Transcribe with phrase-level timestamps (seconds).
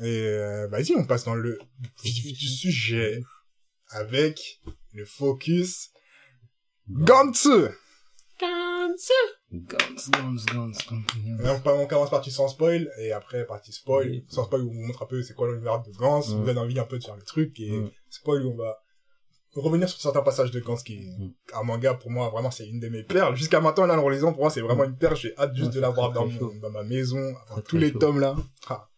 [0.00, 1.58] Et euh, vas-y, on passe dans le
[2.04, 3.20] vif du sujet
[3.88, 4.60] avec
[4.92, 5.90] le focus
[6.88, 7.48] Gantz.
[8.40, 9.12] Gantz.
[9.52, 11.62] Gantz, Gantz, Gantz, Gantz.
[11.66, 14.08] On, commence partie sans spoil et après partie spoil.
[14.08, 14.24] Oui.
[14.28, 16.30] Sans spoil, on vous montre un peu c'est quoi l'univers de Gantz.
[16.30, 17.72] On vous donne envie un peu de faire le truc et
[18.08, 18.78] spoil, on va
[19.54, 22.78] revenir sur certains passages de Gantz qui est un manga pour moi vraiment c'est une
[22.78, 25.36] de mes perles jusqu'à maintenant là en relisant pour moi c'est vraiment une perle j'ai
[25.36, 28.36] hâte juste de l'avoir dans, mon, dans ma maison dans tous les tomes là
[28.68, 28.88] ah.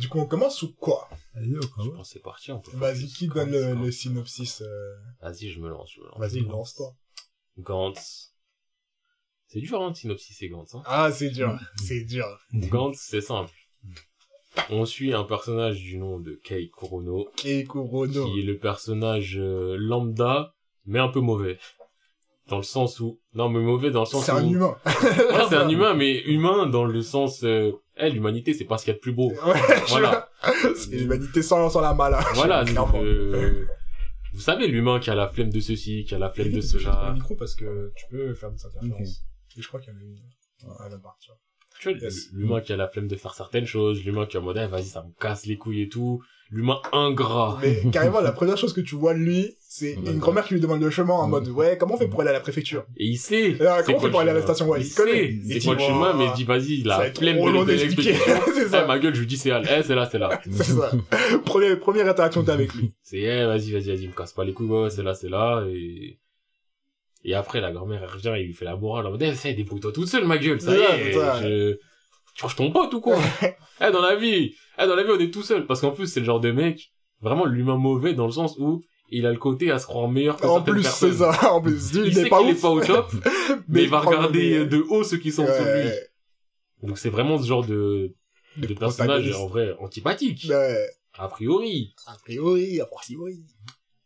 [0.00, 3.74] Du coup on commence ou quoi Allez, je pense c'est parti vas-y qui donne le,
[3.74, 4.96] le, synopsis euh...
[5.20, 6.94] vas-y je me lance, vas-y lance-toi
[7.58, 8.34] Gantz
[9.46, 13.52] c'est dur hein synopsis c'est Gantz hein ah c'est dur c'est dur Gantz c'est simple
[14.70, 17.28] on suit un personnage du nom de Kei Kurono.
[17.36, 18.26] Kei Kurono.
[18.26, 20.54] Qui est le personnage euh, lambda,
[20.86, 21.58] mais un peu mauvais.
[22.48, 23.20] Dans le sens où...
[23.34, 24.36] Non, mais mauvais dans le sens C'est où...
[24.36, 24.76] un humain.
[24.84, 27.44] ouais, c'est un humain, mais humain dans le sens...
[27.44, 27.72] Euh...
[28.00, 29.30] Eh, l'humanité, c'est pas ce qu'il y a de plus beau.
[29.46, 30.28] Ouais, voilà.
[30.76, 32.16] c'est l'humanité sans, sans la mal.
[32.34, 33.66] Voilà, donc, euh...
[34.32, 37.06] Vous savez, l'humain qui a la flemme de ceci, qui a la flemme de cela.
[37.08, 39.24] Je micro parce que tu peux faire des interférences.
[39.56, 40.16] Et je crois qu'il y en a une.
[40.84, 41.34] Elle de partir.
[41.80, 42.28] Tu vois, yes.
[42.32, 44.66] l'humain qui a la flemme de faire certaines choses, l'humain qui est en mode, eh,
[44.66, 47.58] vas-y, ça me casse les couilles et tout, l'humain ingrat.
[47.62, 50.60] Mais carrément, la première chose que tu vois de lui, c'est une grand-mère qui lui
[50.60, 52.84] demande le chemin en mode, ouais, comment on fait pour aller à la préfecture?
[52.96, 53.56] Et il sait.
[53.60, 54.68] Ah, comment on fait pour aller à la station?
[54.68, 55.38] Ouais, il, il connaît.
[55.48, 58.14] C'est quoi le chemin, mais il dit, vas-y, la flemme de l'expliquer.
[58.54, 58.82] c'est ça.
[58.82, 60.40] Eh, ma gueule, je lui dis, c'est eh, c'est là, c'est là.
[60.50, 60.90] c'est ça.
[61.44, 62.92] première, première interaction que t'as avec lui.
[63.02, 65.64] C'est, eh, vas-y, vas-y, vas-y, me casse pas les couilles, ouais, c'est là, c'est là,
[65.68, 66.18] et...
[67.22, 69.52] Et après, la grand-mère, elle revient, il lui fait la morale, en mode, eh, ça,
[69.52, 71.76] débrouille-toi toute seule, ma gueule, ça y est, je
[72.34, 73.18] tu crois ton pote ou quoi?
[73.82, 76.06] Eh dans la vie, eh dans la vie on est tout seul parce qu'en plus
[76.06, 79.38] c'est le genre de mec vraiment l'humain mauvais dans le sens où il a le
[79.38, 81.52] côté à se croire meilleur que en plus, c'est ça.
[81.52, 83.12] En plus, il, il, sait n'est pas qu'il est pas au top,
[83.68, 84.66] mais, il va regarder les...
[84.66, 85.54] de haut ceux qui sont ouais.
[85.54, 86.88] sur lui.
[86.88, 88.14] Donc c'est vraiment ce genre de
[88.56, 90.46] de, de personnage en vrai antipathique.
[90.48, 90.86] Ouais.
[91.14, 91.94] A priori.
[92.06, 93.44] A priori, a fortiori.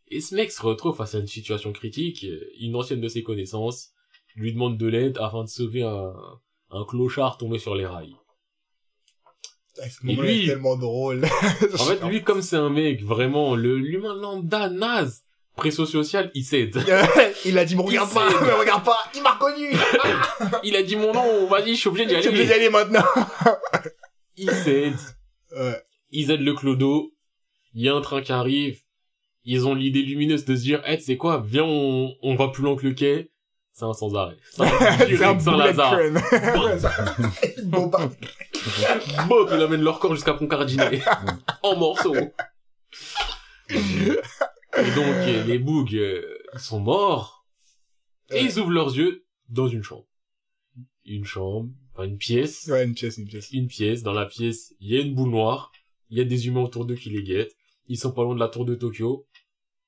[0.09, 2.27] Et ce mec se retrouve face à une situation critique.
[2.61, 3.91] Une ancienne de ses connaissances
[4.35, 6.13] lui demande de l'aide afin de sauver un,
[6.71, 8.17] un clochard tombé sur les rails.
[10.07, 11.25] Et lui, est tellement drôle.
[11.79, 15.25] en fait, lui, comme c'est un mec, vraiment, le, l'humain lambda, naze,
[15.57, 16.77] pression sociale, il cède.
[17.45, 19.73] il a dit, me regarde pas, me regarde pas, il m'a reconnu.
[20.65, 22.23] il a dit mon nom, vas-y, je suis obligé d'y aller.
[22.23, 23.05] Je suis obligé d'y aller maintenant.
[24.37, 24.95] il cède.
[25.57, 25.83] Ouais.
[26.11, 27.13] Ils aident le clodo.
[27.75, 28.81] Il y a un train qui arrive.
[29.45, 32.63] Ils ont l'idée lumineuse de se dire, hey, sais quoi, viens, on, on va plus
[32.63, 33.31] loin que le quai.
[33.73, 34.37] C'est un sans arrêt.
[34.53, 35.99] C'est un Saint-Lazare.
[37.65, 38.09] bon, bah.
[39.29, 41.03] Bob, il amène leur corps jusqu'à Pontcardinet.
[41.63, 42.15] en morceaux.
[43.69, 47.47] Et donc, les bougs euh, sont morts.
[48.31, 50.07] Et ils ouvrent leurs yeux dans une chambre.
[51.05, 52.67] Une chambre, enfin une pièce.
[52.69, 53.51] Ouais, une pièce, une pièce.
[53.53, 54.03] Une pièce.
[54.03, 55.71] Dans la pièce, il y a une boule noire.
[56.09, 57.55] Il y a des humains autour d'eux qui les guettent.
[57.87, 59.27] Ils sont pas loin de la tour de Tokyo.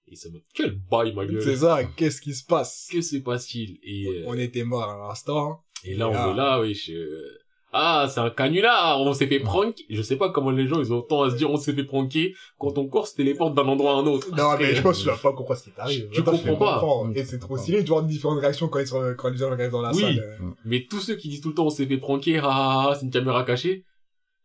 [0.08, 1.42] Et ça me quel bail, ma gueule.
[1.42, 2.88] C'est ça, qu'est-ce qui se passe?
[2.92, 3.78] Que se passe-t-il?
[3.82, 4.24] Et, euh...
[4.26, 5.64] On était morts à l'instant.
[5.82, 6.30] Et là, et on là...
[6.30, 7.38] est là, oui, je...
[7.78, 9.76] Ah, c'est un canular, on s'est fait prank.
[9.90, 11.84] Je sais pas comment les gens, ils ont autant à se dire on s'est fait
[11.84, 14.28] pranker quand ton corps se téléporte d'un endroit à un autre.
[14.34, 16.08] Non, mais je pense que tu vas pas comprendre ce qui t'arrive.
[16.10, 16.80] Tu comprends pas.
[16.80, 17.12] Comprends.
[17.14, 19.70] Et c'est trop stylé de voir différentes réactions quand, ils sont, quand les gens arrivent
[19.70, 20.38] dans la oui, salle.
[20.64, 23.12] mais tous ceux qui disent tout le temps on s'est fait pranker, ah, c'est une
[23.12, 23.84] caméra cachée.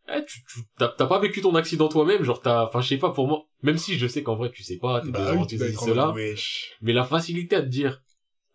[0.08, 2.98] Eh, tu, tu, t'as, t'as pas vécu ton accident toi-même, genre t'as, enfin, je sais
[2.98, 5.46] pas, pour moi, même si je sais qu'en vrai tu sais pas, t'es bah, oui,
[5.46, 6.12] tu cela,
[6.82, 8.02] mais la facilité à te dire,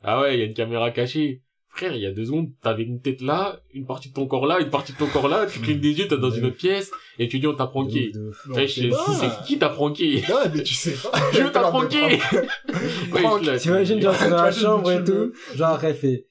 [0.03, 1.41] ah ouais, il y a une caméra cachée,
[1.77, 4.47] frère, il y a deux secondes, t'avais une tête là, une partie de ton corps
[4.47, 6.57] là, une partie de ton corps là, tu clignes des yeux, t'es dans une autre
[6.57, 8.11] pièce, et tu dis on t'a pranké.
[8.49, 10.23] Ouais, je sais, c'est qui t'a pranké?
[10.27, 11.11] Non, mais tu sais pas.
[11.31, 12.19] Je t'a pranké!
[13.59, 16.25] T'imagines, genre, dans la chambre et tout, genre, elle fait,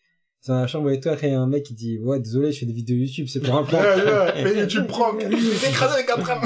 [0.47, 2.61] dans la chambre et après, il y a un mec qui dit, ouais, désolé, je
[2.61, 3.83] fais des vidéos YouTube, c'est pour un prank.
[3.83, 5.23] Ouais, ouais, mais tu me prank.
[5.69, 6.41] Écrasé avec un tram.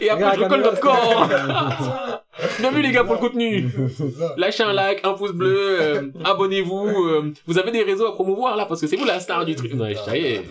[0.00, 1.28] Et après, je recolle notre corps.
[2.58, 3.68] Bien vu, les gars, pour le contenu.
[4.36, 8.56] Lâchez un like, un pouce bleu, euh, abonnez-vous, euh, vous avez des réseaux à promouvoir,
[8.56, 9.74] là, parce que c'est vous la star du truc.
[9.74, 10.44] Non, ça y est.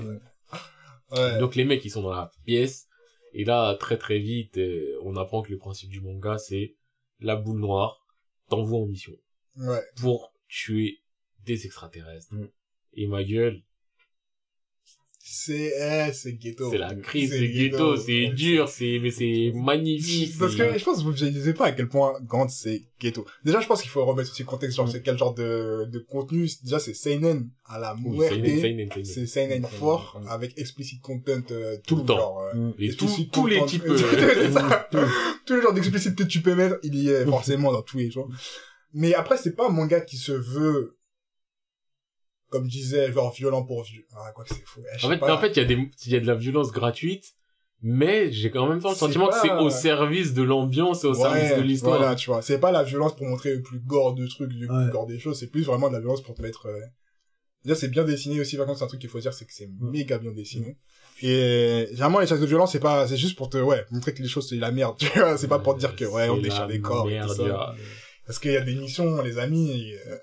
[1.12, 1.39] Ouais.
[1.39, 2.88] Donc, les mecs, ils sont dans la pièce.
[3.34, 6.75] Et là, très très vite, euh, on apprend que le principe du manga, c'est
[7.19, 8.06] la boule noire
[8.50, 9.13] t'envoie en mission.
[9.57, 9.81] Ouais.
[10.01, 11.00] Pour tuer
[11.45, 12.33] des extraterrestres.
[12.33, 12.48] Mm.
[12.94, 13.62] Et ma gueule.
[15.31, 16.71] C'est, eh, c'est ghetto.
[16.71, 20.36] C'est la crise, c'est ghetto, c'est dur, c'est, mais c'est magnifique.
[20.39, 23.25] Parce que je pense que vous ne réalisez pas à quel point Gantz c'est ghetto.
[23.45, 26.00] Déjà, je pense qu'il faut remettre aussi le contexte, genre, c'est quel genre de, de
[26.00, 26.50] contenu.
[26.63, 28.39] Déjà, c'est Seinen à la muerte.
[29.03, 32.18] C'est Seinen fort, avec explicit content, euh, tout, le temps.
[32.18, 33.83] Genre, euh, Et tous, tous les types.
[35.45, 38.09] tous les genres d'explicit que tu peux mettre, il y est forcément dans tous les
[38.09, 38.30] genres.
[38.94, 40.97] Mais après, c'est pas un manga qui se veut
[42.50, 44.06] comme je disais, genre violent pour vieux.
[44.16, 44.81] Ah, quoi que c'est fou.
[45.04, 47.34] En fait, en fait, il y a des, il y a de la violence gratuite,
[47.81, 51.13] mais j'ai quand même temps le sentiment que c'est au service de l'ambiance et au
[51.13, 51.98] service de l'histoire.
[51.98, 52.42] Voilà, tu vois.
[52.42, 55.19] C'est pas la violence pour montrer le plus gore de trucs, le plus gore des
[55.19, 57.75] choses, c'est plus vraiment de la violence pour te mettre, euh...
[57.75, 59.69] c'est bien dessiné aussi, par contre, c'est un truc qu'il faut dire, c'est que c'est
[59.80, 60.78] méga bien dessiné.
[61.22, 64.22] Et, généralement, les choses de violence, c'est pas, c'est juste pour te, ouais, montrer que
[64.22, 65.38] les choses, c'est la merde, tu vois.
[65.38, 67.75] C'est pas pour te dire que, ouais, on déchire des corps et tout ça.
[68.25, 70.16] Parce qu'il y a des missions, les amis, euh,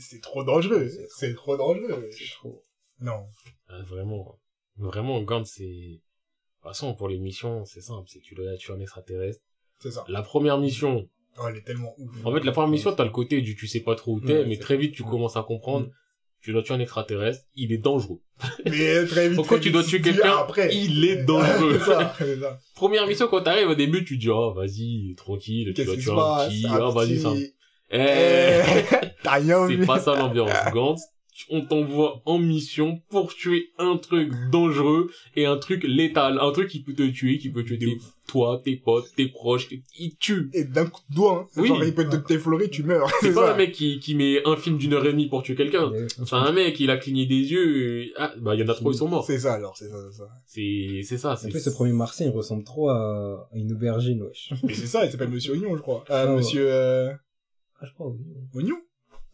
[0.00, 0.88] c'est trop dangereux.
[1.16, 2.08] C'est trop dangereux.
[2.10, 2.64] C'est trop.
[3.00, 3.26] Non.
[3.68, 4.38] Ah, vraiment.
[4.76, 5.64] Vraiment, Gant, c'est...
[5.64, 6.00] De
[6.62, 8.08] toute façon, pour les missions, c'est simple.
[8.08, 9.42] C'est que tu dois tuer un extraterrestre.
[9.80, 10.04] C'est ça.
[10.08, 11.08] La première mission...
[11.40, 12.26] Oh, elle est tellement ouf.
[12.26, 14.44] En fait, la première mission, t'as le côté du tu sais pas trop où t'es,
[14.44, 15.88] mais très vite, tu commences à comprendre.
[16.40, 18.20] Tu dois tuer un extraterrestre, il est dangereux.
[18.64, 19.36] Mais très vite.
[19.36, 21.80] Pourquoi tu dois tuer quelqu'un, il est dangereux.
[21.80, 22.60] ça, ça.
[22.76, 26.48] Première mission, quand t'arrives, au début, tu dis, oh, vas-y, tranquille, tu dois tuer un
[26.48, 27.32] petit, ah, vas-y, ça.
[29.40, 30.50] Eh, c'est pas ça l'ambiance.
[30.72, 31.02] Gantz,
[31.50, 36.68] on t'envoie en mission pour tuer un truc dangereux et un truc létal, un truc
[36.68, 39.68] qui peut te tuer, qui peut tuer toi, tes potes, tes proches,
[39.98, 40.50] il tue.
[40.52, 41.60] Et d'un coup de doigt, hein.
[41.60, 41.68] oui.
[41.68, 43.10] genre il peut te t'effleurer, tu meurs.
[43.20, 45.54] C'est pas un mec qui, qui met un film d'une heure et demie pour tuer
[45.54, 45.90] quelqu'un.
[46.08, 48.12] C'est un mec, il a cligné des yeux, et...
[48.16, 49.24] ah, bah il y en a trop, ils sont morts.
[49.24, 50.28] C'est ça alors, c'est ça, c'est ça.
[50.46, 51.38] C'est, c'est ça.
[51.42, 54.52] En plus, ce premier Martien, il ressemble trop à une aubergine, wesh.
[54.64, 56.04] Mais c'est ça, il s'appelle Monsieur Oignon, je crois.
[56.10, 57.12] Euh, Monsieur, euh...
[57.80, 58.12] Ah, je crois,
[58.54, 58.80] Oignon.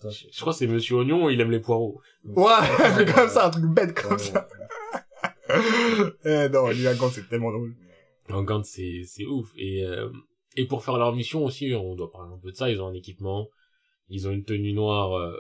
[0.02, 2.00] Je crois que c'est Monsieur Oignon, il aime les poireaux.
[2.25, 2.52] Ouais,
[2.96, 4.49] c'est comme ça, un truc bête comme ça.
[6.25, 7.75] eh non, lui, Gant, c'est tellement drôle.
[8.29, 9.50] Gant, c'est, c'est ouf.
[9.56, 10.11] Et, euh,
[10.56, 12.88] et pour faire leur mission aussi, on doit parler un peu de ça, ils ont
[12.88, 13.49] un équipement,
[14.08, 15.38] ils ont une tenue noire, euh,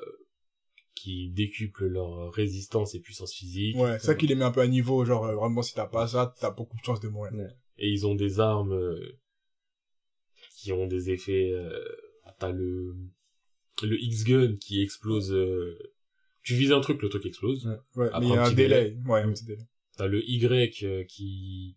[0.94, 3.76] qui décuple leur résistance et puissance physique.
[3.76, 5.86] Ouais, c'est ça qui les met un peu à niveau, genre, euh, vraiment, si t'as
[5.86, 7.32] pas ça, t'as beaucoup de chances de mourir.
[7.76, 8.96] Et ils ont des armes,
[10.56, 11.52] qui ont des effets,
[12.38, 12.96] t'as le,
[13.82, 15.78] le X-Gun qui explose, euh...
[16.42, 17.66] tu vises un truc, le truc explose.
[17.96, 18.96] Ouais, mais il y a un, délai.
[19.06, 19.66] Ouais, un petit délai.
[19.96, 21.76] T'as le Y euh, qui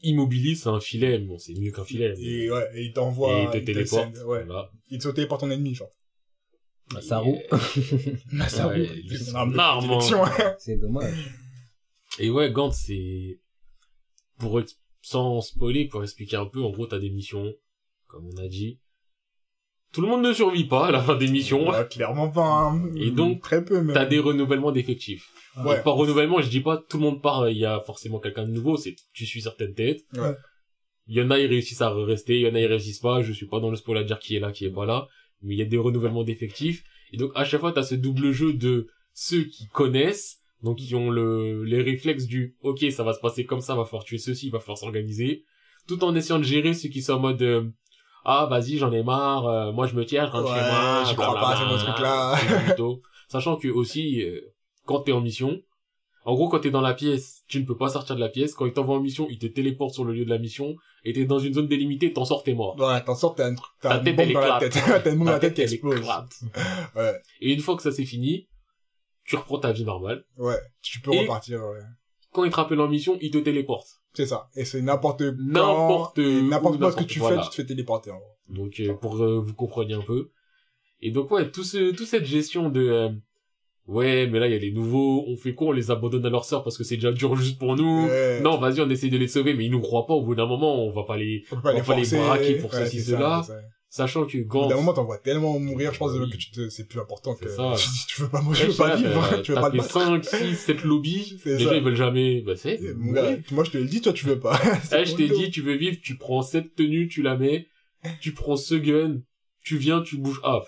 [0.00, 2.14] immobilise un filet, bon c'est mieux qu'un filet.
[2.18, 3.38] Et ouais, et il t'envoie.
[3.38, 4.16] Et il te téléporte.
[4.26, 4.46] Ouais.
[4.90, 5.92] Il te téléporte ton ennemi, genre.
[6.94, 7.34] Masaru.
[8.32, 8.86] Masaru.
[9.10, 10.56] C'est hein.
[10.58, 11.34] C'est dommage.
[12.18, 13.40] Et ouais, Gant, c'est,
[14.38, 14.60] pour,
[15.02, 17.54] sans spoiler, pour expliquer un peu, en gros, t'as des missions,
[18.06, 18.80] comme on a dit,
[19.92, 21.66] tout le monde ne survit pas à la fin des missions.
[21.90, 22.70] clairement pas.
[22.70, 22.90] Hein.
[22.96, 23.84] Et donc, très peu.
[23.92, 25.30] T'as des renouvellements d'effectifs.
[25.64, 25.82] Ouais.
[25.82, 28.52] par renouvellement, je dis pas tout le monde part, il y a forcément quelqu'un de
[28.52, 30.04] nouveau, c'est tu suis certaines têtes.
[30.14, 30.34] Ouais.
[31.08, 33.22] Il y en a, ils réussissent à rester, il y en a, ils réussissent pas,
[33.22, 35.08] je suis pas dans le spoil à dire qui est là, qui est pas là,
[35.42, 36.84] mais il y a des renouvellements d'effectifs.
[37.12, 40.94] Et donc, à chaque fois, t'as ce double jeu de ceux qui connaissent, donc qui
[40.94, 44.18] ont le, les réflexes du, ok, ça va se passer comme ça, va falloir tuer
[44.18, 45.44] ceci, va falloir s'organiser,
[45.86, 47.64] tout en essayant de gérer ceux qui sont en mode, euh,
[48.24, 51.14] ah vas-y j'en ai marre euh, moi je me tiens je rentre chez moi je
[51.14, 52.36] crois pas à ce truc là
[53.28, 54.40] sachant que aussi euh,
[54.84, 55.60] quand t'es en mission
[56.24, 58.54] en gros quand t'es dans la pièce tu ne peux pas sortir de la pièce.
[58.54, 61.14] Quand ils t'envoient en mission ils te téléportent sur le lieu de la mission et
[61.14, 62.78] t'es dans une zone délimitée t'en sors t'es mort.
[62.78, 64.72] Ouais t'en sors t'as un truc t'as une bombe dans la tête.
[64.86, 66.06] T'as une bombe dans la tête qui explose.
[66.96, 67.22] ouais.
[67.40, 68.46] Et une fois que ça c'est fini
[69.24, 70.24] tu reprends ta vie normale.
[70.36, 71.80] Ouais tu peux repartir ouais.
[72.32, 74.48] quand ils te rappellent en mission ils te téléportent c'est ça.
[74.56, 78.16] Et c'est n'importe N'importe N'importe quoi ce que tu fais, tu te fais téléporter, en
[78.16, 78.36] gros.
[78.48, 80.30] Donc, euh, pour euh, vous compreniez un peu.
[81.00, 83.10] Et donc, ouais, tout ce, toute cette gestion de, euh,
[83.86, 85.68] ouais, mais là, il y a les nouveaux, on fait quoi?
[85.68, 88.08] On les abandonne à leur sœur parce que c'est déjà dur juste pour nous.
[88.42, 90.14] Non, vas-y, on essaie de les sauver, mais ils nous croient pas.
[90.14, 93.00] Au bout d'un moment, on va pas les, on, va pas les braquer pour ceci,
[93.00, 93.42] cela.
[93.90, 94.68] Sachant que Gantz...
[94.68, 97.48] D'un moment, t'en vois tellement mourir, je pense, que tu te, c'est plus important que,
[97.48, 97.74] ça.
[98.08, 99.90] tu veux pas mourir, je veux pas vivre, tu veux pas battre.
[99.90, 103.86] 5, 6, 7 lobbies, les gens, ils veulent jamais, bah, c'est, moi, je te le
[103.86, 104.60] dis, toi, tu veux pas.
[104.92, 107.66] eh, je t'ai dit, tu veux vivre, tu prends cette tenue, tu la mets,
[108.20, 109.20] tu prends ce gun,
[109.62, 110.60] tu viens, tu bouges, ah,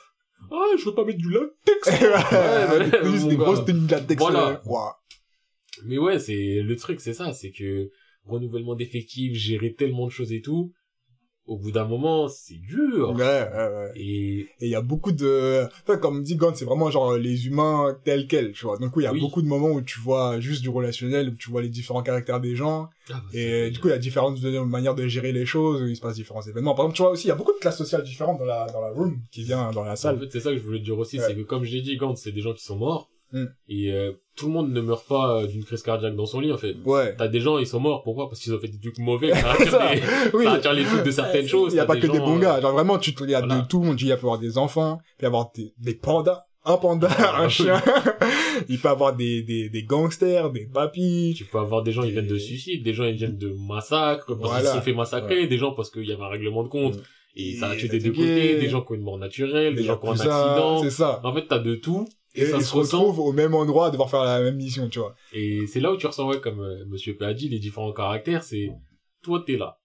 [0.50, 1.86] ah, je veux pas mettre du latex.
[1.86, 4.22] ouais, ouais, des grosses tenues de latex.
[4.22, 4.62] Voilà.
[5.84, 7.90] Mais ouais, c'est, le truc, c'est ça, c'est que,
[8.24, 10.72] renouvellement d'effectifs, gérer tellement de choses et tout,
[11.50, 13.10] au bout d'un moment, c'est dur.
[13.10, 13.92] Ouais, ouais, ouais.
[13.96, 17.98] Et il y a beaucoup de, enfin, comme dit Gant, c'est vraiment genre les humains
[18.04, 18.78] tels quels, tu vois.
[18.78, 21.50] Donc il y a beaucoup de moments où tu vois juste du relationnel, où tu
[21.50, 22.88] vois les différents caractères des gens.
[23.10, 25.88] Ah, bah, et du coup, il y a différentes manières de gérer les choses, où
[25.88, 26.76] il se passe différents événements.
[26.76, 28.66] Par exemple, tu vois aussi, il y a beaucoup de classes sociales différentes dans la,
[28.66, 30.14] dans la room, qui vient dans la salle.
[30.14, 31.96] En fait, c'est ça que je voulais dire aussi, c'est que comme je l'ai dit,
[31.96, 33.10] Gant, c'est des gens qui sont morts.
[33.32, 33.44] Mm.
[33.68, 36.52] Et euh, tout le monde ne meurt pas euh, d'une crise cardiaque dans son lit
[36.52, 36.74] en fait.
[36.84, 37.14] Ouais.
[37.16, 38.28] T'as des gens ils sont morts pourquoi?
[38.28, 39.32] Parce qu'ils ont fait des trucs mauvais.
[39.34, 40.00] Ça attire, les,
[40.34, 40.44] oui.
[40.62, 41.74] ça les trucs de certaines choses.
[41.74, 42.56] Il y a pas que des bons gars.
[42.56, 44.00] Euh, Genre vraiment tu il y a de tout le monde.
[44.00, 47.08] Il peut y avoir des enfants, il peut y avoir des, des pandas, un panda,
[47.36, 47.82] un chien.
[48.68, 51.34] il peut y avoir des, des, des gangsters, des papis.
[51.36, 54.36] Tu peux avoir des gens ils viennent de suicide, des gens ils viennent de massacres
[54.38, 56.68] parce qu'ils se sont fait massacrer, des gens parce qu'il y avait un règlement de
[56.68, 56.96] compte.
[57.36, 59.84] Et, ça a tué des deux côtés, des gens qui ont une mort naturelle, des
[59.84, 60.82] gens qui ont un accident.
[60.82, 61.20] C'est ça.
[61.22, 64.24] En fait, t'as de tout et, ils se retrouvent au même endroit à devoir faire
[64.24, 65.14] la même mission, tu vois.
[65.32, 67.92] Et c'est là où tu ressens, ouais, comme euh, Monsieur P a dit, les différents
[67.92, 68.70] caractères, c'est,
[69.22, 69.78] toi, t'es là.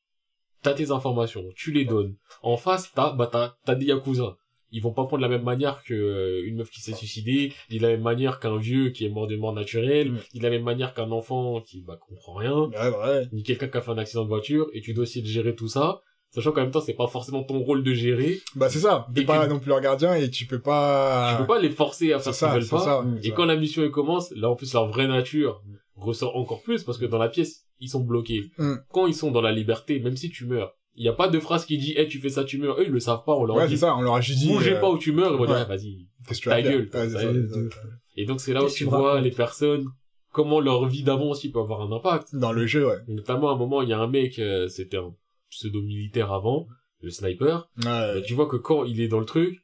[0.62, 2.16] T'as tes informations, tu les donnes.
[2.42, 4.38] En face, t'as, bah, t'as, t'as des Yakuza.
[4.72, 7.54] Ils vont pas prendre de la même manière que euh, une meuf qui s'est suicidée,
[7.70, 10.20] ni de la même manière qu'un vieux qui est mort de mort naturelle, mm.
[10.34, 12.56] ni de la même manière qu'un enfant qui, bah, comprend rien.
[12.56, 13.28] Ouais, ouais.
[13.32, 15.56] Ni quelqu'un qui a fait un accident de voiture, et tu dois essayer de gérer
[15.56, 16.02] tout ça
[16.36, 18.42] Sachant qu'en même temps, c'est pas forcément ton rôle de gérer.
[18.58, 19.08] Bah, c'est ça.
[19.16, 21.32] T'es pas non plus leur gardien et tu peux pas...
[21.32, 23.06] Tu peux pas les forcer à faire ce qu'ils veulent pas.
[23.24, 25.64] et quand la mission commence, là, en plus, leur vraie nature
[25.96, 28.52] ressort encore plus parce que dans la pièce, ils sont bloqués.
[28.58, 28.74] Mm.
[28.92, 31.40] Quand ils sont dans la liberté, même si tu meurs, il y a pas de
[31.40, 32.80] phrase qui dit, hey, tu fais ça, tu meurs.
[32.80, 33.78] Eux, ils le savent pas, on leur ouais, dit.
[33.78, 34.50] ça, on leur a juste dit.
[34.50, 36.08] Bougez euh, pas où tu meurs, ils vont dire, vas-y,
[36.44, 36.90] ta gueule.
[38.18, 39.86] et donc, c'est là où tu vois les personnes,
[40.34, 42.36] comment leur vie d'avant aussi peut avoir un impact.
[42.36, 42.98] Dans le jeu, ouais.
[43.08, 45.14] Notamment, à un moment, il y a un mec, euh, c'était un
[45.56, 46.68] pseudo-militaire avant,
[47.02, 47.70] le sniper.
[47.84, 48.22] Ouais.
[48.24, 49.60] tu vois que quand il est dans le truc,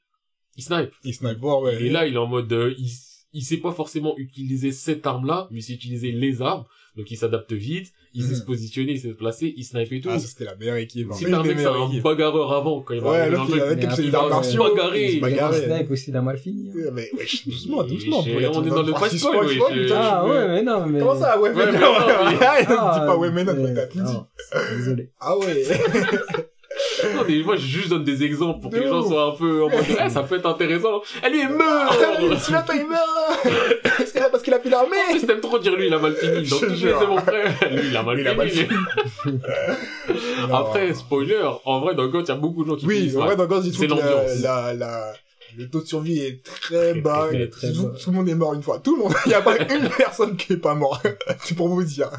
[0.57, 0.91] il snipe.
[1.03, 1.83] Il snipe, ouais.
[1.83, 2.91] Et là, il est en mode, euh, il,
[3.33, 6.65] il sait pas forcément utiliser cette arme-là, mais il sait utiliser les armes.
[6.95, 8.36] Donc il s'adapte vite, il sait mm.
[8.36, 10.10] se positionner, il sait se placer, il snipe et tout.
[10.12, 11.12] Ah, ça c'était la meilleure équipe.
[11.13, 13.80] Si t'as un mec, c'est un bagarreur avant, quand il va ouais, là, il avait
[13.80, 14.63] comme c'est une arme martiaux.
[14.63, 15.20] Bagarrer.
[15.20, 16.70] Il snipe aussi, il a mal fini.
[16.70, 16.91] Hein.
[16.94, 18.20] Mais, ouais, doucement, doucement.
[18.20, 19.48] On est dans le pas spoil,
[19.94, 21.00] Ah, ouais, mais non, mais.
[21.00, 21.72] Comment ça, ouais, mais non?
[21.72, 24.18] Dis pas ouais, mais non, t'as tout dit.
[24.77, 25.10] Désolé.
[25.20, 25.63] Ah ouais.
[27.15, 29.63] non, des fois, je juste donne des exemples pour que les gens soient un peu
[29.63, 31.01] en mode, eh, ça peut être intéressant.
[31.22, 31.94] Elle lui est mort!
[32.39, 34.11] Celui-là, il meurt!
[34.30, 34.98] Parce qu'il a fait l'armée!
[35.20, 36.48] Je t'aime trop dire lui, il a mal fini.
[36.48, 37.54] Donc, c'est mon frère.
[37.72, 38.68] Lui, il a mal fini.
[40.51, 43.25] Après, spoiler, en vrai, dans God, il y a beaucoup de gens qui Oui, en
[43.25, 43.88] vrai, dans God, c'est
[44.42, 45.13] la, la,
[45.58, 47.30] le taux de survie est très, bas.
[47.30, 48.80] tout, le monde est mort une fois.
[48.80, 49.13] Tout le monde.
[49.25, 51.01] Il n'y a pas une personne qui est pas mort.
[51.44, 52.10] c'est pour vous dire.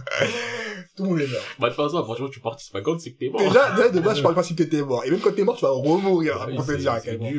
[0.97, 1.41] Tout le monde est mort.
[1.59, 3.41] Bah, de toute façon, franchement, tu participes à Gantz, c'est que t'es mort.
[3.41, 5.05] Déjà, déjà, de base, je parle pas si t'es mort.
[5.05, 7.31] Et même quand t'es mort, tu vas remourir, ah pour te dire à quel point.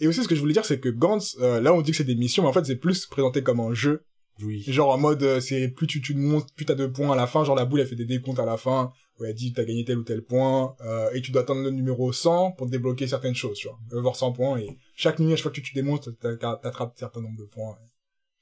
[0.00, 1.96] Et aussi, ce que je voulais dire, c'est que Gantz, euh, là, on dit que
[1.96, 4.04] c'est des missions, mais en fait, c'est plus présenté comme un jeu.
[4.42, 4.62] Oui.
[4.66, 7.26] Genre, en mode, euh, c'est plus tu, tu montes, plus t'as de points à la
[7.26, 7.44] fin.
[7.44, 8.92] Genre, la boule, elle fait des décomptes à la fin.
[9.18, 10.74] Où elle dit, t'as gagné tel ou tel point.
[10.80, 13.78] Euh, et tu dois attendre le numéro 100 pour débloquer certaines choses, tu vois.
[13.92, 14.58] Avoir 100 points.
[14.58, 17.76] Et chaque nuit, à chaque fois que tu démontes, t'attrapes un certain nombre de points.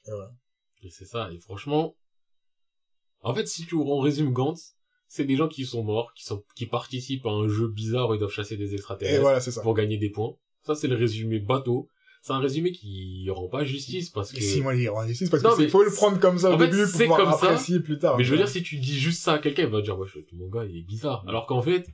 [0.06, 0.32] Et voilà.
[0.82, 1.30] Et c'est ça.
[1.32, 1.96] Et franchement,
[3.22, 4.76] en fait, si tu, on résume Gantz,
[5.08, 8.14] c'est des gens qui sont morts, qui sont, qui participent à un jeu bizarre où
[8.14, 9.18] ils doivent chasser des extraterrestres.
[9.18, 9.62] Et voilà, c'est ça.
[9.62, 10.36] Pour gagner des points.
[10.62, 11.88] Ça, c'est le résumé bateau.
[12.22, 14.40] C'est un résumé qui rend pas justice parce que...
[14.40, 17.00] Si, moi, il rend justice parce que faut le prendre comme ça au début pour
[17.00, 18.18] pouvoir apprécier plus tard.
[18.18, 20.08] Mais je veux dire, si tu dis juste ça à quelqu'un, il va dire, ouais,
[20.32, 21.24] mon gars, il est bizarre.
[21.26, 21.86] Alors qu'en fait,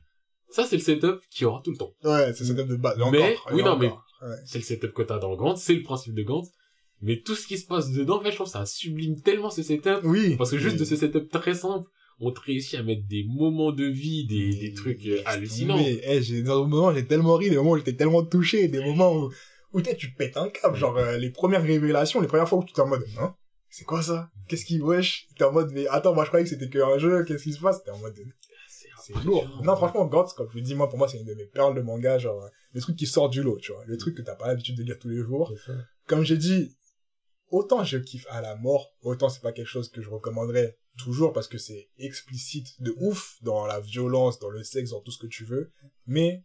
[0.49, 1.93] ça, c'est le setup qu'il y aura tout le temps.
[2.05, 2.99] Ouais, c'est le setup de base.
[3.13, 3.93] Mais, oui, non, mais,
[4.47, 6.49] c'est le setup que t'as dans Gantz, c'est le principe de Gantz.
[7.03, 9.51] Mais tout ce qui se passe dedans, en fait, je trouve que ça sublime tellement
[9.51, 10.01] ce setup.
[10.05, 10.37] Oui.
[10.37, 11.87] Parce que juste de ce setup très simple,
[12.21, 15.77] on te réussit à mettre des moments de vie, des, des trucs euh, hallucinants.
[15.77, 18.69] Mais, eh, j'ai, dans des moments, j'ai tellement ri, des moments où j'étais tellement touché,
[18.69, 19.31] des moments où,
[19.73, 22.73] où tu pètes un câble, genre, euh, les premières révélations, les premières fois où tu
[22.73, 23.35] t'es en mode, hein?
[23.69, 24.31] C'est quoi ça?
[24.47, 25.27] Qu'est-ce qui, wesh?
[25.37, 27.61] T'es en mode, mais attends, moi je croyais que c'était qu'un jeu, qu'est-ce qui se
[27.61, 27.83] passe?
[27.83, 28.15] T'es en mode,
[29.03, 29.47] c'est lourd.
[29.65, 31.83] Non, franchement, Gantz, comme je dis, moi, pour moi, c'est une de mes perles de
[31.83, 33.85] manga, genre, le truc qui sort du lot, tu vois.
[33.85, 35.53] Le truc que t'as pas l'habitude de lire tous les jours.
[36.07, 36.77] Comme j'ai dit,
[37.51, 41.33] autant je kiffe à la mort, autant c'est pas quelque chose que je recommanderais toujours
[41.33, 45.19] parce que c'est explicite de ouf dans la violence, dans le sexe, dans tout ce
[45.19, 45.73] que tu veux,
[46.07, 46.45] mais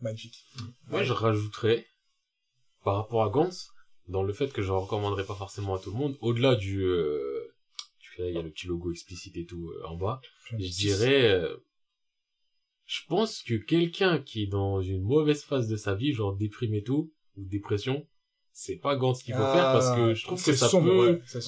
[0.00, 0.44] magnifique.
[0.88, 1.86] Moi, je rajouterais
[2.84, 3.70] par rapport à Gantz
[4.08, 7.54] dans le fait que je recommanderais pas forcément à tout le monde, au-delà du euh,
[8.18, 11.56] il y a le petit logo explicite et tout euh, en bas, je dirais euh,
[12.84, 16.74] je pense que quelqu'un qui est dans une mauvaise phase de sa vie, genre déprime
[16.74, 18.06] et tout, ou dépression,
[18.52, 21.40] c'est pas Gantz qu'il faut faire parce que je trouve que ça peut, ça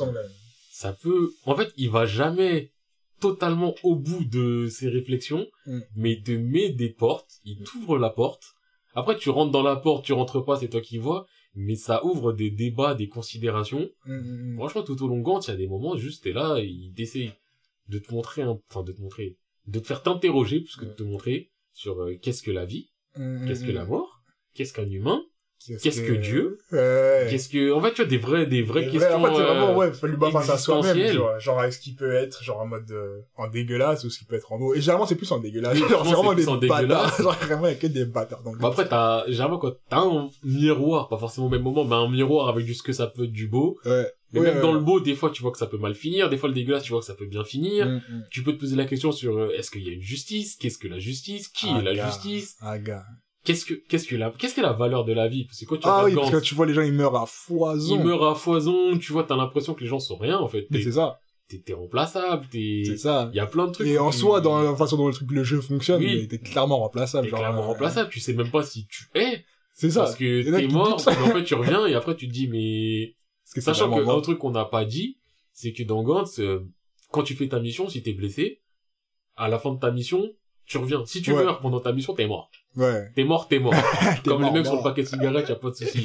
[0.93, 2.73] peut, en fait, il va jamais
[3.21, 5.81] totalement au bout de ses réflexions, mm.
[5.97, 7.64] mais il te met des portes, il mm.
[7.64, 8.54] t'ouvre la porte.
[8.95, 12.04] Après, tu rentres dans la porte, tu rentres pas, c'est toi qui vois, mais ça
[12.04, 13.88] ouvre des débats, des considérations.
[14.07, 16.59] Mm, Franchement, tout au long de Gantz, il y a des moments, juste, t'es là,
[16.59, 17.33] il essaie
[17.88, 21.02] de te montrer, enfin, de te montrer, de te faire t'interroger, plus que de te
[21.02, 24.23] montrer sur euh, qu'est-ce que la vie, qu'est-ce que la mort,
[24.54, 25.25] qu'est-ce qu'un humain,
[25.83, 29.25] Qu'est-ce que, Dieu Qu'est-ce que en fait tu as des vrais des vraies questions en
[29.25, 31.38] fait c'est vraiment euh, ouais faut lui battre face à soi-même tu vois.
[31.38, 34.37] genre est-ce qu'il peut être genre en mode euh, en dégueulasse ou ce qu'il peut
[34.37, 35.78] être en beau et généralement c'est plus en dégueulasse.
[35.78, 37.16] Genre c'est vraiment des bâtards.
[37.23, 40.00] genre vraiment il y a que des bâtards donc bah après t'as généralement quand t'as
[40.00, 43.06] un miroir pas forcément au même moment mais un miroir avec du ce que ça
[43.06, 44.06] peut être du beau ouais.
[44.33, 46.28] mais même dans le beau, des fois, tu vois que ça peut mal finir.
[46.28, 47.87] Des fois, le dégueulasse, tu vois que ça peut bien finir.
[47.87, 48.25] Mm, mm.
[48.30, 50.56] Tu peux te poser la question sur euh, est-ce qu'il y a une justice?
[50.56, 51.49] Qu'est-ce que la justice?
[51.49, 52.56] Qui est la justice?
[52.61, 53.04] Ah, gars
[53.44, 55.46] qu'est-ce que qu'est-ce que la qu'est-ce que la valeur de la vie?
[55.52, 57.96] C'est quoi tu ah oui parce que tu vois les gens ils meurent à foison.
[57.96, 60.66] ils meurent à foison tu vois t'as l'impression que les gens sont rien en fait.
[60.72, 61.18] C'est ça.
[61.48, 63.30] t'es remplaçable t'es c'est ça.
[63.32, 63.86] il y a plein de trucs.
[63.86, 66.26] Et en soi dans la façon dont le truc le jeu fonctionne oui.
[66.28, 69.44] t'es clairement remplaçable t'es clairement euh, remplaçable tu sais même pas si tu es.
[69.74, 70.04] C'est ça.
[70.04, 73.16] Parce que t'es mort, mais en fait, tu reviens et après, tu te dis, mais...
[73.52, 75.18] Que Sachant qu'un truc qu'on n'a pas dit,
[75.52, 76.66] c'est que dans Gantz, euh,
[77.10, 78.62] quand tu fais ta mission, si t'es blessé,
[79.36, 80.32] à la fin de ta mission,
[80.64, 81.04] tu reviens.
[81.04, 82.50] Si tu meurs pendant ta mission, t'es mort.
[82.76, 83.11] Ouais.
[83.14, 83.75] T'es mort, t'es mort.
[84.25, 86.04] Comme le mec sur le paquet de cigarettes, y a pas de souci.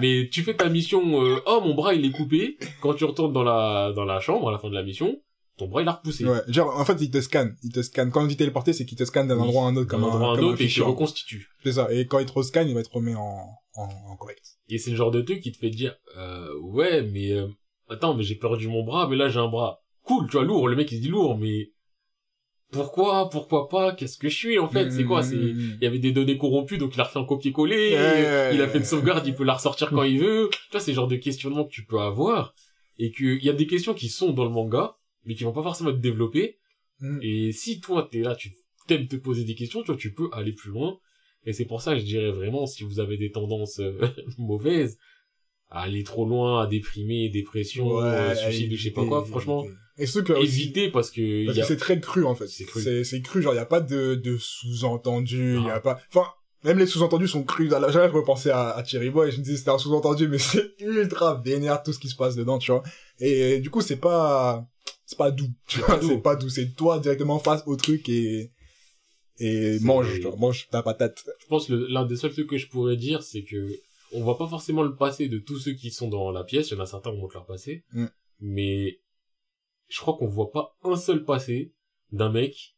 [0.00, 2.58] Mais tu fais ta mission, euh, oh, mon bras, il est coupé.
[2.80, 5.16] Quand tu retournes dans la, dans la chambre, à la fin de la mission,
[5.58, 6.24] ton bras, il a repoussé.
[6.24, 6.40] Ouais.
[6.48, 7.56] Genre, en fait, il te scanne.
[7.62, 8.10] Il te scanne.
[8.10, 10.08] Quand on dit téléporter, c'est qu'il te scanne d'un endroit à un autre, comme un,
[10.08, 11.48] endroit à un autre, et il te reconstitue.
[11.62, 11.92] C'est ça.
[11.92, 14.42] Et quand il te rescanne, il va te remettre en, en, en correct.
[14.68, 17.48] Et c'est le genre de truc qui te fait dire, euh, ouais, mais, euh,
[17.88, 19.82] attends, mais j'ai perdu mon bras, mais là, j'ai un bras.
[20.04, 20.68] Cool, tu vois, lourd.
[20.68, 21.71] Le mec, il se dit lourd, mais
[22.72, 25.98] pourquoi, pourquoi pas, qu'est-ce que je suis en fait, c'est quoi, c'est, il y avait
[25.98, 27.90] des données corrompues donc il a refait un copier-coller,
[28.54, 30.92] il a fait une sauvegarde, il peut la ressortir quand il veut, tu vois, c'est
[30.92, 32.54] le genre de questionnement que tu peux avoir,
[32.98, 35.62] et qu'il y a des questions qui sont dans le manga, mais qui vont pas
[35.62, 36.58] forcément être développées,
[37.00, 37.18] mm.
[37.22, 38.54] et si toi t'es là, tu
[38.88, 40.98] t'aimes te poser des questions, tu vois, tu peux aller plus loin,
[41.44, 44.00] et c'est pour ça, je dirais vraiment, si vous avez des tendances euh,
[44.38, 44.98] mauvaises,
[45.68, 49.64] à aller trop loin, à déprimer, dépression, ouais, suicide, je sais pas quoi, franchement,
[49.98, 52.48] et ce que éviter parce que parce que c'est très cru en fait.
[52.48, 53.04] C'est cru.
[53.04, 56.26] C'est cru genre il y a pas de de sous-entendu il y a pas enfin
[56.64, 57.70] même les sous-entendus sont crus.
[57.70, 60.74] Là j'avais repensé à, à Cherry Boy je me disais c'était un sous-entendu mais c'est
[60.80, 62.82] ultra vénère tout ce qui se passe dedans tu vois.
[63.18, 64.66] Et du coup c'est pas
[65.04, 66.00] c'est pas doux tu vois.
[66.00, 66.48] c'est pas doux.
[66.48, 68.50] C'est toi directement face au truc et
[69.38, 71.22] et mange tu vois, mange ta patate.
[71.38, 73.68] Je pense que l'un des seuls trucs que je pourrais dire c'est que
[74.14, 76.70] on voit pas forcément le passé de tous ceux qui sont dans la pièce.
[76.70, 78.06] Il y en a certains qui montrent leur passé mm.
[78.40, 78.98] mais
[79.92, 81.74] je crois qu'on voit pas un seul passé
[82.12, 82.76] d'un mec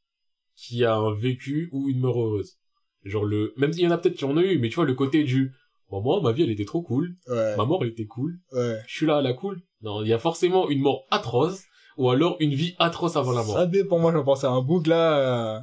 [0.56, 2.58] qui a un vécu ou une mort heureuse.
[3.04, 4.84] Genre le, même s'il y en a peut-être qui en ont eu, mais tu vois
[4.84, 5.54] le côté du,
[5.90, 8.80] bon, moi ma vie elle était trop cool, ma mort elle était cool, ouais.
[8.86, 9.62] je suis là à la cool.
[9.82, 11.62] Non, il y a forcément une mort atroce
[11.96, 13.56] ou alors une vie atroce avant la mort.
[13.56, 15.58] Ça dépend, moi je pensais à un bouc là.
[15.58, 15.60] Euh,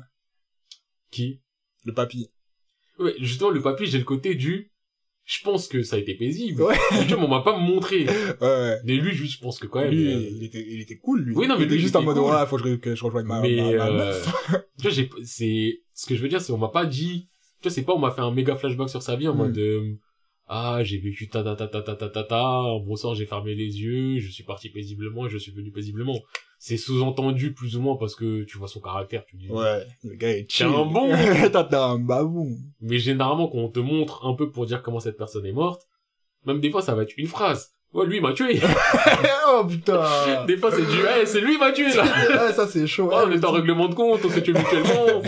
[1.10, 1.42] qui?
[1.84, 2.32] Le papy.
[2.98, 4.71] Ouais, justement le papy j'ai le côté du,
[5.26, 6.64] je pense que ça a été paisible.
[6.64, 6.76] Ouais.
[7.18, 8.06] on m'a pas montré.
[8.42, 8.78] Ouais.
[8.86, 9.92] Mais lui, je pense que quand même.
[9.92, 11.36] Lui, euh, il était, il était cool, lui.
[11.36, 12.48] Oui, non, mais il était juste en mode, cool.
[12.48, 14.24] faut que je, rejoigne ma, mais, ma, euh...
[14.78, 17.30] tu vois, j'ai, c'est, ce que je veux dire, c'est on m'a pas dit,
[17.62, 19.38] tu vois, c'est pas on m'a fait un méga flashback sur sa vie en mm.
[19.38, 19.94] mode, euh,
[20.54, 23.56] ah, j'ai vécu ta ta ta ta ta ta ta ta, en brossant, j'ai fermé
[23.56, 26.20] les yeux, je suis parti paisiblement et je suis venu paisiblement.
[26.60, 29.48] C'est sous-entendu plus ou moins parce que tu vois son caractère, tu dis.
[29.48, 30.68] Ouais, le gars est chill.
[30.68, 31.10] un bon.
[31.54, 32.58] T'as un babou.
[32.82, 35.88] Mais généralement, quand on te montre un peu pour dire comment cette personne est morte,
[36.46, 37.72] même des fois, ça va être une phrase.
[37.94, 38.60] Ouais, lui, m'a tué.
[39.48, 40.46] oh, putain.
[40.48, 42.52] Des fois, c'est du, hey, c'est lui, il m'a tué, là.
[42.52, 43.10] ça, c'est chaud.
[43.10, 45.22] Oh, on est en règlement de compte, on s'est tué mutuellement.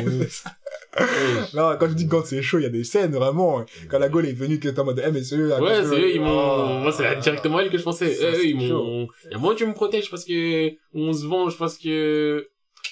[1.53, 3.65] Non, quand je dis quand c'est chaud, il y a des scènes, vraiment.
[3.89, 5.99] Quand la Gaule est venue, que t'es en mode, eh, mais c'est eux, Ouais, c'est
[5.99, 6.79] eux, ils m'ont, oh.
[6.82, 8.17] moi, c'est directement elle que je pensais.
[8.21, 11.77] eux, ils m'ont, y a moi, tu me protèges parce que on se venge parce
[11.77, 12.47] que,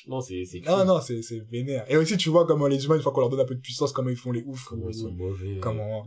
[0.07, 1.85] non, c'est, c'est Non, non, c'est, c'est vénère.
[1.89, 3.61] Et aussi, tu vois comment les humains, une fois qu'on leur donne un peu de
[3.61, 4.65] puissance, comment ils font les oufs.
[4.65, 5.59] Comment ils sont mauvais.
[5.61, 6.05] Comment,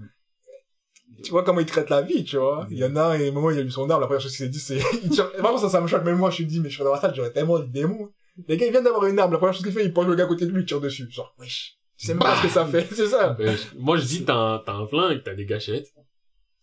[1.23, 2.67] tu vois comment il traite la vie, tu vois.
[2.71, 4.21] Il y en a un, et un moment, il a eu son arme, la première
[4.21, 6.47] chose qu'il s'est dit, c'est, il vraiment, ça, ça me choque, même moi, je suis
[6.47, 8.11] dit, mais je serais dans la salle, j'aurais tellement de démons.
[8.49, 10.15] Les gars, ils viennent d'avoir une arme, la première chose qu'il fait, il prend le
[10.15, 11.09] gars à côté de lui, il tire dessus.
[11.11, 11.79] Genre, wesh.
[11.99, 13.37] Tu sais même pas ce que ça fait, c'est ça.
[13.79, 15.93] moi, je dis, t'as un, t'as un flingue, t'as des gâchettes.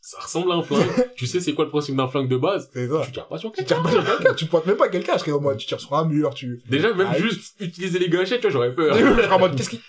[0.01, 0.87] Ça ressemble à un flingue.
[1.15, 2.69] tu sais c'est quoi le principe d'un flingue de base?
[2.73, 3.03] C'est ça.
[3.05, 3.75] Tu tires pas sur quelqu'un.
[3.75, 4.33] Tu tires pas sur quelqu'un.
[4.33, 6.63] tu pointes même pas quelqu'un, je serais en mode, tu tires sur un mur, tu...
[6.67, 8.95] Déjà, même ah, juste utiliser les gâchettes, tu vois, j'aurais peur.
[8.97, 9.79] je serais en mode, qu'est-ce qui...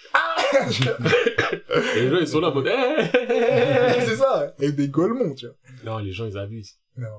[1.94, 4.55] les gens, ils sont là en mode, c'est ça.
[4.61, 5.57] Et des golemons, tu vois.
[5.85, 6.76] Non, les gens, ils abusent.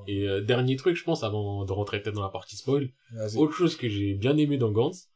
[0.08, 2.90] Et euh, dernier truc, je pense, avant de rentrer peut-être dans la partie spoil,
[3.36, 5.10] autre chose que j'ai bien aimé dans Gantz,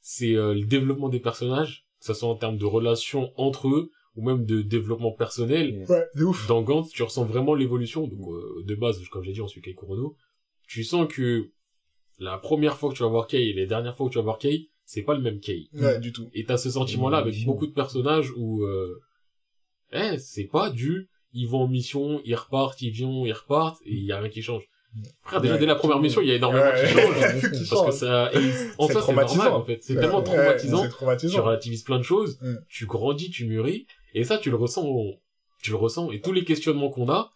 [0.00, 3.90] c'est euh, le développement des personnages, que ce soit en termes de relations entre eux,
[4.14, 5.86] ou même de développement personnel.
[5.88, 6.46] Ouais, de ouf.
[6.46, 8.06] Dans Gantz, tu ressens vraiment l'évolution.
[8.06, 10.14] Donc, euh, de base, comme j'ai dit, on suit Kei Kurono.
[10.68, 11.50] Tu sens que
[12.18, 14.24] la première fois que tu vas voir Kei et les dernières fois que tu vas
[14.24, 15.70] voir Kei, c'est pas le même Kei.
[15.72, 16.28] Ouais, du tout.
[16.34, 19.00] Et t'as ce sentiment-là avec beaucoup de personnages où, euh,
[19.92, 23.94] eh, c'est pas du, ils vont en mission, ils repartent, ils viennent, ils repartent, et
[23.94, 24.68] il y a rien qui change.
[25.22, 27.20] Frère, déjà, dès la première mission, il y a énormément qui change.
[27.70, 28.30] parce que ça,
[28.78, 29.78] en soi, c'est normal, en fait.
[29.82, 30.88] C'est tellement traumatisant.
[30.88, 31.34] traumatisant.
[31.34, 34.86] Tu relativises plein de choses, tu grandis, tu mûris, et ça, tu le ressens,
[35.62, 37.32] tu le ressens, et tous les questionnements qu'on a,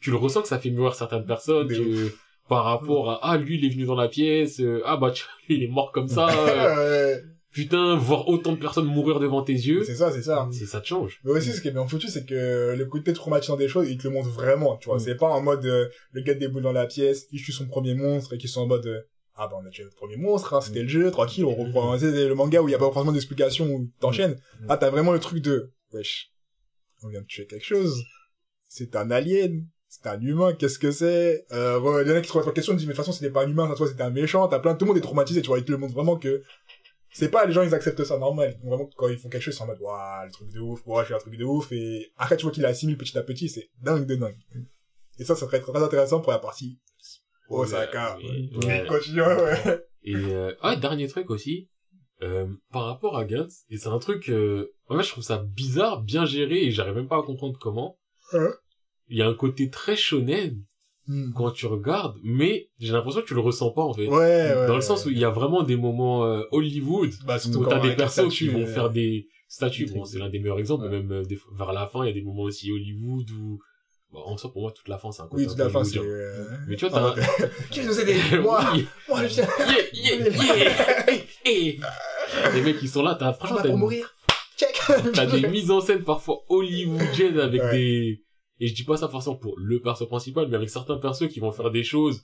[0.00, 2.12] tu le ressens que ça fait mûrir certaines personnes, que,
[2.48, 5.12] par rapport à, ah, lui, il est venu dans la pièce, euh, ah, bah,
[5.48, 7.16] lui, il est mort comme ça, euh,
[7.52, 9.84] putain, voir autant de personnes mourir devant tes yeux.
[9.84, 10.48] C'est ça, c'est ça.
[10.52, 11.20] C'est ça te change.
[11.24, 13.98] Mais aussi, ce qui est bien foutu, c'est que le côté traumatisant des choses, il
[13.98, 14.96] te le montre vraiment, tu vois.
[14.96, 15.00] Mm.
[15.00, 17.94] C'est pas en mode, euh, le gars déboule dans la pièce, il tue son premier
[17.94, 20.60] monstre et qu'ils sont en mode, ah bah on a tué le premier monstre, hein,
[20.60, 20.84] c'était mm.
[20.84, 21.98] le jeu, tranquille, on reprend.
[21.98, 24.36] C'est le manga où il y a pas forcément d'explication où t'enchaînes.
[24.60, 24.66] Mm.
[24.68, 26.32] Ah, t'as vraiment le truc de, wesh,
[27.02, 28.02] on vient de tuer quelque chose.
[28.68, 31.44] C'est un alien c'est un humain, qu'est-ce que c'est?
[31.50, 33.04] Euh, Il y en a qui se posent la question, ils disent mais de toute
[33.04, 34.98] façon c'était pas un humain, ça toi c'était un méchant, t'as plein, tout le monde
[34.98, 36.44] est traumatisé, tu vois, ils te le montrent vraiment que
[37.12, 38.58] c'est pas les gens ils acceptent ça normal.
[38.64, 41.02] Vraiment quand ils font quelque chose c'est en mode waouh le truc de ouf moi
[41.02, 41.72] je fais un truc de ouf.
[41.72, 44.38] Et après tu vois qu'il assimile petit à petit c'est dingue de dingue.
[45.18, 46.78] Et ça ça serait très intéressant pour la partie
[47.48, 48.16] Osaka.
[48.18, 48.86] ouais, ouais.
[48.88, 51.68] continue ouais et euh, ah dernier truc aussi
[52.22, 56.02] euh, par rapport à Gantz et c'est un truc euh, moi je trouve ça bizarre
[56.02, 57.98] bien géré et j'arrive même pas à comprendre comment.
[58.32, 58.52] Hein?
[59.08, 60.64] Il y a un côté très shonen
[61.10, 61.32] Hmm.
[61.34, 64.06] quand tu regardes, mais j'ai l'impression que tu le ressens pas en fait.
[64.06, 67.64] Ouais, Dans le sens où il y a vraiment des moments euh, Hollywood bah, où
[67.64, 69.86] t'as des personnes qui vont faire des statues.
[69.92, 72.14] Bon, c'est l'un des meilleurs exemples, mais même euh, vers la fin, il y a
[72.14, 73.58] des moments aussi Hollywood où
[74.12, 75.42] Bon, en soi, pour moi, toute la fin, c'est un côté.
[75.42, 75.98] Oui, toute la fin, c'est...
[75.98, 77.48] Euh, mais tu vois, t'as un...
[77.70, 78.60] Qui nous aide Moi
[79.08, 79.48] Moi, je viens
[79.92, 83.32] Yeah, yeah, yeah Les mecs, ils sont là, t'as...
[83.32, 83.68] Franchement, t'as...
[83.68, 84.12] pour mourir.
[84.56, 84.80] Check.
[85.14, 88.24] T'as des mises en scène parfois hollywoodiennes avec des
[88.60, 91.40] et je dis pas ça forcément pour le perso principal, mais avec certains persos qui
[91.40, 92.22] vont faire des choses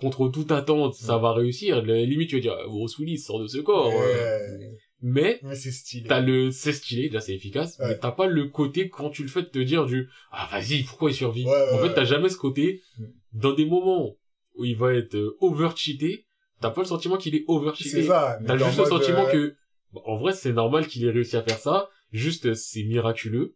[0.00, 1.82] contre toute attente, ça va réussir.
[1.82, 3.92] limite, tu vas dire, Bruce Willis sort de ce corps.
[5.02, 6.08] Mais, mais c'est stylé.
[6.08, 9.28] T'as le, c'est stylé, déjà c'est efficace, mais t'as pas le côté quand tu le
[9.28, 12.36] fais de te dire du, ah vas-y, pourquoi il survit En fait, t'as jamais ce
[12.36, 13.04] côté, mm.
[13.34, 14.16] dans des moments
[14.56, 16.26] où il va être euh, over-cheaté,
[16.60, 18.06] t'as pas le sentiment qu'il est over-cheaté.
[18.06, 19.56] T'as juste le sentiment euh, que,
[19.94, 23.54] en vrai, c'est normal qu'il ait réussi à faire ça, juste c'est miraculeux.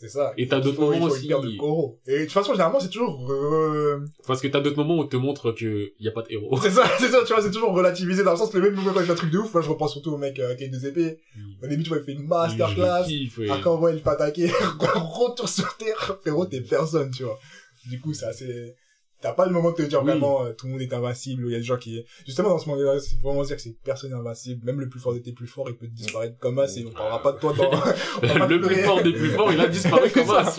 [0.00, 0.32] C'est ça.
[0.36, 1.26] Et t'as d'autres moments aussi.
[1.26, 4.04] Et de toute façon, généralement, c'est toujours, euh...
[4.26, 6.56] Parce que t'as d'autres moments où on te montre que y a pas de héros.
[6.62, 9.00] C'est ça, c'est ça, tu vois, c'est toujours relativisé dans le sens que même quand
[9.00, 10.68] il fait un truc de ouf, moi, je repense surtout au mec, euh, qui a
[10.68, 11.18] deux épées.
[11.62, 13.06] Au début, tu vois, il fait une masterclass.
[13.50, 14.46] Après, on voit, il fait attaquer.
[14.78, 16.18] Retour sur terre.
[16.20, 17.38] Frérot, t'es personne, tu vois.
[17.90, 18.76] Du coup, c'est assez,
[19.20, 21.52] T'as pas le moment de te dire vraiment euh, tout le monde est invincible, il
[21.52, 24.12] y a des gens qui justement dans ce moment-là, c'est vraiment dire que c'est personne
[24.12, 26.86] invincible, même le plus fort de tes plus forts, il peut disparaître comme as et
[26.86, 27.70] on parlera pas de toi dans
[28.46, 30.56] le plus fort des plus forts, il a disparu comme as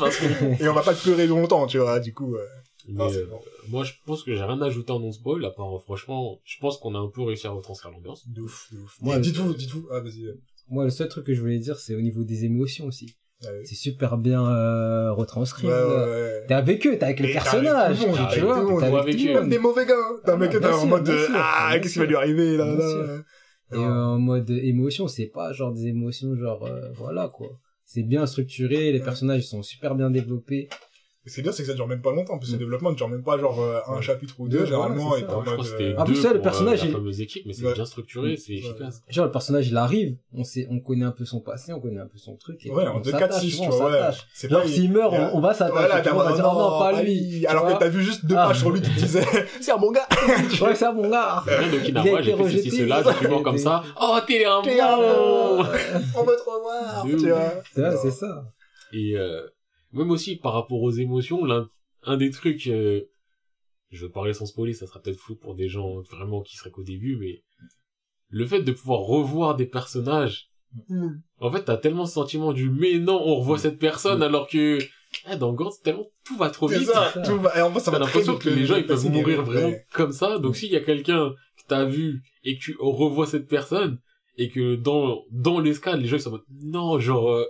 [0.60, 2.46] et on va pas te pleurer longtemps, tu vois, du coup euh...
[2.90, 3.26] euh
[3.70, 6.58] moi je pense que j'ai rien à ajouter en non spoil à part franchement, je
[6.60, 8.28] pense qu'on a un peu réussi à retranscrire l'ambiance.
[8.28, 8.98] De ouf, de ouf.
[9.00, 10.34] Moi, dites-vous, dites-vous, ah vas-y.
[10.68, 13.16] Moi le seul truc que je voulais dire c'est au niveau des émotions aussi.
[13.46, 15.68] Ah c'est super bien euh, retranscrit.
[15.68, 18.80] Ouais, ouais, T'es avec eux, t'es avec les personnages, tu, vois.
[18.80, 19.24] T'es avec.
[19.24, 19.96] Même des mauvais gars.
[20.26, 23.24] T'es avec eux, t'es en mode ah, qu'est-ce qui va lui arriver là, là.
[23.72, 27.48] Et en mode émotion, c'est pas genre des émotions genre euh, voilà quoi.
[27.86, 30.70] C'est bien structuré, les personnages sont super bien développés
[31.30, 32.60] c'est bien, c'est que ça dure même pas longtemps, parce que ce mm.
[32.60, 35.60] développement ne dure même pas genre euh, un chapitre ou deux, généralement, et en mode...
[35.80, 35.94] Euh...
[35.98, 39.02] Ah, ça, le personnage, euh, la fameuse équipe, mais c'est bien structuré, c'est efficace.
[39.10, 42.00] Genre, le personnage, il arrive, on sait, on connaît un peu son passé, on connaît
[42.00, 44.50] un peu son truc, et ouais, en 2, 4, 6, tu vois, ouais.
[44.50, 47.46] Genre, s'il meurt, on, va s'attacher, voilà, on va dire, non, pas lui.
[47.46, 48.48] Alors que t'as vu juste deux ah.
[48.48, 49.26] pages sur lui qui te disaient,
[49.62, 50.08] c'est un bon gars.
[50.62, 51.44] Ouais, c'est un bon gars.
[51.46, 53.84] De Kinawa, j'ai fait ceci, cela, j'ai pu comme ça.
[54.02, 55.66] Oh, t'es un bon!
[56.16, 57.96] On veut te revoir, tu vois.
[58.02, 58.46] C'est ça.
[58.92, 59.48] Et, euh,
[59.92, 61.46] même aussi par rapport aux émotions,
[62.04, 63.04] un des trucs, euh,
[63.92, 66.72] je veux parler sans spoiler, ça sera peut-être flou pour des gens vraiment qui seraient
[66.72, 67.44] qu'au début, mais
[68.30, 70.50] le fait de pouvoir revoir des personnages,
[70.90, 71.10] mm.
[71.40, 74.80] en fait, t'as tellement ce sentiment du mais non, on revoit cette personne, alors que
[75.32, 76.88] eh, dans Gantz, tellement tout va trop vite.
[76.88, 77.58] Ça, tout va...
[77.58, 80.38] Et en fait, ça t'as l'impression que les gens ils peuvent mourir vraiment comme ça.
[80.38, 84.00] Donc s'il y a quelqu'un que t'as vu et que tu revois cette personne
[84.38, 87.46] et que dans dans l'escale les gens ils sont en mode non genre euh,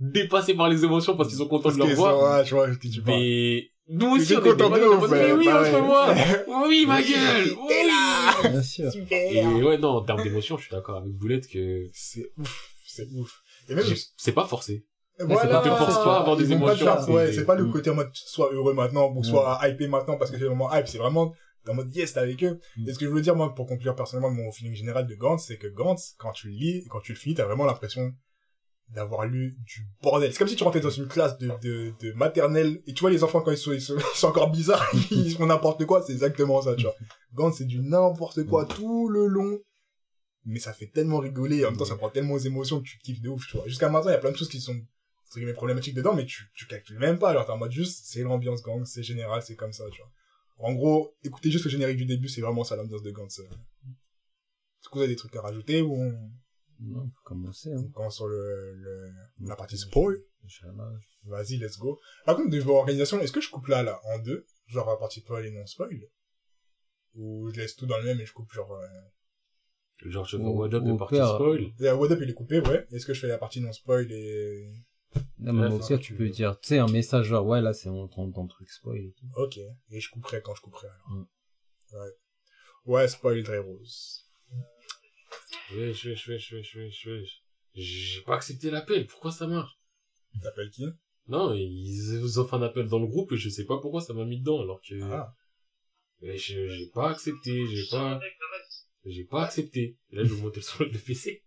[0.00, 2.38] dépassés par les émotions parce qu'ils sont contents de leur voir.
[2.38, 3.18] Ouais, je vois ce que tu parles.
[3.18, 6.14] Mais nous aussi, on est content de ouf, mais oui, bah moi
[6.66, 7.54] Oui, ma gueule!
[7.68, 8.48] T'es là!
[8.50, 8.90] Bien sûr.
[9.10, 11.84] Et ouais, non, en termes d'émotion, je suis d'accord avec Boulette que...
[11.92, 13.42] C'est ouf, c'est ouf.
[13.68, 13.84] Et même...
[14.16, 14.84] C'est pas forcé.
[15.18, 17.12] Voilà, te force pas à avoir des émotions.
[17.12, 20.30] ouais, c'est pas le côté en mode, soit heureux maintenant, ou soit hypé maintenant parce
[20.30, 21.32] que c'est vraiment hype, c'est vraiment,
[21.68, 22.60] en mode yes, t'es avec eux.
[22.76, 22.88] Mm.
[22.88, 25.44] Et ce que je veux dire, moi, pour conclure personnellement mon feeling général de Gantz,
[25.46, 28.12] c'est que Gantz, quand tu le lis, quand tu le finis, t'as vraiment l'impression
[28.88, 30.32] d'avoir lu du bordel.
[30.32, 33.10] C'est comme si tu rentrais dans une classe de, de, de maternelle et tu vois
[33.10, 33.96] les enfants quand ils sont, ils sont,
[34.26, 36.94] encore bizarres, ils font n'importe quoi, c'est exactement ça, tu vois.
[37.34, 39.58] Gantz, c'est du n'importe quoi tout le long.
[40.44, 42.98] Mais ça fait tellement rigoler, en même temps ça prend tellement aux émotions que tu
[42.98, 43.66] kiffes de ouf, tu vois.
[43.66, 44.76] Jusqu'à maintenant, il y a plein de choses qui sont,
[45.24, 48.22] c'est problématiques dedans, mais tu, tu calcules même pas, genre t'es en mode juste, c'est
[48.22, 50.10] l'ambiance gang, c'est général, c'est comme ça, tu vois.
[50.58, 53.40] En gros, écoutez juste le générique du début, c'est vraiment ça l'ambiance de Gantz.
[53.40, 56.12] Est-ce que vous avez des trucs à rajouter ou.
[56.80, 57.72] Non, on peut commencer.
[57.72, 57.84] Hein.
[57.86, 59.10] On commence sur le, le,
[59.40, 60.16] la partie spoil.
[61.24, 61.98] Vas-y, let's go.
[62.24, 64.46] Par contre, niveau organisation, est-ce que je coupe là, là, en deux?
[64.66, 66.00] Genre la partie spoil et non spoil
[67.14, 68.72] Ou je laisse tout dans le même et je coupe genre...
[68.72, 68.86] Euh...
[70.10, 72.86] Genre je fais What Up et partie spoil yeah, What Up il est coupé, ouais.
[72.92, 74.70] Est-ce que je fais la partie non spoil et...
[75.38, 78.06] Non, mais aussi, tu peux dire, tu sais, un message genre, ouais, là, c'est on
[78.06, 79.26] rentre dans le truc spoil et tout.
[79.36, 79.58] Ok.
[79.90, 81.10] Et je couperai quand je couperai, alors.
[81.10, 81.26] Mm.
[81.94, 82.10] Ouais.
[82.84, 84.25] Ouais, spoil très rose.
[85.74, 87.24] Ouais, je vais, je vais, je vais, je vais, je vais.
[87.74, 89.06] J'ai pas accepté l'appel.
[89.06, 89.78] Pourquoi ça marche?
[90.42, 90.86] T'appelles qui?
[91.28, 94.14] Non, ils vous offrent un appel dans le groupe et je sais pas pourquoi ça
[94.14, 95.00] m'a mis dedans alors que.
[95.02, 95.34] Ah.
[96.22, 98.20] J'ai pas accepté, j'ai pas.
[99.04, 99.96] J'ai pas accepté.
[100.10, 101.42] Et là, je vais monter sur le PC.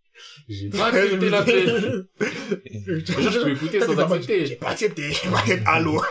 [0.47, 1.65] J'ai pas accepté la paix.
[2.19, 4.45] je peux écouter sans accepter.
[4.45, 5.11] J'ai pas accepté.
[5.11, 5.65] J'ai pas accepté.
[5.65, 6.01] Allô.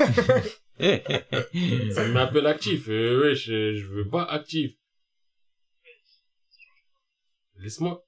[1.92, 2.88] Ça m'appelle actif.
[2.88, 4.77] Euh, ouais, je, je veux pas actif.
[7.58, 8.04] Laisse-moi.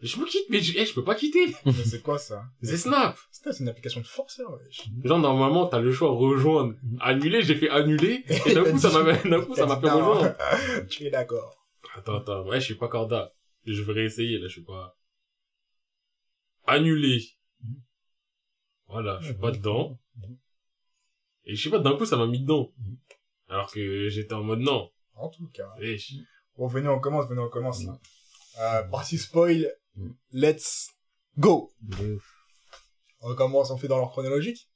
[0.00, 1.54] Je me quitte, mais je, eh, je peux pas quitter.
[1.64, 2.44] Mais c'est quoi ça?
[2.62, 3.16] C'est Snap.
[3.30, 4.88] Snap, c'est une application de forceur, wesh.
[5.02, 6.74] Genre, normalement, t'as le choix rejoindre.
[7.00, 8.22] Annuler, j'ai fait annuler.
[8.46, 10.36] Et d'un coup, ça m'a, d'un coup, ça m'a fait rejoindre.
[10.90, 11.56] tu es d'accord.
[11.96, 12.46] Attends, attends.
[12.46, 13.32] Ouais, je suis pas corda.
[13.64, 14.98] Je vais réessayer, là, je suis pas.
[16.66, 17.22] Annuler.
[18.88, 19.98] Voilà, je suis pas dedans.
[21.44, 22.70] Et je sais pas, d'un coup, ça m'a mis dedans.
[23.48, 24.90] Alors que j'étais en mode non.
[25.14, 25.72] En tout cas.
[25.80, 26.12] Wesh.
[26.58, 27.98] Bon, venez, on commence, venez, on commence, là.
[28.60, 29.70] Euh, partie spoil.
[30.32, 30.90] Let's
[31.38, 31.70] go.
[33.20, 34.68] On commence, on fait dans l'ordre chronologique?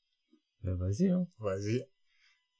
[0.63, 1.27] Bah, vas-y, hein.
[1.39, 1.83] Vas-y.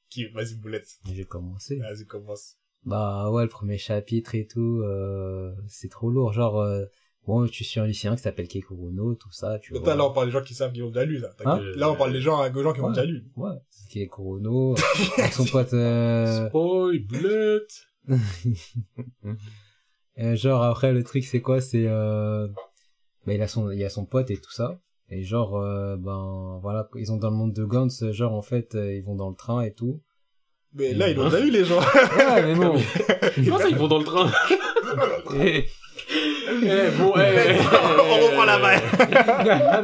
[0.09, 0.87] Qui, vas-y, boulette.
[1.11, 1.77] J'ai commencé.
[1.79, 2.57] Vas-y, commence.
[2.83, 6.33] Bah, ouais, le premier chapitre et tout, euh, c'est trop lourd.
[6.33, 6.85] Genre, euh,
[7.27, 9.95] bon, tu suis un lycéen qui s'appelle Kekuruno, tout ça, tu vois.
[9.95, 11.29] Là, on parle des gens qui savent qui ont déjà lu, là.
[11.45, 12.89] Hein là, on parle des gens, des gens qui ont Ouais.
[12.93, 13.23] déjà lu.
[13.35, 13.51] Ouais,
[13.93, 14.75] Kekuruno,
[15.17, 17.87] avec son pote, euh, Spoil, boulette.
[20.35, 21.61] Genre après le truc c'est quoi?
[21.61, 22.47] C'est euh...
[23.25, 24.79] bah, il a son il a son pote et tout ça
[25.09, 28.75] et genre euh, ben voilà ils sont dans le monde de Gantz genre en fait
[28.75, 29.99] euh, ils vont dans le train et tout
[30.73, 31.79] Mais là, ils ont déjà lu, les gens.
[31.79, 32.75] ouais mais bon
[33.43, 34.31] Comment ça, ils vont dans le train?
[35.43, 35.65] Et-
[36.63, 37.55] Eh, bon, eh, eh,
[38.11, 38.81] On reprend la balle.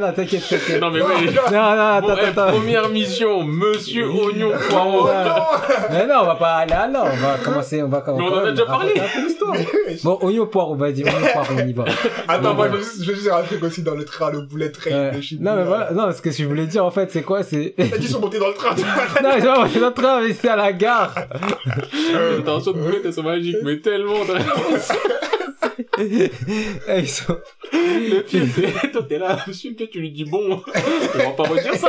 [0.06, 1.26] non t'inquiète t'inquiète Non, mais oui.
[1.52, 5.08] non non attends Bon, eh, attends attends première mission, Monsieur Oignon Poireau.
[5.90, 8.44] mais non on va pas aller là on va commencer on va Mais on en
[8.44, 8.94] a déjà parlé.
[10.04, 11.84] bon oignon poire on va dire oignon poire on y va
[12.28, 12.82] Attends, moi, je veux
[13.14, 15.64] juste, dire un truc aussi dans le train, le boulet train Euh, de non mais
[15.64, 18.08] voilà non ce que je voulais dire en fait c'est quoi c'est T'as dit, ils
[18.08, 18.74] sont montés dans le train.
[19.22, 21.14] non genre on est en train mais c'est à la gare
[22.38, 24.14] Attention de boulettes, elles sont magiques, mais tellement.
[25.98, 26.30] Eh,
[26.98, 27.36] ils sont
[27.72, 30.62] Le pire, toi, t'es là, monsieur, peut-être tu lui dis bon.
[31.14, 31.88] On va pas redire ça.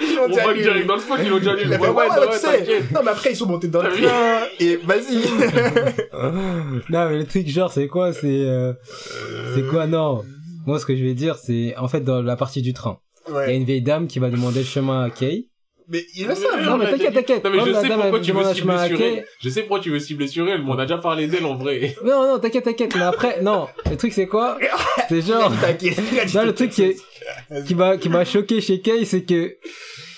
[0.00, 0.62] Ils On va lu.
[0.62, 1.62] direct dans le spot, ils l'ont déjà lu.
[1.64, 2.82] Il Ouais, ouais, ouais, ouais, tu sais.
[2.92, 4.42] Non, mais après, ils sont montés dans le train.
[4.60, 5.24] Et vas-y.
[6.90, 8.72] non mais le truc genre c'est quoi c'est euh,
[9.54, 10.22] c'est quoi non
[10.66, 12.98] moi ce que je vais dire c'est en fait dans la partie du train
[13.28, 15.48] il y a une vieille dame qui va demander le chemin à Kay
[15.88, 16.64] Mais ils le savent.
[16.64, 19.24] non mais t'inquiète t'inquiète Non, mais je sais pourquoi tu veux cibler sur elle.
[19.42, 21.54] Je sais pourquoi tu veux cibler sur elle, mais on a déjà parlé d'elle en
[21.56, 21.94] vrai.
[22.04, 24.58] non non t'inquiète t'inquiète mais après non le truc c'est quoi?
[25.08, 26.34] C'est genre T'inquiète.
[26.34, 26.96] non le truc qui est-
[27.66, 29.56] qui m'a qui m'a choqué chez Kay c'est que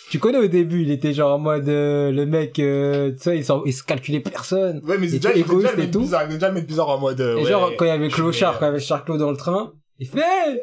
[0.09, 3.37] tu connais au début il était genre en mode euh, le mec euh, tu sais
[3.38, 5.79] il, s'en- il se calculait personne Ouais, mais Il c'est déjà, il déjà égoïste le
[5.79, 6.00] et mec tout.
[6.00, 6.22] bizarre.
[6.22, 7.90] Il était déjà le mec bizarre en mode, euh, Et ouais, genre, quand il y
[7.90, 10.61] avait Clochard, quand il y avait Charclos dans le train, il fait Hey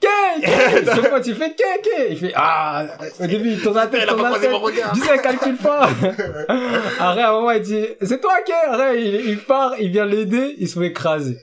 [0.00, 0.48] Kay
[0.84, 2.86] C'est moi, tu fais Kay Kay Il fait Ah
[3.20, 4.50] Au début, il tourne la tête, tourne la tête.
[4.94, 5.88] dis, elle calcule pas
[7.00, 10.06] Après, à un moment, il dit C'est toi Kay Après, il, il part, il vient
[10.06, 11.38] l'aider, il se fait écraser.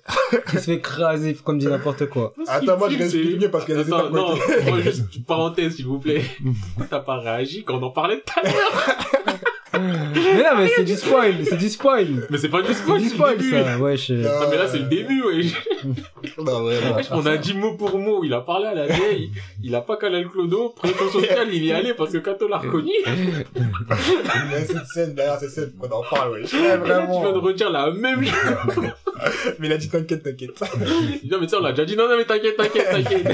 [0.53, 2.33] Il se fait écraser, comme dit n'importe quoi.
[2.47, 4.11] Attends, moi, je C'est- l'explique mieux parce qu'il y a des étapes.
[4.11, 6.23] non, moi, juste une parenthèse, s'il vous plaît.
[6.89, 8.55] T'as pas réagi quand on en parlait tout à l'heure
[10.33, 12.27] Mais non, mais c'est du spoil, c'est du spoil.
[12.29, 13.51] Mais c'est pas du spoil, du c'est le spoil, début.
[13.51, 13.77] ça.
[13.77, 14.09] Wesh.
[14.09, 15.41] Non, mais là, c'est le début, ouais.
[16.37, 16.97] Non, vraiment.
[17.11, 18.23] On a dit mot pour mot.
[18.23, 19.31] Il a parlé à la vieille.
[19.63, 20.69] Il a pas calé le clodo.
[20.69, 22.91] Pression sociale, il y est allé parce que Kato l'a reconnu.
[23.05, 26.41] Il y a cette scène, derrière cette scène, qu'on en parle, ouais.
[26.41, 27.41] Ouais, Et là, tu viens de vraiment.
[27.41, 28.33] redire la même chose.
[29.59, 30.59] Mais il a dit t'inquiète, t'inquiète.
[31.29, 31.95] Non, mais tu sais, on l'a déjà dit.
[31.95, 33.27] Non, non, mais t'inquiète, t'inquiète, t'inquiète.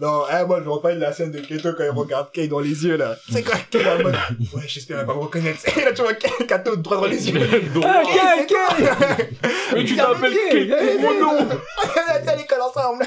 [0.00, 2.60] Non, eh, moi, je me rappelle la scène de Keto quand il regarde Kay dans
[2.60, 3.16] les yeux, là.
[3.32, 4.14] C'est quoi, Kay, en mode,
[4.54, 5.60] ouais, j'espère qu'elle va me reconnaître.
[5.78, 7.40] Et là, tu vois Kay, Kato droit dans les yeux.
[7.84, 9.28] Ah, Kay, Kay
[9.74, 10.98] mais tu t'appelles Kay.
[11.00, 11.48] Mon nom.
[11.48, 13.04] On était à l'école ensemble.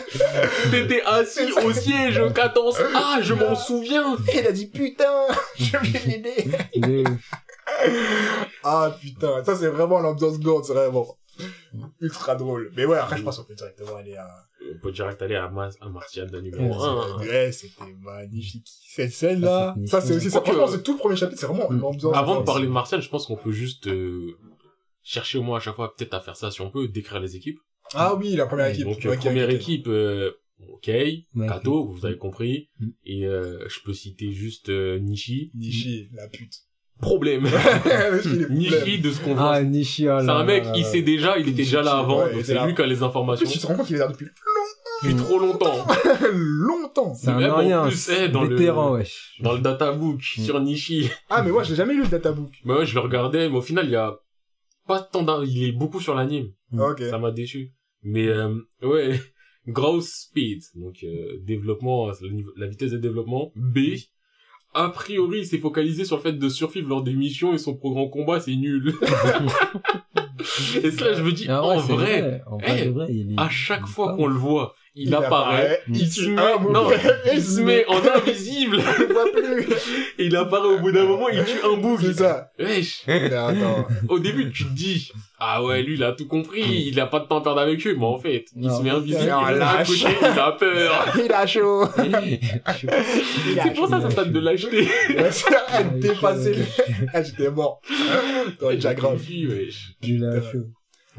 [0.71, 2.81] T'étais assis au siège 14.
[2.95, 4.15] Ah, je m'en souviens.
[4.33, 5.27] Et il a dit, putain,
[5.59, 6.49] je vais l'aider.
[6.75, 7.03] De-
[8.63, 11.05] Ah, putain, ça, c'est vraiment l'ambiance gourde, c'est vraiment
[12.01, 12.71] ultra drôle.
[12.75, 14.27] Mais ouais, après, je pense qu'on peut directement aller à,
[14.75, 17.19] On peut direct aller à, Mas à Martial numéro 1.
[17.19, 18.67] Ouais, c'était magnifique.
[18.89, 21.47] Cette scène-là, Ah, c'est ça c'est aussi, ça, franchement, c'est tout le premier chapitre, c'est
[21.47, 22.15] vraiment une ambiance.
[22.15, 24.37] Avant de parler de Martial, je pense qu'on peut juste euh,
[25.07, 27.35] chercher au moins à chaque fois peut-être à faire ça si on peut, décrire les
[27.35, 27.59] équipes.
[27.93, 28.85] Ah oui, la première équipe.
[28.85, 30.31] Donc ok, première équipe, euh,
[30.69, 30.91] ok,
[31.47, 32.69] Kato, vous avez compris.
[32.79, 32.87] Mm.
[33.05, 35.51] Et euh, je peux citer juste euh, Nishi.
[35.55, 36.53] Nishi, la pute.
[36.99, 37.43] Problème.
[38.49, 39.55] Nishi de ce qu'on voit.
[39.55, 40.89] Ah, Nishi, oh là c'est un mec, là il là.
[40.89, 42.65] sait déjà, il était déjà là avant, donc c'est là.
[42.65, 44.25] lui qui a les informations plus, tu te rends compte qu'il est là depuis
[45.03, 45.85] depuis trop longtemps.
[46.33, 47.13] longtemps.
[47.15, 48.55] C'est un Même en rien, plus, eh, dans le-
[48.91, 49.37] wesh.
[49.41, 50.41] Dans le databook Mm.
[50.41, 51.09] sur Nishi.
[51.29, 52.51] Ah, mais moi, je l'ai jamais lu le databook.
[52.65, 54.17] Bah ouais, je le regardais, mais au final, il y a
[54.87, 56.51] pas tant d'un, il est beaucoup sur l'anime.
[56.71, 56.79] Mm.
[56.79, 57.01] Ok.
[57.09, 57.73] Ça m'a déçu.
[58.03, 59.19] Mais euh, ouais,
[59.67, 63.51] growth speed, donc euh, développement, niveau- la vitesse de développement.
[63.55, 63.79] B,
[64.73, 67.75] a priori, il s'est focalisé sur le fait de survivre lors des missions et son
[67.75, 68.93] programme combat, c'est nul.
[70.83, 73.39] et ça, je me dis, Ah ouais, en vrai, en vrai, eh, vrai, il est-
[73.39, 76.41] à chaque il est fois qu'on le voit, il, Il apparaît, apparaît, il, tue met,
[76.41, 76.95] un non, bouc.
[77.33, 79.63] il se met en invisible, le vois plus.
[80.17, 82.01] et il apparaît au bout d'un moment, il tue un bouffe.
[82.01, 82.51] C'est ça.
[82.57, 83.03] Wesh.
[83.07, 83.87] Mais attends.
[84.09, 87.19] Au début, tu te dis, ah ouais, lui, il a tout compris, il a pas
[87.19, 89.85] de temps à perdre avec eux, mais en fait, il Non, se met invisible, il
[89.85, 91.17] côté, il a peur.
[91.23, 91.85] Il a chaud.
[92.03, 94.87] Il a C'est pour ça, ça tente de l'acheter.
[95.09, 96.55] Ouais, c'est ah, dépassé.
[97.13, 97.81] Ah, j'étais mort.
[100.03, 100.65] Il a chaud.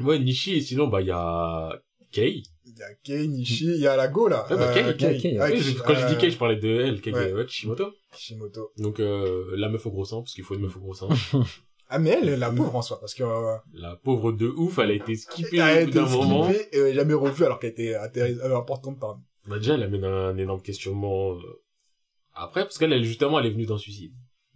[0.01, 1.69] Ouais, Nishi, et sinon, bah, il y a
[2.11, 2.43] Kei.
[2.79, 4.45] Il y a Kei, Nishi, il y a la Go, là.
[4.49, 6.37] Ah, bah, Kei, Euh, Kei, Kei, Ah, Oui, Kei, quand je dis euh, Kei, je
[6.37, 7.45] parlais de elle, Kei, ouais.
[7.45, 7.91] Kishimoto.
[8.13, 8.71] Kishimoto.
[8.77, 11.09] Donc, euh, la meuf au gros sang, parce qu'il faut une meuf au gros sang.
[11.91, 14.91] Ah, mais elle, la pauvre en soi, parce que, euh, La pauvre de ouf, elle
[14.91, 16.49] a été skippée elle a au bout d'un moment.
[16.71, 20.61] et jamais revue alors qu'elle était euh, importante par Bah, déjà, elle amène un énorme
[20.61, 21.39] questionnement, euh,
[22.35, 24.13] après, parce qu'elle, elle, justement, elle est venue d'un suicide.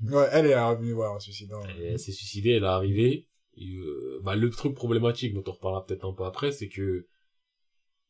[0.08, 1.60] Ouais, elle est revenue, ouais, en suicidant.
[1.80, 3.28] Et Elle s'est suicidée, elle est arrivée.
[3.58, 3.78] Et,
[4.24, 7.08] bah, le truc problématique dont on reparlera peut-être un peu après, c'est que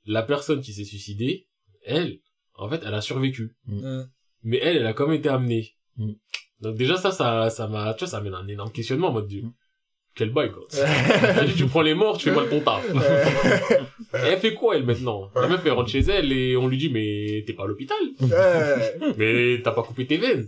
[0.05, 1.47] la personne qui s'est suicidée,
[1.85, 2.19] elle,
[2.55, 3.55] en fait, elle a survécu.
[3.65, 4.03] Mm.
[4.43, 5.75] Mais elle, elle a quand même été amenée.
[5.97, 6.13] Mm.
[6.61, 9.27] Donc déjà, ça, ça, ça m'a, tu vois, ça amène un énorme questionnement en mode
[9.27, 9.53] du, Mm.
[10.15, 10.63] Quel bail, quoi.
[11.39, 12.86] Elle dit, tu prends les morts, tu fais mal ton taf.
[14.13, 15.30] Et elle fait quoi, elle, maintenant?
[15.36, 17.97] La meuf, elle rentre chez elle et on lui dit, mais t'es pas à l'hôpital.
[19.17, 20.47] Mais t'as pas coupé tes veines.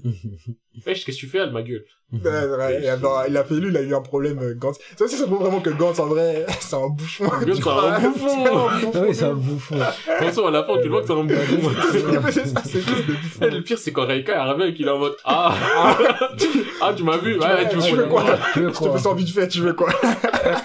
[0.85, 1.85] Wesh, qu'est-ce que tu fais, elle, ma gueule?
[2.13, 4.77] Ouais, ouais, et alors, il a fait lui, il a eu un problème, euh, Gantz.
[4.95, 7.25] Ça aussi, ça prouve vraiment que Gantz, en vrai, c'est un bouffon.
[7.39, 8.45] C'est vois, un bouffon.
[8.93, 9.75] Ah oui, c'est un bouffon.
[10.19, 11.71] Façon, à la fin, tu vois que c'est un bouffon.
[13.41, 15.55] Le pire, c'est quand Reika est arrivé et qu'il est en mode, ah,
[16.81, 18.23] ah, tu m'as vu, ouais, tu veux quoi
[18.55, 20.61] Je te fais ça vite fait, tu veux quoi Ah.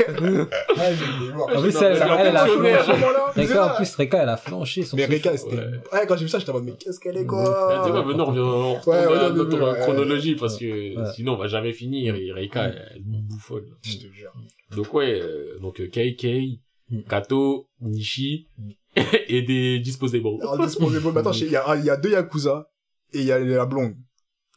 [1.57, 3.41] En plus, Non, elle, elle, elle a flanché.
[3.41, 5.07] Reka, en plus, Reka, elle a flanché son Mais.
[5.07, 5.57] Reka, c'était...
[5.57, 5.65] Ouais.
[5.93, 8.05] Ouais, quand j'ai vu ça, j'étais en mode, mais qu'est-ce qu'elle est, quoi tu vois,
[8.05, 9.81] maintenant, on revient, à ouais, notre ouais, ouais.
[9.81, 10.65] chronologie parce que
[10.97, 11.13] Ouais.
[11.15, 13.65] sinon, on va jamais finir et Reika, elle bouffonne.
[13.83, 14.33] Je te jure.
[14.77, 16.61] Donc, ouais, euh, donc, euh, Kei, Kei,
[16.93, 17.03] Mm.
[17.09, 18.49] Kato, Nishi,
[19.29, 20.27] et des disposables.
[20.41, 22.69] Alors, Disposable, mais attends, il y a, il y a deux Yakuza,
[23.13, 23.95] et il y a la blonde,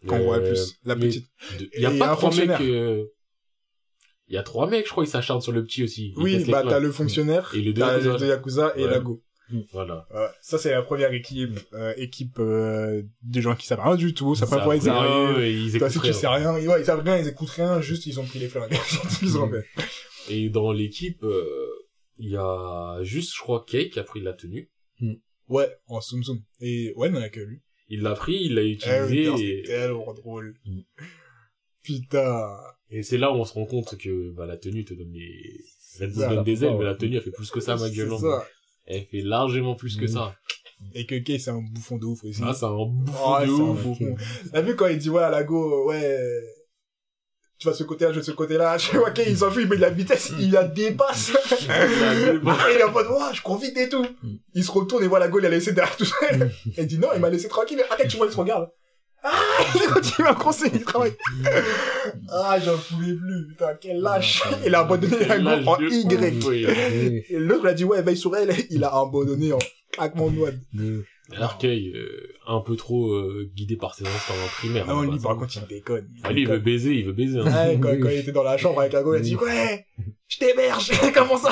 [0.08, 0.80] qu'on voit Euh, plus.
[0.84, 1.28] La petite.
[1.76, 3.04] Il y a pas un trois mecs, euh,
[4.28, 6.10] il y a trois mecs, je crois, ils s'acharnent sur le petit aussi.
[6.18, 8.12] Ils Oui, bah, t'as le fonctionnaire, Et les deux t'as Yakuza.
[8.14, 8.90] les deux Yakuza et Ouais.
[8.92, 9.24] la Go.
[9.72, 10.08] Voilà.
[10.14, 14.14] Ouais, ça c'est la première équipe, euh, équipe euh, des gens qui savent rien du
[14.14, 15.44] tout, ça Ils pas savent pourquoi ils rien, arrivent.
[15.44, 16.14] et ils écoutent rien.
[16.14, 19.20] sais rien, ouais, ils savent rien, ils écoutent rien, juste ils ont pris les ce
[19.20, 19.66] qu'ils ont fait.
[20.30, 21.70] Et dans l'équipe, euh,
[22.18, 24.72] il y a juste, je crois, Kei qui a pris la tenue.
[25.50, 26.40] Ouais, en zoom zoom.
[26.62, 27.62] Et ouais, il y a que lui.
[27.90, 30.56] Il l'a pris, il l'a Eh, utilisé, putain, et, c'était tellement drôle.
[30.66, 30.80] Mm.
[31.84, 32.58] Putain.
[32.94, 35.60] Et c'est là où on se rend compte que bah, la tenue te donne des...
[36.00, 38.12] Bull Ça, donne des ailes, mais la tenue, elle fait plus que ça, ma gueule.
[38.12, 38.44] hein.
[38.86, 40.08] Elle fait largement plus que Mm.
[40.08, 40.36] ça.
[40.96, 42.42] Et que Kay c'est un bouffon de ouf aussi.
[42.44, 43.84] Ah, c'est un bouffon Oh, de ouf.
[43.84, 44.16] bouffon.
[44.52, 46.18] T'as vu quand il dit ouais à la go, ouais,
[47.58, 48.78] tu vas de ce côté-là, je vais de ce côté-là.
[48.80, 51.32] Je vois Kay il s'en fout, il met de la vitesse, il la dépasse.
[51.62, 54.04] il est en mode, ouais, je cours vite et tout.
[54.24, 54.36] Mm.
[54.56, 56.52] Il se retourne et voit la go, il a laissé derrière tout seul.
[56.78, 57.82] Il dit non, il m'a laissé tranquille.
[57.90, 58.68] Arrête, tu vois, il se regarde.
[59.24, 59.32] Ah,
[59.76, 61.14] il continue à courser, il travaille.
[62.30, 64.44] Ah, j'en pouvais plus, putain, quel lâche.
[64.66, 66.46] Il a abandonné la go en Y.
[66.48, 67.24] oui.
[67.30, 68.54] Et l'autre, il a dit, ouais, veille sur elle.
[68.70, 69.60] Il a abandonné en
[69.92, 70.50] claquement de doigts.
[70.78, 71.02] oui.
[71.38, 74.86] Arcueil, euh, un peu trop euh, guidé par ses instincts en primaire.
[74.90, 76.08] Ah, hein, lui, par contre, il déconne.
[76.24, 77.40] Ah, lui, il veut baiser, il veut baiser.
[77.40, 77.46] hein.
[77.46, 79.86] Ouais, quand il était dans la chambre avec la go, il a dit, ouais,
[80.34, 80.92] je t'héberge.
[81.14, 81.50] Comment ça?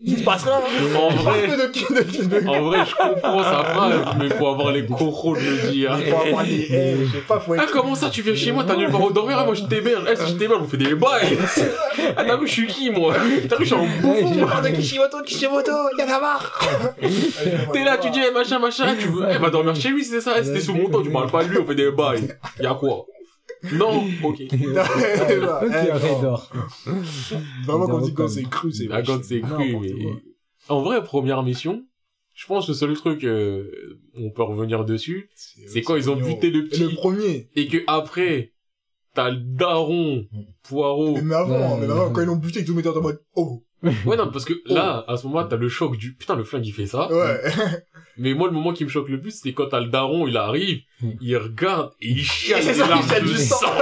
[0.00, 0.60] Il se passe rien.
[0.98, 1.48] En vrai,
[2.46, 5.98] en vrai, je comprends sa phrase, mais faut avoir les coraux de le dire.
[6.08, 8.64] Faut avoir des ailes, je sais pas, faut Ah, comment ça, tu viens chez moi,
[8.66, 10.04] t'as nulle part où dormir, ah, moi je t'héberge.
[10.10, 11.38] Eh, si je t'héberge, on fait des bails.
[12.16, 13.14] Ah, t'as vu, je suis qui, moi?
[13.48, 14.32] T'as vu, je suis un Ouais, bouffon.
[14.34, 16.60] j'ai- Je parle de Kishimoto, Kishimoto, il y en a marre.
[17.72, 20.20] T'es là, tu dis, eh, machin, machin, tu veux, eh, va dormir chez lui, c'est
[20.20, 22.28] ça, eh, c'était sous mon temps, tu parles pas de lui, on fait des bails.
[22.60, 23.06] Y'a quoi?
[23.72, 24.04] Non?
[24.24, 24.42] Ok.
[24.42, 26.50] Ok, Raidor.
[27.66, 29.92] Vraiment, quand on dit c'est cru, c'est Ah, quand c'est cru, mais...
[30.68, 31.84] En vrai, première mission,
[32.34, 36.16] je pense que le seul truc, euh, on peut revenir dessus, c'est quand ils ont
[36.16, 37.48] buté le Et le petit, premier.
[37.56, 38.52] et que après,
[39.14, 40.26] t'as le daron,
[40.62, 41.18] poireau.
[41.22, 42.12] Mais avant, mais avant, ouais.
[42.14, 43.64] quand ils l'ont buté, ils ont mis en mode, oh.
[43.82, 46.66] Ouais, non, parce que là, à ce moment-là, t'as le choc du, putain, le flingue,
[46.66, 47.10] il fait ça.
[47.10, 47.40] Ouais.
[48.18, 50.36] Mais moi, le moment qui me choque le plus, c'est quand t'as le daron, il
[50.36, 51.12] arrive, Mm.
[51.22, 53.56] il regarde, et il chiale des larmes de du sang.
[53.56, 53.72] sang.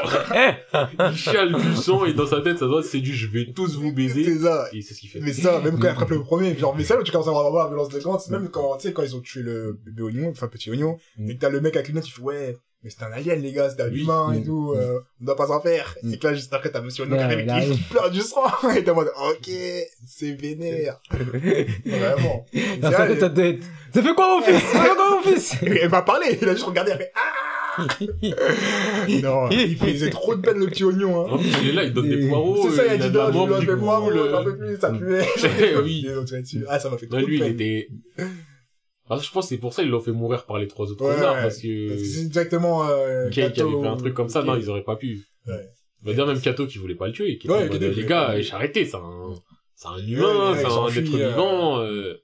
[1.10, 3.76] il chiale du sang, et dans sa tête, ça doit, c'est du, je vais tous
[3.76, 4.22] vous baiser.
[4.22, 4.66] C'est ça.
[4.72, 5.18] Et c'est ce qu'il fait.
[5.18, 7.30] Mais ça, même quand il attrape le premier, genre, mais ça, là, tu commences à
[7.30, 10.02] avoir la violence de Gantz, même quand, tu sais, quand ils ont tué le bébé
[10.02, 11.30] oignon, enfin, petit oignon, Mm.
[11.30, 13.52] et que t'as le mec avec lunettes, il fait, ouais, mais c'est un alien, les
[13.52, 14.02] gars, c'est un Oui.
[14.02, 14.44] humain et Mm.
[14.44, 15.96] tout, euh, on doit pas s'en faire.
[16.10, 17.16] Et que là, juste après, t'as monsieur Ouais, il
[17.48, 17.72] et arrive.
[17.74, 18.44] qui pleure du sang,
[18.76, 19.50] et t'es en mode, ok,
[20.06, 21.00] c'est vénère.
[21.10, 22.46] Vraiment.
[22.82, 23.60] Ça fait, Et
[23.92, 24.62] ça fait- quoi mon fils?
[24.72, 25.54] Ça fait quoi mon fils?
[25.62, 27.20] Elle m'a parlé, il a juste regardé, elle fait, ah!
[29.22, 31.30] non, il faisait trop de peine le petit oignon, hein.
[31.32, 32.68] En plus, il est là, il donne des poireaux.
[32.70, 34.90] C'est ça, il a dit non, je lui donne des poireaux, j'en peux plus, ça
[34.90, 35.76] puait.
[35.82, 36.06] oui.
[36.08, 36.64] Et.
[36.68, 37.52] Ah, ça m'a fait trop Non, de lui, il peine.
[37.52, 37.88] était...
[39.10, 41.04] Ah, je pense que c'est pour ça qu'ils l'ont fait mourir par les trois autres
[41.04, 41.88] Ouais, parce que...
[41.88, 44.56] Parce que C'est directement, euh, Kay qui avait Kato fait un truc comme ça, non,
[44.56, 45.26] ils auraient pas pu.
[45.46, 45.54] Ouais.
[46.04, 47.80] On va dire même Kato qui voulait pas le tuer, qui Ouais, était en mode,
[47.80, 49.34] Kato les gars, j'ai arrêté, c'est un,
[49.74, 52.14] c'est un humain, c'est un être euh, vivant, euh.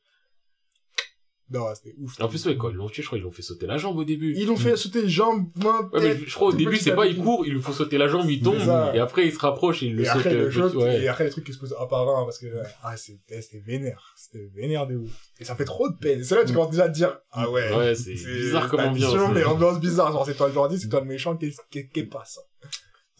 [1.54, 2.20] Non, c'était ouf.
[2.20, 3.96] En plus, ouais, quand ils l'ont tué, je crois qu'ils l'ont fait sauter la jambe
[3.96, 4.34] au début.
[4.36, 6.22] Ils l'ont fait sauter jambes, main, Ouais, mais tête.
[6.26, 8.42] je crois au début, c'est pas, il court, il lui faut sauter la jambe, il
[8.42, 8.56] tombe,
[8.94, 10.16] et après, il se rapproche et il le saute.
[10.16, 11.02] après, euh, le shot, petit- ouais.
[11.02, 12.46] et après, les trucs qui se posent un par un, parce que,
[12.82, 14.14] ah, c'était, c'était vénère.
[14.16, 15.10] C'était vénère de ouf.
[15.38, 16.24] Et ça fait trop de peine.
[16.24, 17.72] C'est là que tu commences déjà à te dire, ah ouais.
[17.76, 19.14] Ouais, c'est bizarre comme ambiance.
[19.32, 20.12] mais ambiance bizarre.
[20.12, 22.38] Genre, c'est toi le gentil, c'est toi le méchant, qu'est-ce qui, passe?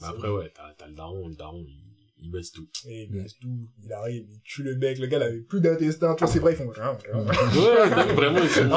[0.01, 1.84] Mais après, ouais, t'as, t'as le daron, le daron, il,
[2.25, 2.67] il baisse tout.
[2.89, 5.61] Et il laisse tout, il arrive, il tue le mec, le gars, il avait plus
[5.61, 8.69] d'intestin, toi, c'est vrai, ils font, Ouais, vraiment, ils sont,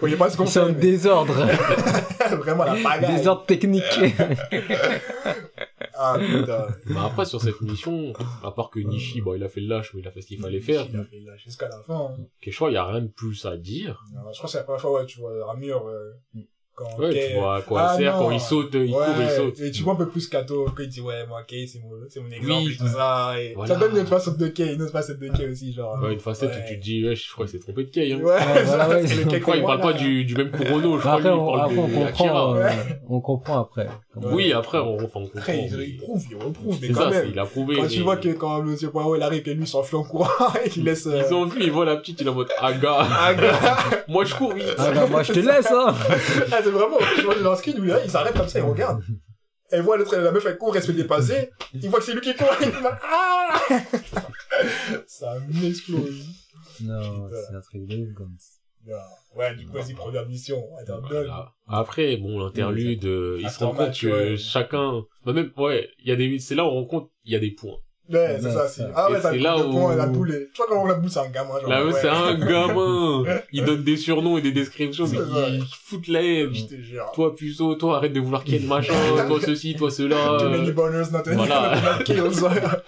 [0.00, 1.34] voyez pas ce qu'on fait, mais désordre.
[2.36, 3.16] vraiment la pagaille.
[3.16, 3.84] Désordre technique.
[5.96, 6.66] Ah, putain.
[6.86, 9.92] Mais après, sur cette mission, à part que Nishi, bon, il a fait le lâche,
[9.94, 10.86] mais il a fait ce qu'il fallait faire.
[10.92, 12.10] Il a fait là jusqu'à la fin.
[12.18, 12.24] hein.
[12.40, 14.04] Quechua, il y a rien de plus à dire.
[14.32, 16.10] Je crois que c'est la première fois, ouais, tu vois Ramur, euh,
[16.74, 19.04] quand Ouais, Kay- tu vois à quoi Ah, sert, quand il saute, il ouais, court,
[19.20, 19.60] il saute.
[19.60, 21.90] Et tu vois un peu plus Kato, quand il dit, ouais, moi, Kay, c'est mon,
[22.08, 22.72] c'est mon exemple, Oui.
[22.72, 23.74] et tout ça, et Voilà.
[23.74, 25.98] ça donne une facette de Kay, une autre facette de Kay aussi, genre.
[26.02, 26.56] Ouais, une facette Ouais.
[26.64, 28.16] où tu te dis, ouais, je crois que c'est trompé de Kay, hein.
[28.18, 29.06] Ouais, Ouais, voilà, ouais.
[29.06, 31.22] c'est le Kay Je crois qu'il parle pas du, du même Kurono, je crois Après,
[31.22, 32.56] qu'il on, parle après, on de comprend, Akira.
[32.56, 32.70] euh,
[33.08, 33.88] on comprend après.
[34.16, 35.38] Oui, après, on, enfin, on comprend.
[35.38, 37.28] Après, il, prouve, il reprouve, mais C'est quand même.
[37.32, 37.76] il a prouvé.
[37.76, 40.28] Quand tu vois que quand Monsieur Poirot, il arrive, que lui, il s'enfuit en courant,
[40.64, 42.48] et qu'il laisse, euh, Ils ont vu, il voit la petite, il est en mode,
[42.60, 43.76] aga, gars.
[44.08, 44.64] moi je cours vite.
[44.78, 45.94] Ah bah, moi, je te laisse, hein.
[46.64, 49.02] C'est vraiment, je vois dans le screen où il, il s'arrête comme ça, il regarde.
[49.70, 51.50] Elle voit l'autre, la meuf, elle court, elle se fait dépasser.
[51.74, 53.60] Il voit que c'est lui qui court, il fait là, ah!
[55.06, 56.26] Ça m'explose.
[56.80, 58.54] Non, c'est un truc de ouf, comme ça.
[58.86, 58.96] Non.
[59.36, 60.62] Ouais, du coup, vas-y, première mission.
[61.66, 64.36] Après, bon, l'interlude, euh, il se rend compte que ouais.
[64.36, 67.32] chacun, bah même, ouais, il y a des, c'est là où on rend compte, il
[67.32, 67.78] y a des points.
[68.12, 68.82] Ouais, c'est ça, c'est.
[68.94, 70.30] Ah ouais, t'as là où- poing, la boule.
[70.30, 71.70] est- Tu vois comment la boule, c'est un gamin, genre.
[71.70, 71.92] Là, ouais.
[71.98, 73.24] c'est un gamin.
[73.52, 75.16] Il donne des surnoms et des descriptions, mais
[75.52, 76.54] il fout la haine.
[76.54, 77.10] Je te jure.
[77.14, 78.92] Toi, puceau, toi, arrête de vouloir qu'il y ait de machin,
[79.26, 80.36] toi, ceci, toi, cela.
[80.38, 81.80] Too many boners, not voilà.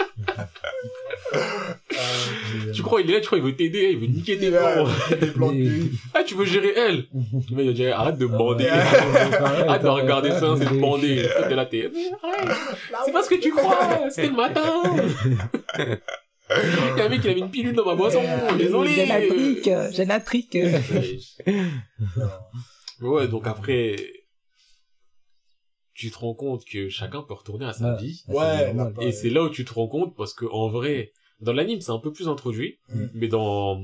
[1.32, 2.72] kills.
[2.72, 4.86] Tu crois, il est là, tu crois, il veut t'aider, il veut niquer tes plans.
[5.10, 5.70] des plans de.
[6.14, 7.04] Ah, tu veux gérer elle.
[7.50, 8.68] Le mec, il a dit, arrête de bander.
[8.68, 11.28] Arrête de regarder ça, c'est de bander.
[11.36, 12.56] Toi, t'es là, t'es, mais arrête.
[13.04, 14.62] C'est pas ce que tu crois, c'était le matin.
[16.48, 18.22] Il y a un mec qui avait une pilule dans ma boisson,
[18.56, 18.92] désolé.
[18.92, 20.56] J'ai la trique, j'ai la trique.
[23.00, 23.96] Mais ouais, donc après,
[25.96, 28.02] tu te rends compte que chacun peut retourner à sa Ouais.
[28.02, 28.22] vie.
[28.28, 28.94] Ouais, normal.
[28.98, 31.80] là, Et c'est là où tu te rends compte parce que en vrai, dans l'anime,
[31.80, 33.06] c'est un peu plus introduit, Mm.
[33.14, 33.82] mais dans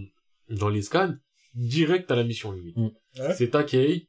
[0.51, 1.15] dans les scans,
[1.55, 2.77] direct à la mission limite.
[2.77, 2.91] Mm.
[3.21, 3.35] Ouais.
[3.35, 4.09] C'est Takei,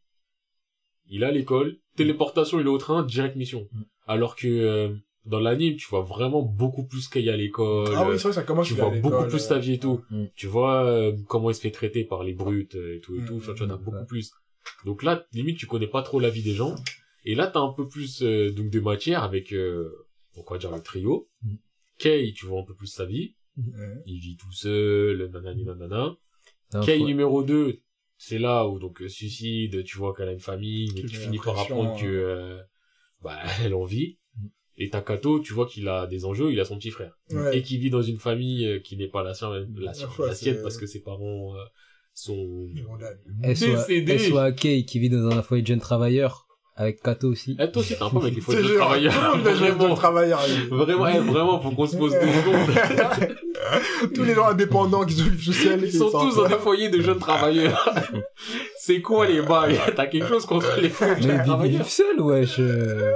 [1.07, 3.67] il a l'école, téléportation, il est au train, direct mission.
[3.71, 3.81] Mm.
[4.07, 4.93] Alors que euh,
[5.25, 7.93] dans l'anime, tu vois vraiment beaucoup plus Kei à l'école.
[7.95, 10.01] Ah oui, c'est vrai, ça commence tu vois beaucoup plus sa vie et tout.
[10.09, 10.25] Mm.
[10.35, 13.19] Tu vois euh, comment il se fait traiter par les brutes euh, et tout et
[13.21, 13.39] Mm, tout.
[13.39, 14.05] Tu vois, t'as mm, beaucoup ouais.
[14.05, 14.31] plus.
[14.85, 16.75] Donc là, limite, tu connais pas trop la vie des gens.
[17.25, 19.91] Et là, t'as un peu plus euh, donc de matière avec, euh,
[20.49, 21.29] va dire le trio.
[21.41, 21.55] Mm.
[21.99, 23.35] Kei, tu vois un peu plus sa vie.
[23.57, 24.01] Ouais.
[24.05, 26.15] Il vit tout seul, nanani nanana.
[26.73, 27.81] Non, Kei faut- numéro 2,
[28.17, 31.37] c'est là où donc euh, suicide, tu vois qu'elle a une famille, mais Tu finis
[31.37, 32.09] par apprendre que hein.
[32.09, 32.61] euh,
[33.21, 34.17] bah elle en vit.
[34.37, 34.47] Mm.
[34.77, 37.59] Et Takato, tu vois qu'il a des enjeux, il a son petit frère Ouais.
[37.59, 40.33] et qui vit dans une famille euh, qui n'est pas la sienne, la, sienne, la
[40.35, 41.63] sienne parce que ses parents euh,
[42.15, 42.67] sont
[43.41, 44.17] décédés.
[44.17, 46.42] SOA Kei qui vit dans un foyer de jeunes travailleurs
[46.75, 47.55] avec Kato aussi.
[47.59, 50.41] Eh, toi aussi, t'as un problème avec les fautes de travailleurs.
[50.71, 53.35] vraiment, eh, vraiment, faut qu'on se pose deux secondes.
[54.15, 55.83] Tous les gens indépendants qui vivent tout seuls.
[55.83, 57.93] Ils sont tous dans des foyers de jeunes travailleurs.
[58.79, 59.79] C'est quoi les bails?
[59.95, 61.89] T'as quelque chose contre les foyers de jeunes ils vivent travailleurs?
[61.89, 62.55] seuls, wesh.
[62.59, 63.13] euh.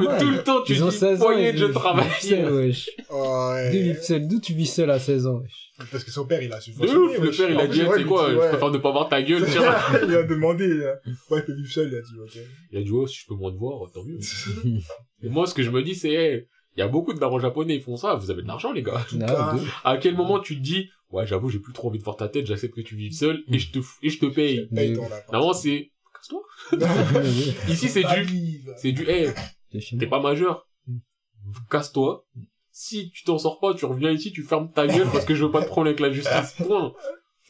[0.00, 1.24] Mais tout le temps, tu Ils dis 16 ans.
[1.26, 2.52] foyer ils de jeunes vivent- ils vivent seuls, travailleurs.
[2.52, 2.90] wesh.
[3.10, 3.70] Ouais.
[3.72, 5.64] D'où vivent seuls D'où tu vis seul à 16 ans, wesh?
[5.92, 6.72] Parce que son père, il a su.
[6.72, 9.22] De ouf, le père il a dit, sais quoi, je préfère ne pas voir ta
[9.22, 9.62] gueule, tiens.
[10.08, 10.92] il a demandé, euh,
[11.30, 12.42] ouais, il peut vivre seul, il a dit, ok.
[12.72, 14.18] Il a dit, oh, si je peux moins te voir, tant mieux.
[15.22, 16.46] Et moi, ce que je me dis, c'est, hey,
[16.78, 18.84] il y a beaucoup de darons japonais, ils font ça, vous avez de l'argent, les
[18.84, 19.04] gars.
[19.82, 22.28] À quel moment tu te dis, ouais, j'avoue, j'ai plus trop envie de voir ta
[22.28, 24.68] tête, j'accepte que tu vives seul, et je te, et je te paye.
[24.68, 24.96] Paye Mais-.
[25.32, 26.42] Normalement, c'est, casse-toi.
[27.68, 29.30] Ici, c'est du, c'est du, hey,
[29.98, 30.68] t'es pas majeur.
[31.68, 32.24] Casse-toi.
[32.70, 35.44] Si tu t'en sors pas, tu reviens ici, tu fermes ta gueule parce que je
[35.44, 36.64] veux pas de problème avec la justice.
[36.64, 36.92] Point.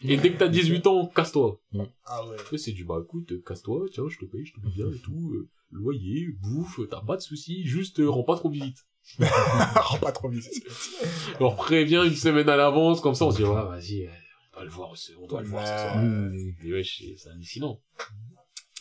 [0.03, 1.61] Et dès que t'as 18 ans, casse-toi.
[2.07, 2.57] Ah ouais.
[2.57, 5.35] C'est du bah écoute, casse-toi, tiens, je te paye, je te paye bien et tout,
[5.35, 8.87] euh, loyer, bouffe, t'as pas de soucis, juste euh, rends pas trop visite.
[9.93, 10.49] Oh, pas trop vite.
[11.39, 14.11] Alors préviens une semaine à l'avance, comme ça on se dit ouais vas-y, euh,
[14.53, 15.97] on doit le voir, ce- on doit le voir ce soir.
[16.63, 17.81] Mais ouais, c'est hallucinant.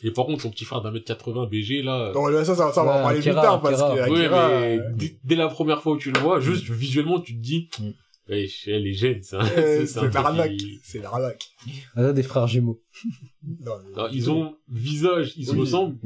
[0.04, 2.12] Et par contre, son petit frère d'un mètre 80 BG, là.
[2.14, 3.96] Non, ça, ça, ça, on va en parler plus tard, parce Akira.
[4.06, 4.92] que Ouais, Akira, mais euh,
[5.24, 7.90] dès, la première fois où tu le vois, juste visuellement, tu te dis, Mm.
[8.30, 9.40] ouais, elle est jeune, ça.
[9.42, 10.52] euh, c'est l'arnaque.
[10.84, 11.44] C'est l'arnaque.
[11.96, 12.80] Ah, ça, des frères jumeaux.
[13.44, 15.98] Non, mais- Non, ils ont visage, ils se ressemblent.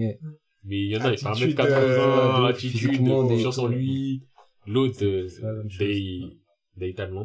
[0.64, 3.68] Mais il y en a, il fait Attitude, 1m80, euh, attitude, physiquement, des- confiance en
[3.68, 4.24] lui.
[4.68, 5.28] L'autre, euh,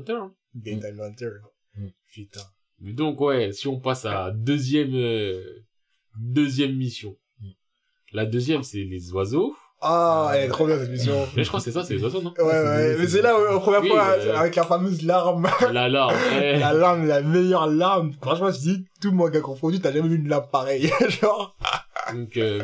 [0.02, 0.32] talents.
[0.54, 1.30] Des Time Hunter.
[1.76, 1.86] Mm.
[2.12, 2.40] Putain.
[2.80, 5.42] Mais donc, ouais, si on passe à deuxième, euh,
[6.18, 7.16] deuxième mission.
[7.40, 7.46] Mm.
[8.12, 9.54] La deuxième, c'est les oiseaux.
[9.82, 11.28] Ah, elle est trop bien cette mission.
[11.36, 12.32] Mais je crois que c'est ça, c'est les oiseaux, non?
[12.38, 15.46] Ouais, ouais, mais c'est là, la première Oui, fois, euh, avec la fameuse larme.
[15.72, 16.16] La larme.
[16.42, 16.58] eh.
[16.58, 18.12] la larme, la meilleure larme.
[18.22, 20.90] Franchement, je dis, tout manga confondu, t'as jamais vu une larme pareille.
[21.20, 21.54] Genre.
[22.14, 22.62] Donc, euh,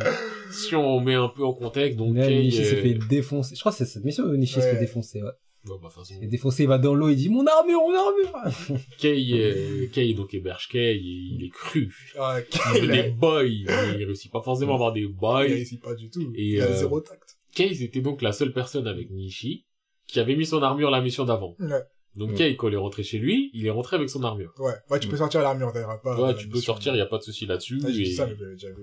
[0.53, 3.55] si on met un peu en contexte, donc, Là, Kei, Nishi s'est euh, fait défoncer.
[3.55, 4.73] Je crois que c'est cette mission où Nishi se Ouais.
[4.75, 5.31] fait défoncer, ouais.
[5.65, 7.81] bon, bah, toute façon, Il est défoncé, il va dans l'eau, il dit mon armure,
[7.81, 11.95] mon armure Kei, euh, Kei, donc, héberge Kei, et il est cru.
[12.19, 12.39] Ah,
[12.75, 15.09] Il il veut a- des boys, mais il réussit pas forcément à avoir des il
[15.09, 15.41] boys.
[15.41, 16.33] réussit pas du tout.
[16.37, 17.37] Et, il a euh, zéro tact.
[17.55, 19.67] Kei, c'était donc la seule personne avec Nishi
[20.07, 21.55] qui avait mis son armure la mission d'avant.
[21.61, 21.69] Ouais.
[22.15, 22.35] Donc, Mm.
[22.35, 24.53] Kei, quand il est rentré chez lui, il est rentré avec son armure.
[24.59, 24.73] Ouais.
[24.91, 26.21] Ouais, tu peux sortir l'armure, d'ailleurs, pas.
[26.21, 27.81] Ouais, tu peux sortir, il y a pas de souci là-dessus.
[27.83, 28.83] Ouais, j'ai et ça, mais j'avais déjà vu.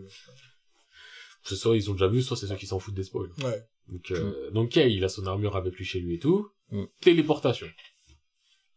[1.44, 3.32] C'est soit ils ont déjà vu, soit c'est ceux qui s'en foutent des spoils.
[3.44, 3.64] Ouais.
[3.88, 6.50] Donc, euh, donc Kei, il a son armure avec lui chez lui et tout.
[6.72, 6.84] Mm.
[7.02, 7.68] Téléportation.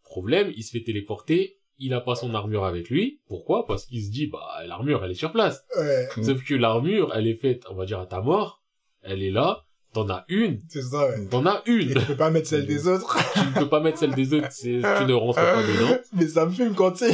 [0.05, 3.21] Problème, il se fait téléporter, il a pas son armure avec lui.
[3.27, 3.67] Pourquoi?
[3.67, 5.65] Parce qu'il se dit, bah, l'armure, elle est sur place.
[5.79, 6.09] Ouais.
[6.17, 6.23] Mm.
[6.23, 8.63] Sauf que l'armure, elle est faite, on va dire, à ta mort.
[9.03, 9.65] Elle est là.
[9.93, 10.63] T'en as une.
[10.69, 11.27] C'est ça, ouais.
[11.29, 11.93] T'en as Et une.
[11.95, 13.15] tu peux pas mettre celle des autres.
[13.35, 15.99] tu ne peux pas mettre celle des autres, tu ne rentres pas dedans.
[16.15, 17.05] Mais ça me fume quand, tu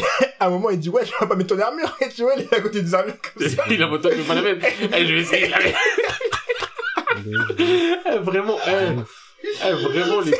[0.40, 1.96] à un moment, il dit, ouais, tu vas pas mettre ton armure.
[2.00, 3.64] Et tu vois, il est à côté des armures comme ça.
[3.70, 4.66] il a pas, pas la mettre.
[4.94, 5.78] Eh, je vais essayer de la mettre.
[7.20, 8.70] Eh, vraiment, eh,
[9.42, 10.38] eh, vraiment, les gars.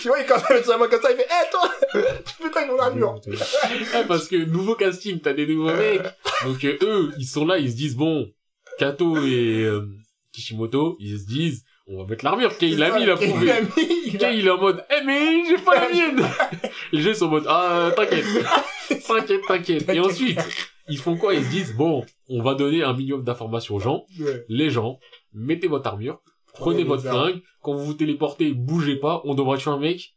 [0.00, 2.50] tu vois, il commence à mettre sa main comme ça, il fait, hé, toi, tu
[2.50, 3.20] quoi avec mon armure?
[3.26, 6.02] Eh, parce que nouveau casting, t'as des nouveaux mecs.
[6.44, 8.30] Donc, euh, eux, ils sont là, ils se disent, bon,
[8.78, 9.88] Kato et euh,
[10.32, 12.56] Kishimoto, ils se disent, on va mettre l'armure.
[12.58, 13.52] Kei, il a mis, il a prouvé.
[13.76, 16.26] mis, il est en mode, eh, mais j'ai pas la mienne.
[16.92, 18.24] Les gens, sont en mode, ah, t'inquiète.
[19.06, 19.88] T'inquiète, t'inquiète.
[19.90, 20.38] Et ensuite,
[20.88, 21.34] ils font quoi?
[21.34, 24.04] Ils se disent, bon, on va donner un minimum d'informations aux gens.
[24.20, 24.44] Ouais.
[24.48, 24.98] Les gens,
[25.32, 26.20] mettez votre armure,
[26.54, 30.14] prenez votre flingue, quand vous vous téléportez, bougez pas, on devra tuer un mec.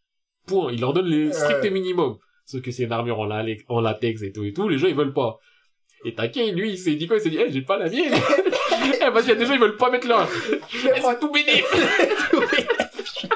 [0.48, 0.72] Point.
[0.72, 1.70] Il leur donne les strict Ouais.
[1.70, 2.18] minimum.
[2.46, 4.88] Sauf que c'est une armure en, la- en latex et tout et tout, les gens
[4.88, 5.38] ils veulent pas.
[6.06, 7.18] Et Takei, lui, il s'est dit quoi?
[7.18, 8.14] Il s'est dit, eh, j'ai pas la mienne.
[9.02, 10.28] eh, vas-y, y a des gens, ils veulent pas mettre là.
[10.52, 11.64] Eh, c'est tout béni.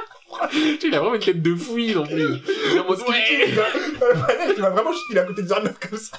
[0.79, 2.21] Tu il a vraiment une tête de fouille non plus.
[2.21, 3.53] Il ouais.
[4.13, 6.17] Le panel, vraiment est à côté des armures comme ça.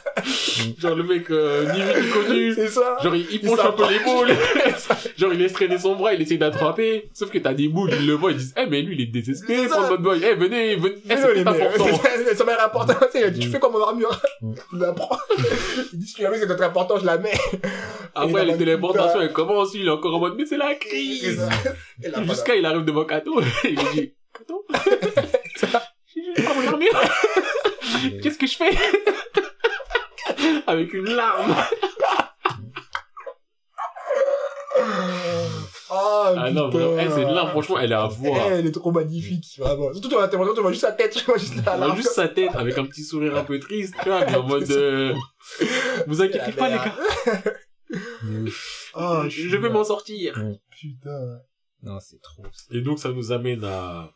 [0.78, 2.54] Genre, le mec, euh, ni vu ni connu.
[2.54, 2.96] C'est ça.
[3.02, 4.32] Genre, il, il un peu les boules.
[5.18, 7.08] Genre, il laisse traîner son bras, il essaie d'attraper.
[7.12, 9.06] Sauf que t'as des boules, ils le voient, ils disent, eh, mais lui, il est
[9.06, 10.20] désespéré pour mode boy.
[10.24, 12.00] Eh, venez, venez, eh, c'est important.
[12.36, 12.94] Ça m'a important.
[13.12, 13.50] Tu sais, Tu Mm.
[13.52, 14.20] fais quoi mon armure?
[14.40, 14.52] Mm.
[14.72, 15.16] Il la prend.
[15.92, 17.32] Il dit, si tu la mets, c'est très important, je la mets.
[18.14, 19.20] Après, les putain.
[19.20, 21.40] elles commencent, il est encore en mode, mais c'est la crise.
[22.26, 24.64] Jusqu'à, il arrive devant Kato, il lui dit, Kato?
[26.14, 27.00] J'ai juste pas mon armure.
[28.22, 28.70] Qu'est-ce que je fais?
[30.66, 31.54] Avec une larme.
[35.90, 38.46] Ah, Ah non, vraiment, c'est une larme, franchement, elle est à voir.
[38.52, 39.92] Elle est trop magnifique, vraiment.
[39.92, 41.96] Surtout dans téléportation, tu vois juste sa tête, tu vois juste la larme.
[41.96, 44.70] juste sa tête avec un petit sourire un peu triste, tu vois, mais en mode,
[44.70, 45.14] euh,
[46.06, 46.94] vous inquiétez pas, les gars.
[48.22, 48.50] De.
[48.94, 50.34] Ah, Je je vais m'en sortir.
[50.70, 51.38] Putain.
[51.82, 52.42] Non, c'est trop.
[52.72, 54.10] Et donc, ça nous amène à,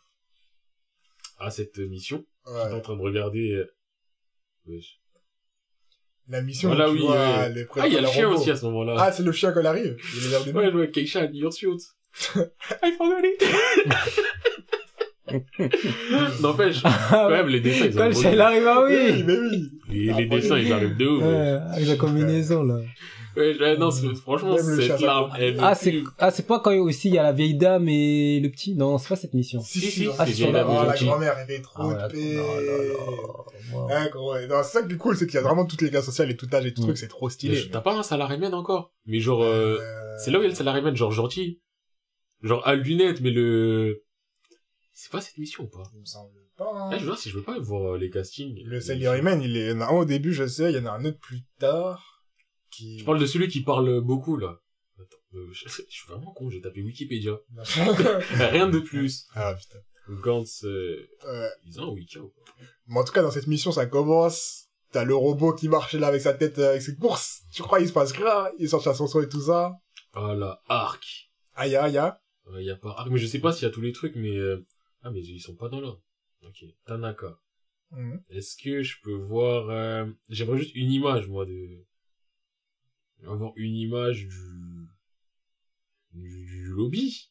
[1.39, 2.25] à cette mission.
[2.49, 2.81] Je suis en Ouais.
[2.81, 3.67] train de regarder, euh,
[4.67, 5.01] wesh.
[6.31, 7.53] La mission, Voilà, tu oui, vois, ouais.
[7.55, 8.97] les Ah, il y a le chien aussi à ce moment-là.
[8.99, 9.97] Ah, c'est le chien quand il arrive.
[10.17, 11.69] Il est l'air de Ouais, ouais, Keisha, your suit.
[12.37, 13.43] I forgot it.
[16.41, 18.95] N'empêche, quand Ah, même, les dessins, ils Quand ont le chien il arrive, ah Oui,
[18.95, 19.71] oui mais oui.
[19.91, 21.23] Les, Ah, les dessins, ils arrivent de ouf.
[21.23, 22.81] Ouais, Ouais, avec la combinaison, là.
[23.39, 27.15] Ouais, non, c'est- franchement, cette larme, elle Ah, c'est, ah, c'est pas quand aussi il
[27.15, 28.75] y a la vieille dame et le petit?
[28.75, 29.61] Non, c'est pas cette mission.
[29.61, 30.09] Si, Si, si.
[30.19, 32.37] Ah, c'est la, dame, Oh, la grand-mère, elle fait trop Ah, paix.
[34.15, 34.47] oh ouais.
[34.47, 36.31] Non, c'est ça qui est cool, c'est qu'il y a vraiment toutes les classes sociales
[36.31, 36.85] et tout âge et tout Mm.
[36.87, 37.69] truc, c'est trop stylé.
[37.71, 38.93] T'as pas un salaryman encore?
[39.07, 41.61] Mais genre, euh, Euh, c'est là où il y a le salaryman, genre gentil.
[42.43, 44.05] Genre à lunettes, mais le...
[44.93, 45.83] C'est pas cette mission ou pas?
[45.95, 46.71] Il me semble pas.
[46.73, 46.91] hein.
[46.91, 48.61] Là, je veux voir si je veux pas voir euh, les castings.
[48.65, 50.81] Le Salaryman, il est, il y en a un au début, je sais, il y
[50.81, 52.18] en a un autre plus tard,
[52.71, 52.99] qui...
[53.01, 54.61] Je parle de celui qui parle beaucoup, là.
[54.99, 57.39] Attends, euh, je, je suis vraiment con, j'ai tapé Wikipédia.
[58.51, 59.27] Rien de plus.
[59.35, 59.79] ah, putain.
[60.23, 61.49] Gantz, euh, Ouais.
[61.67, 62.53] ils ont un wiki ou pas
[62.87, 64.69] Mais en tout cas, dans cette mission, ça commence.
[64.91, 67.43] T'as le robot qui marche là avec sa tête, euh, avec ses courses.
[67.53, 68.49] Tu crois, il se passe rien.
[68.59, 69.75] Il sort sa chanson et tout ça.
[70.15, 71.05] Ah là, Arc.
[71.55, 72.13] Aïe, aïe, aïe.
[72.59, 74.17] Il y a pas Arc, mais je sais pas s'il y a tous les trucs,
[74.17, 74.35] mais...
[74.35, 74.65] euh,
[75.03, 75.93] Ah, mais ils sont pas dans là.
[76.43, 76.65] Ok.
[76.87, 77.39] Tanaka.
[77.91, 78.23] Mhm.
[78.31, 79.69] Est-ce que je peux voir...
[79.69, 81.85] euh, J'aimerais juste une image, moi, de...
[83.27, 84.89] avoir une image du,
[86.13, 87.31] du, du lobby.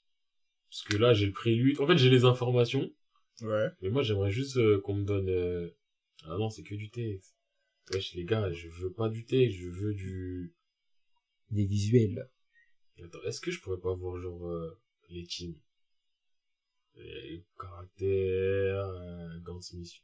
[0.70, 1.80] Parce que là, j'ai le prélude.
[1.80, 2.92] En fait, j'ai les informations.
[3.42, 3.68] Ouais.
[3.82, 5.30] Mais moi, j'aimerais juste euh, qu'on me donne...
[5.30, 5.70] euh,
[6.24, 7.36] Ah non, c'est que du texte.
[7.94, 10.54] Wesh, les gars, je veux pas du texte, je veux du...
[11.52, 12.30] Des visuels.
[13.02, 14.78] Attends, est-ce que je pourrais pas voir, genre, euh,
[15.10, 15.56] les teams?
[16.96, 20.04] Les caractères, euh, Gantz Mission.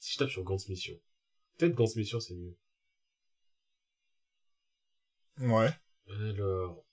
[0.00, 0.98] Si je tape sur Gantz Mission.
[1.56, 2.56] Peut-être Gantz Mission, c'est mieux.
[5.40, 5.70] Ouais.
[6.10, 6.84] Alors...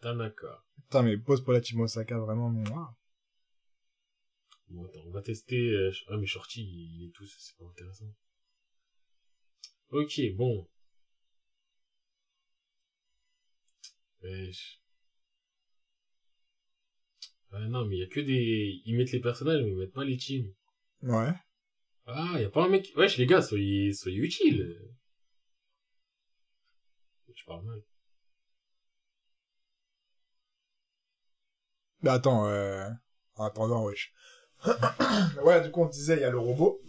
[0.00, 0.64] Tanaka.
[0.76, 2.94] Putain, mais pause pour la Team Osaka, vraiment, moi.
[4.68, 5.70] Bon, attends, on va tester...
[5.70, 8.12] euh, Ah, mais Shorty, il est tout, c'est pas intéressant.
[9.90, 10.68] Ok, bon.
[14.22, 14.82] Wesh.
[17.52, 18.82] Ah non, mais il y a que des...
[18.84, 20.52] Ils mettent les personnages, mais ils mettent pas les teams.
[21.02, 21.32] Ouais.
[22.06, 22.92] Ah, y a pas un mec...
[22.96, 24.93] Wesh, les gars, soyez, soyez utiles.
[27.34, 27.80] Je parle mal.
[32.02, 32.88] Mais attends, euh...
[33.36, 34.12] en attendant, wesh.
[35.44, 36.80] ouais, du coup, on disait, il y a le robot.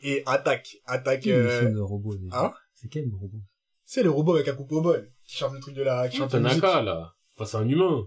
[0.00, 0.76] Et attaque.
[0.86, 1.70] Attaque, euh...
[1.70, 3.38] de robot déjà Hein C'est quel robot
[3.84, 5.10] C'est le robot avec un coupe au bol.
[5.26, 6.60] Qui chante le truc de la, qui chante la musique.
[6.60, 7.14] Tanaka, là.
[7.36, 8.06] Enfin, c'est un humain.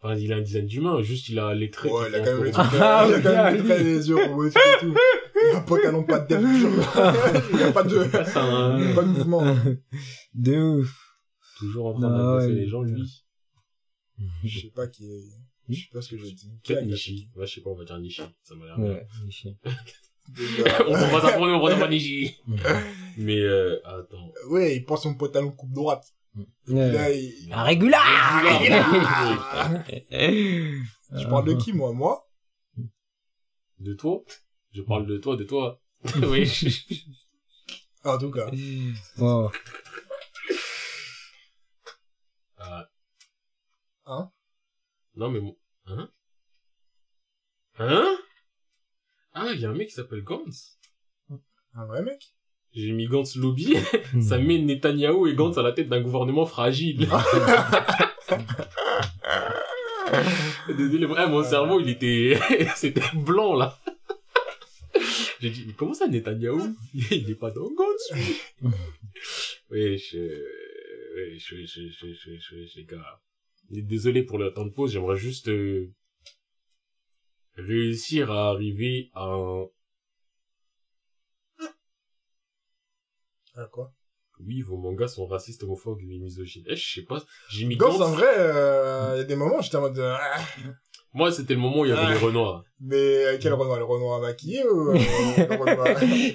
[0.00, 1.92] Enfin, il a un design d'humain, juste il a les traits.
[1.92, 3.54] Ouais, qui il a font quand même les encore- trucs, Ah, il a quand même
[3.56, 4.94] les traits, les yeux robotiques et tout.
[5.54, 6.40] Un pantalon pas de def,
[7.52, 8.94] il y a pas de, Ah, un...
[8.94, 9.56] pas de mouvement.
[10.34, 11.18] De ouf.
[11.58, 12.60] Toujours en train Ah, d'agresser ouais.
[12.60, 13.24] les gens, lui.
[14.44, 15.24] Je sais pas qui est,
[15.68, 16.50] je sais pas ce que je dis.
[16.64, 17.28] Peut-être Nishi.
[17.36, 18.22] Ouais, je sais pas, on va dire Nishi.
[18.42, 18.86] Ça m'a l'air bien.
[18.92, 19.06] Ouais.
[20.28, 20.84] Déjà.
[20.88, 22.36] on va s'apprendre, on va dire Nishi.
[23.16, 24.32] Mais, euh, attends.
[24.48, 26.04] Ouais, il prend son pantalon coupe droite.
[26.68, 26.92] Ouais.
[26.92, 27.52] là, il...
[27.52, 29.84] Un régular Ah,
[31.12, 31.92] Je parle de qui, moi?
[31.92, 32.26] Moi?
[33.80, 34.22] De toi?
[34.72, 35.80] Je parle de toi, de toi.
[36.22, 36.48] oui.
[38.04, 38.50] En tout cas.
[39.20, 39.48] Oh.
[42.58, 42.88] Ah.
[44.06, 44.30] Hein?
[45.14, 45.56] Non, mais bon.
[45.86, 46.10] Hein?
[47.78, 48.16] Hein?
[49.34, 50.80] Ah, il y a un mec qui s'appelle Gantz.
[51.74, 52.34] Un vrai mec?
[52.72, 53.76] J'ai mis Gantz Lobby.
[54.20, 57.08] Ça met Netanyahou et Gantz à la tête d'un gouvernement fragile.
[60.68, 62.36] Désolé, vrai, mon cerveau, il était,
[62.74, 63.78] c'était blanc, là.
[65.42, 66.76] J'ai dit, mais comment ça, Netanyahou?
[66.94, 68.70] Il est pas dans Gantz, lui.
[69.70, 70.18] Oui, je,
[71.16, 73.20] oui, je, je, je, je, je, je, les gars.
[73.70, 75.90] Désolé pour le temps de pause, j'aimerais juste, euh,
[77.56, 79.66] réussir à arriver à un,
[83.56, 83.92] Ah, quoi?
[84.40, 86.64] oui, vos mangas sont racistes, homophobes et misogynes.
[86.68, 88.02] Eh, je sais pas, j'ai mis Gantz, Gantz.
[88.08, 90.40] en vrai, euh, il y a des moments, j'étais en mode, euh, ah,
[91.14, 92.12] Moi, c'était le moment où il y avait Ah.
[92.12, 92.64] les Renoirs.
[92.80, 93.78] mais euh, quel Renoir?
[93.78, 95.86] Le Renoir maquillé ou, euh, le Renoir?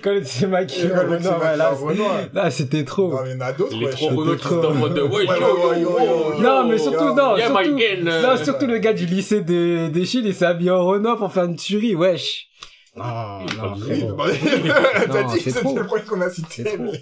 [0.04, 3.10] Quand il s'est maquillé, Le Renoir, ouais, là, c'était trop.
[3.10, 4.62] Non, mais il y en a d'autres, Les ouais, trois Renois qui trop.
[4.62, 6.42] sont en mode de, ouais, Ouais, yo, ouais, ouais, yo, yo, yo, yo, yo.
[6.44, 10.26] Non, mais surtout, non, Yeah, surtout, non, surtout le gars du lycée des, des Chines,
[10.26, 12.48] il s'est habillé en Renoir pour faire une tuerie, wesh.
[12.96, 13.04] Non,
[13.50, 14.26] Il non, Oui, bah,
[15.12, 15.76] t'as Non, dit, c'est c'était trop.
[15.78, 16.84] le premier qu'on a cité, C'est trop.
[16.84, 17.02] mais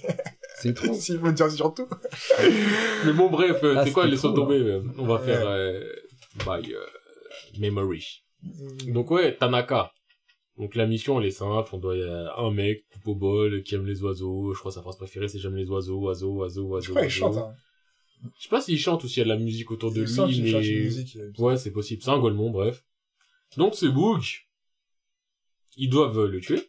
[0.57, 0.93] C'est trop.
[0.99, 1.88] s'il faut dire surtout.
[3.05, 4.55] Mais bon, bref, euh, Ah, c'est quoi, trop, tomber.
[4.59, 5.80] euh, On va faire, euh,
[6.39, 6.80] by, euh,
[7.59, 8.23] memory.
[8.88, 9.91] Donc ouais, Tanaka.
[10.57, 11.69] Donc la mission, elle est simple.
[11.73, 14.53] On doit, y a un mec, bol, qui aime les oiseaux.
[14.53, 16.86] Je crois sa phrase préférée, c'est j'aime les oiseaux, oiseaux, oiseaux, oiseaux.
[16.86, 17.53] Je crois qu'il chante, hein.
[18.38, 20.38] Je sais pas s'il chante ou s'il y a de la musique autour de lui,
[20.38, 20.61] une mais...
[20.61, 21.15] musique.
[21.17, 22.01] euh, Ouais, c'est possible.
[22.01, 22.83] C'est un Golemon, bref.
[23.57, 24.47] Donc, ce Book,
[25.75, 26.61] ils doivent euh, le tuer.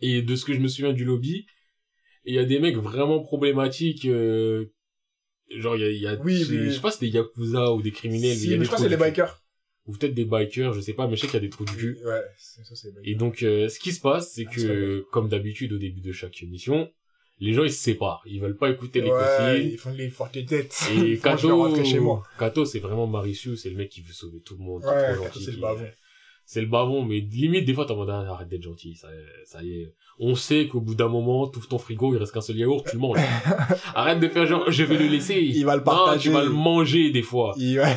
[0.00, 1.46] Et de ce que je me souviens du lobby,
[2.24, 4.72] il y a des mecs vraiment problématiques, euh,
[5.56, 6.66] genre, il y a, y a Oui, oui.
[6.66, 8.56] je sais pas si c'est des yakuza ou des criminels, Si, mais il y a
[8.56, 9.42] mais des je crois que c'est les bikers.
[9.86, 11.64] Ou peut-être des bikers, je sais pas, mais je sais qu'il y a des trous
[11.64, 11.98] du cul.
[12.04, 13.08] Ouais, ça, c'est les bikers.
[13.12, 16.12] Et donc, euh, ce qui se passe, c'est Ah, que, comme d'habitude au début de
[16.12, 16.88] chaque mission,
[17.40, 18.22] les gens ils se séparent.
[18.26, 20.78] Ils veulent pas écouter les Ouais, ils font les fortes têtes.
[20.96, 22.22] Et Kato.
[22.38, 25.24] Kato, c'est vraiment Marissou, c'est le mec qui veut sauver tout le monde, Ouais, trop
[25.24, 25.60] gentil.
[26.52, 29.08] C'est le bavon, mais limite, des fois, t'es en mode, ah, arrête d'être gentil, ça,
[29.46, 29.94] ça y est.
[30.18, 32.96] On sait qu'au bout d'un moment, t'ouvres ton frigo, il reste qu'un seul yaourt, tu
[32.96, 33.16] le manges.
[33.94, 35.40] arrête de faire genre, je vais le laisser.
[35.40, 36.28] Il va le Non, partager.
[36.28, 37.54] tu vas le manger, des fois.
[37.56, 37.94] Il va,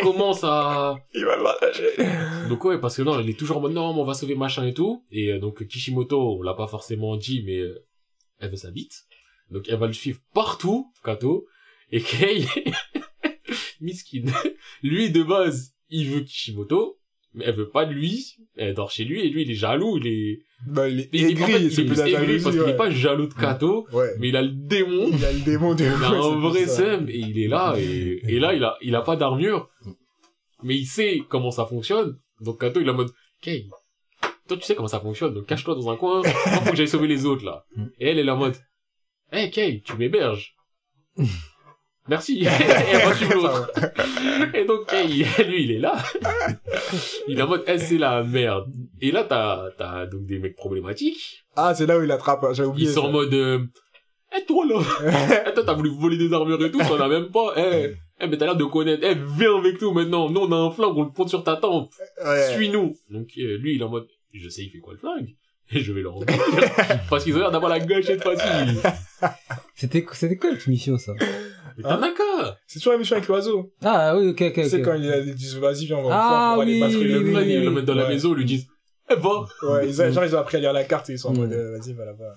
[0.00, 2.48] Commence à, il va le partager.
[2.48, 4.36] donc ouais, parce que non, il est toujours en mode, non, mais on va sauver
[4.36, 5.04] machin et tout.
[5.12, 7.84] Et euh, donc, Kishimoto, on l'a pas forcément dit, mais euh,
[8.40, 9.02] elle veut sa bite.
[9.50, 11.44] Donc, elle va le suivre partout, Kato.
[11.92, 12.46] Et Kei,
[13.82, 14.24] miskin.
[14.82, 16.97] lui, de base, il veut Kishimoto,
[17.34, 18.36] mais elle veut pas de lui.
[18.56, 20.38] Elle dort chez lui, et lui, il est jaloux, il est...
[20.66, 22.76] Bah, il est il- en fait, aigri, c'est plus plus la jalousie, parce qu'il est
[22.76, 24.10] pas jaloux de Kato, Ouais.
[24.18, 25.10] mais il a le démon.
[25.12, 25.84] Il a le démon de...
[25.84, 28.94] Il a un vrai seum, et il est là, et, et là, il a, il
[28.96, 29.68] a pas d'armure.
[30.64, 32.18] Mais il sait comment ça fonctionne.
[32.40, 33.68] Donc Kato, il est en mode, Kei,
[34.48, 36.22] toi tu sais comment ça fonctionne, donc cache-toi dans un coin.
[36.22, 37.64] Moi, faut que j'aille sauver les autres, là.
[38.00, 38.56] Et elle, elle est en mode,
[39.30, 40.54] hey Kay, tu m'héberges.
[42.08, 42.40] Merci.
[42.46, 43.70] et l'autre.
[44.66, 45.06] donc, Kay,
[45.44, 45.96] lui, il est là.
[47.28, 48.72] il est en mode, eh, c'est la merde.
[49.00, 51.44] Et là, t'as, t'as donc des mecs problématiques.
[51.56, 52.88] Ah, c'est là où il attrape, j'ai oublié.
[52.88, 53.58] Ils sont en mode, euh,
[54.36, 54.80] eh, toi, là.
[55.46, 57.54] eh, toi, t'as voulu voler des armures et tout, t'en as même pas.
[57.56, 59.02] Eh, eh, mais t'as l'air de connaître.
[59.04, 60.28] Eh, viens avec nous maintenant.
[60.28, 61.90] Nous, on a un flingue, on le pointe sur ta tempe.
[62.24, 62.52] Ouais.
[62.52, 62.94] Suis-nous.
[63.10, 65.34] Donc, euh, lui, il est en mode, je sais, il fait quoi le flingue?
[65.72, 66.26] Et je vais le rendre.
[67.10, 68.78] Parce qu'ils ont l'air d'avoir la gâchette facile.
[69.74, 71.12] C'était, c'était quoi la mission, ça?
[71.76, 72.58] Mais Tanaka!
[72.66, 73.72] C'est toujours la mission avec l'oiseau.
[73.82, 76.50] Ah, oui, ok, ok, Tu sais, quand ils ils disent, vas-y, viens, on va Ah,
[76.54, 78.08] on va aller battre le oui, Ils le mettent dans la Ouais.
[78.08, 78.66] maison, ils lui disent,
[79.10, 79.46] eh, va!
[79.62, 81.34] Ouais, ils ont, genre, ils ont appris à lire la carte et ils sont en
[81.34, 82.34] mode, euh, vas-y, va là-bas.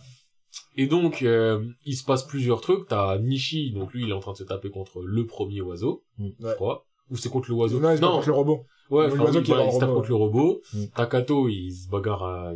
[0.78, 2.88] Et donc, euh, il se passe plusieurs trucs.
[2.88, 6.04] T'as Nishi, donc lui, il est en train de se taper contre le premier oiseau,
[6.18, 6.30] Mm.
[6.40, 6.86] je crois.
[7.10, 8.66] Ou c'est contre l'oiseau Non, ils se battent contre le robot.
[8.90, 10.62] ouais, enfin, oui, qui il se tape contre le robot.
[10.74, 10.86] Mm.
[10.96, 12.52] Takato, il se bagarre à...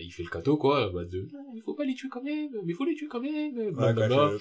[0.00, 2.72] il- fait le kato, quoi, bah de, il faut pas les tuer quand même, mais
[2.72, 4.32] il faut les tuer quand même, blablabla.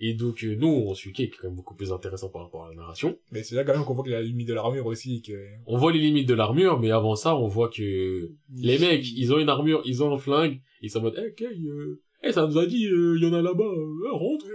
[0.00, 2.66] Et donc, euh, nous, on suit qui est quand même beaucoup plus intéressant par rapport
[2.66, 3.16] à la narration.
[3.30, 5.32] Mais c'est là quand même qu'on voit qu'il a la limite de l'armure aussi, que...
[5.66, 9.32] On voit les limites de l'armure, mais avant ça, on voit que les mecs, ils
[9.32, 12.32] ont une armure, ils ont un flingue, ils sont en mode, eh, Kei, euh, eh,
[12.32, 13.70] ça nous a dit, euh, il y en a là-bas,
[14.10, 14.46] rentre,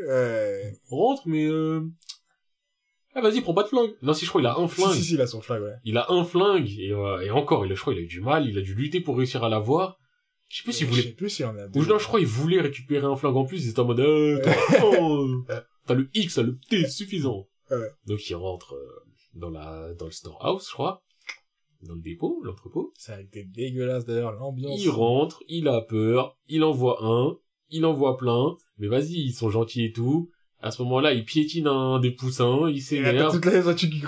[0.89, 1.81] rentre, mais euh...
[3.19, 3.91] Ah, vas-y, prends pas de flingue.
[4.01, 4.93] Non, si, je crois, il a un flingue.
[4.93, 5.75] si, si, il a son flingue, ouais.
[5.83, 8.07] Il a un flingue, et, euh, et encore, il a, je crois, il a eu
[8.07, 9.97] du mal, il a dû lutter pour réussir à l'avoir.
[10.47, 11.67] Je sais plus s'il Je voulait sais plus s'il en a.
[11.75, 13.99] Ou non, je crois qu'il voulait récupérer un flingue en plus, ils étaient en mode,
[13.99, 14.55] euh, t'as,
[14.99, 15.27] oh,
[15.85, 17.47] t'as le X, t'as le T, suffisant.
[17.69, 17.89] Ouais.
[18.07, 18.87] Donc il rentre euh,
[19.35, 21.03] dans la, dans le storehouse, je crois.
[21.83, 22.91] Dans le dépôt, l'entrepôt.
[22.97, 24.79] Ça a été dégueulasse d'ailleurs, l'ambiance.
[24.81, 27.37] Il rentre, il a peur, il envoie un,
[27.69, 30.29] il envoie plein, mais vas-y, ils sont gentils et tout.
[30.61, 33.39] À ce moment-là, il piétine un des poussins, il s'énerve,
[33.75, 34.03] qui...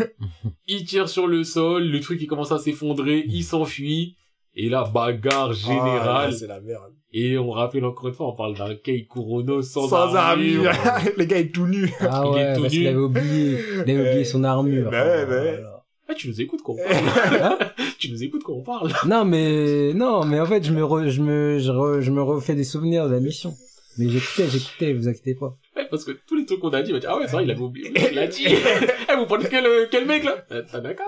[0.66, 4.16] il tire sur le sol, le truc il commence à s'effondrer, il s'enfuit,
[4.54, 6.30] et là, bagarre Ah, générale.
[6.30, 6.92] là, c'est la merde.
[7.12, 10.68] et on rappelle encore une fois, on parle d'un Kei Kurono sans, Sans armure.
[10.70, 11.12] armure.
[11.18, 11.92] Les gars, est tout nu.
[12.00, 14.90] Ah Il est ouais, tout parce qu'il avait oublié, il avait oublié son armure.
[14.90, 15.84] Bah ouais, bah.
[16.08, 17.42] Ah, tu nous écoutes quand on parle.
[17.42, 17.58] Hein
[17.98, 18.90] tu nous écoutes quand on parle.
[19.06, 22.20] Non, mais, non, mais en fait, je me, re- je me, je, re- je me
[22.22, 23.54] refais des souvenirs de la mission.
[23.98, 25.56] Mais j'écoutais, j'écoutais, vous inquiétez pas.
[25.76, 27.50] Ouais, parce que tous les trucs qu'on a dit, bah, ah ouais, c'est vrai, il
[27.50, 27.92] avait oublié.
[28.10, 28.44] Il l'a dit.
[28.46, 30.44] Eh, vous prenez quel, quel mec, là?
[30.50, 31.04] Euh, Tanaka?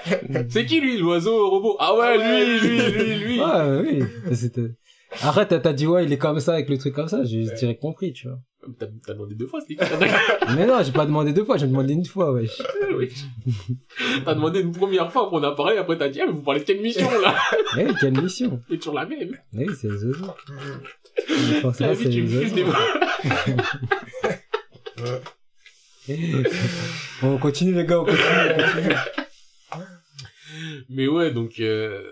[0.48, 1.76] c'est qui, lui, l'oiseau robot?
[1.80, 3.40] Ah ouais, Ah ouais, lui, lui, lui, lui.
[3.40, 4.34] Ouais, oui.
[4.34, 4.70] C'était...
[5.22, 7.44] Arrête, t'as- t'as dit ouais, il est comme ça avec le truc comme ça, j'ai
[7.46, 7.54] Ouais.
[7.54, 8.38] direct compris, tu vois.
[8.78, 9.60] T'as, t'as demandé deux fois?
[9.62, 10.18] Tanaka?
[10.56, 12.60] Mais non, j'ai pas demandé deux fois, j'ai demandé une fois, wesh.
[12.96, 13.08] Oui.
[14.24, 16.60] T'as demandé une première fois qu'on a parlé, après t'as dit, ah, mais vous parlez
[16.60, 17.34] de quelle mission, là?
[17.78, 18.60] Eh, quelle mission.
[18.68, 19.36] C'est toujours la même.
[19.54, 20.26] Eh oui, c'est les oiseaux.
[21.80, 22.54] La vie, c'est tu me les fuses oiseaux.
[22.54, 22.64] des
[27.22, 28.94] on continue les gars, on continue, on continue.
[30.90, 32.02] Mais ouais, donc, euh,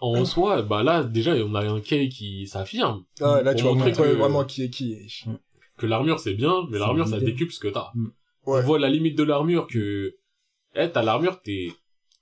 [0.00, 3.04] en soi, bah là, déjà, on a un Kei qui s'affirme.
[3.20, 4.96] Ah, là, tu montrer que- vraiment qui est qui.
[5.80, 7.32] Que l'armure, c'est bien, mais l'armure, ça l'idée.
[7.32, 7.90] décuple ce que t'as.
[8.46, 8.58] Ouais.
[8.58, 10.14] On voit la limite de l'armure que,
[10.76, 11.72] eh, t'as l'armure, t'es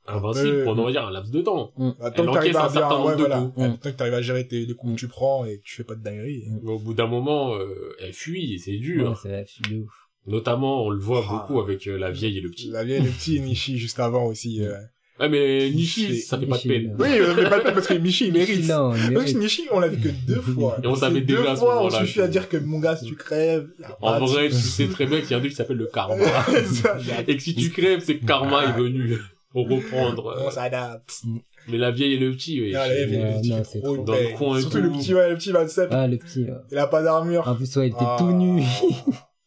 [0.06, 1.72] invincible pendant, on va dire, un laps de temps.
[1.76, 3.40] Attends Elle que t'arrives encaisse à un certain nombre ouais, de voilà.
[3.40, 3.58] coups.
[3.66, 4.94] Attends que t'arrives à gérer tes, les coups Mm.
[4.94, 6.44] que tu prends et que tu fais pas de dingueries.
[6.48, 6.60] Mm.
[6.62, 9.10] Mais au bout d'un moment, euh, elle fuit et c'est dur.
[9.10, 9.92] Ouais, c'est la fille de ouf.
[10.26, 11.32] Notamment, on le voit Ah.
[11.32, 12.68] beaucoup avec euh, la vieille et le petit.
[12.70, 14.62] La vieille, le petit et Nishi juste avant aussi.
[14.64, 14.76] euh.
[15.20, 16.96] Ouais, mais Nishi, ça fait pas de peine.
[16.98, 18.68] Oui, euh, mais pas parce que Nishi, il mérite.
[18.68, 19.34] Non, il Parce mérite.
[19.34, 20.76] que Nishi, on l'a vu que deux fois.
[20.82, 22.96] Et on savait déjà deux à ce fois, on suffit à dire que mon gars,
[22.96, 23.68] si tu crèves,
[24.00, 25.86] En de- vrai, tu sais très bien qu'il y a un truc qui s'appelle le
[25.86, 26.16] karma.
[26.82, 26.96] Ça,
[27.26, 29.18] et que si tu crèves, c'est que karma est venu
[29.50, 30.28] pour reprendre.
[30.28, 31.22] euh, On s'adapte.
[31.70, 32.74] Mais la vieille et le petit, oui.
[32.76, 34.02] Ah, la vieille, Ouais, le petit non, fait c'est trop trop.
[34.02, 34.36] de Dans le peine.
[34.36, 34.84] coin et Surtout tout.
[34.84, 35.88] le petit, ouais, le petit 27.
[35.90, 37.46] Ah, le petit, euh, Il a pas d'armure.
[37.46, 38.16] en plus, ouais, il était Ah.
[38.18, 38.62] tout nu.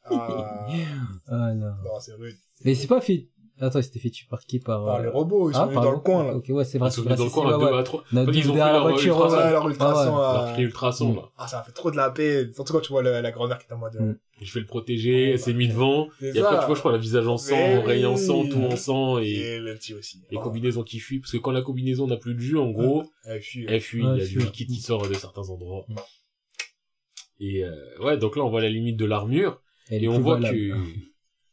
[0.06, 0.68] Ah,
[1.30, 1.66] ah, non.
[1.68, 2.36] non, c'est rude.
[2.64, 3.28] Mais c'est pas fait,
[3.68, 5.64] attends, il s'était fait tuer par qui, par, Par euh, les robots, ils sont ah,
[5.66, 6.36] venus par dans le coin, là.
[6.36, 7.80] Ok, ouais, c'est vrai, Ils sont venus dans le coin, vrai, à deux ouais.
[7.80, 8.04] à trois.
[8.12, 9.36] Ils ont fait leur voiture, ultrason.
[9.38, 9.44] ouais.
[9.44, 10.24] Ouais, leur ultrason, ouais.
[10.24, 11.22] à- Leur cri ultrason, là.
[11.38, 12.50] Ah, ça fait trop de la paix.
[12.54, 13.96] Surtout quand tu vois le- la grand-mère qui est en mode...
[14.00, 14.16] Mm.
[14.44, 16.08] Je vais le protéger, elle s'est mis devant.
[16.20, 18.64] C'est Et après, tu vois, je crois, la visage en sang, oreille en sang, tout
[18.64, 20.18] en sang, et Et le petit aussi.
[20.32, 20.42] les Oh.
[20.42, 21.20] combinaisons qui fuient.
[21.20, 23.66] Parce que quand la combinaison n'a plus de jus, en gros, Elle fuit.
[23.70, 25.86] elle fuit, il y a du liquide qui sort de certains endroits.
[25.90, 25.96] Mm.
[27.40, 27.72] Et euh,
[28.04, 29.62] ouais, donc là, on voit la limite de l'armure.
[29.92, 30.74] Et on voit que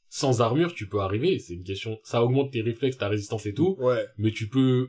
[0.08, 1.38] sans armure, tu peux arriver.
[1.38, 1.98] C'est une question.
[2.02, 3.76] Ça augmente tes réflexes, ta résistance et tout.
[3.78, 4.06] Ouais.
[4.18, 4.88] Mais tu peux.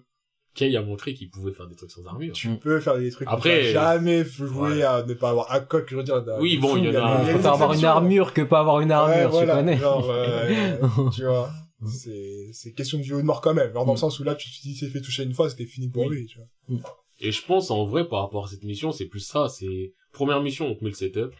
[0.56, 2.34] Kay a montré qu'il pouvait faire des trucs sans armure.
[2.34, 2.58] Tu Mm.
[2.60, 3.28] peux faire des trucs.
[3.30, 4.82] Après, jamais jouer ouais.
[4.84, 6.24] à ne pas avoir un coq, je veux dire.
[6.40, 8.92] Oui, bon, il y en a- y préfère avoir une armure que pas avoir une
[8.92, 9.56] armure, Ouais, tu voilà.
[9.56, 9.78] connais.
[9.78, 10.78] Genre, euh,
[11.16, 11.52] tu vois.
[11.88, 13.70] C'est, c'est question de vie ou de mort quand même.
[13.70, 14.02] Alors, dans le Mm.
[14.02, 16.16] sens où là, tu tu- il s'est fait toucher une fois, c'était fini pour Oui.
[16.18, 16.80] lui, tu vois.
[17.22, 19.48] Et je pense, en vrai, par rapport à cette mission, c'est plus ça.
[19.50, 21.32] C'est première mission, on te met le setup.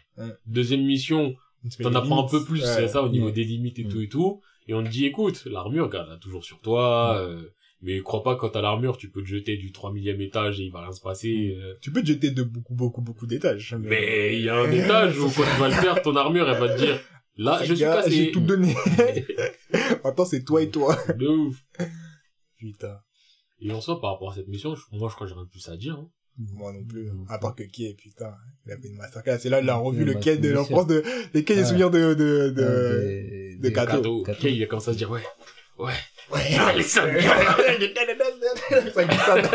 [0.46, 1.36] Deuxième mission, te
[1.82, 3.32] t'en apprends un peu plus, c'est ça, au niveau Ouais.
[3.32, 3.88] des limites et Mm.
[3.88, 4.40] tout et tout.
[4.68, 7.14] Et on te dit, écoute, l'armure, garde-la toujours sur toi.
[7.14, 7.30] Mm.
[7.30, 7.42] euh,
[7.82, 10.64] Mais crois pas quand t'as l'armure, tu peux te jeter du 3 millième étage et
[10.64, 11.56] il va rien se passer.
[11.58, 11.74] euh.
[11.80, 13.74] Tu peux te jeter de beaucoup, beaucoup, beaucoup d'étages.
[13.80, 16.60] Mais il y a un étage où quand tu vas le faire, ton armure, elle
[16.60, 17.00] va te dire,
[17.38, 18.10] là, je suis Gars, cassé.
[18.10, 18.74] J'ai tout donné.
[20.04, 20.94] Maintenant, c'est toi et toi.
[21.16, 21.56] De ouf.
[22.58, 22.98] Putain.
[23.62, 25.50] Et en soi, par rapport à cette mission, moi, je crois que j'ai rien de
[25.50, 25.94] plus à dire.
[25.94, 26.10] Hein.
[26.38, 27.04] Moi non plus.
[27.10, 27.26] Mm.
[27.28, 28.32] À part que Kay, putain.
[28.66, 29.38] Il a fait une masterclass.
[29.38, 31.02] C'est là, il a revu Ouais, le Kay de l'enfance de,
[31.34, 34.24] les Kay des souvenirs de, de, de, de Kato.
[34.40, 35.22] Kay, il a commencé à se dire, ouais,
[35.78, 35.92] ouais.
[36.32, 36.40] Ouais.
[36.60, 37.00] Ah, les sons.
[38.94, 39.48] Sa glissade.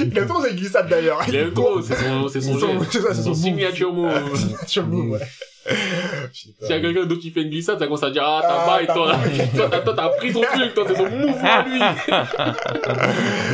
[0.00, 0.42] Il a trop
[0.88, 1.22] d'ailleurs.
[1.28, 2.90] Il aime trop, c'est son, c'est son, Son- geste.
[2.92, 4.10] c'est son son signature move.
[4.76, 5.20] Le move, ouais.
[6.32, 8.48] S'il y a quelqu'un d'autre qui fait une glissade, ça commence à dire, ah, Ah,
[8.48, 9.68] t'as bail, t'as toi.
[9.70, 11.80] t'as, toi, t'as pris ton truc, toi, c'est son mouvement, lui.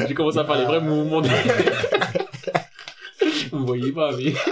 [0.08, 1.28] J'ai commencé à faire les vrais mouvements de...
[3.64, 4.32] Vous voyez pas, mais...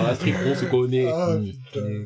[0.00, 1.06] Ah, Street on se connaît.
[1.06, 1.44] Ah, Mm.
[1.46, 2.04] putain.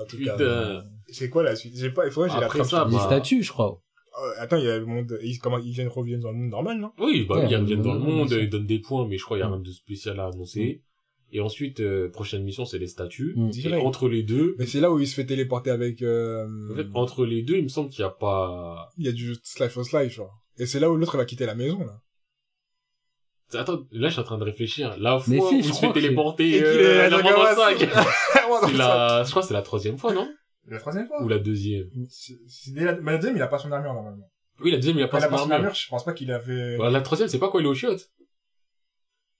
[0.00, 0.32] En tout cas.
[0.36, 0.84] Putain.
[1.08, 1.76] C'est quoi la suite?
[1.76, 3.80] J'ai pas, il faudrait que j'ai la Après trame ça, Les bah- statues, je crois.
[4.22, 6.50] Euh, Attends, il y a le monde, ils, comment, ils viennent reviennent dans le monde
[6.50, 6.90] normal, non?
[6.98, 9.36] Oui, bah, Ouais, ils reviennent dans le monde, ils donnent des points, mais je crois
[9.36, 9.54] qu'il y a Mm.
[9.54, 10.82] rien de spécial à annoncer.
[11.32, 13.34] Et ensuite, euh, prochaine mission, c'est les statues.
[13.36, 13.50] Mm.
[13.64, 16.74] Et entre les deux, Mais c'est là où il se fait téléporter avec, euh, en
[16.74, 18.90] fait, entre les deux, il me semble qu'il y a pas...
[18.98, 20.36] il y a du Slice for Slice, genre.
[20.58, 22.00] Et c'est là où l'autre va quitter la maison, là.
[23.54, 24.96] Attends, là, je suis en train de réfléchir.
[24.98, 27.18] La fois Mais si, où je il se fait téléporter, Et qu'il euh, la
[28.66, 30.28] C'est la, je crois que c'est la troisième fois, non?
[30.68, 31.22] La troisième fois.
[31.22, 31.88] Ou la deuxième?
[32.08, 32.94] C'est c'est dès la...
[32.96, 34.30] Mais la deuxième, il a pas son armure, normalement.
[34.60, 35.54] Oui, la deuxième, il a Quand pas il a son pas son armure.
[35.56, 36.76] armure, je pense pas qu'il avait...
[36.78, 38.10] Bah, la troisième, c'est pas quoi, il est au chiottes.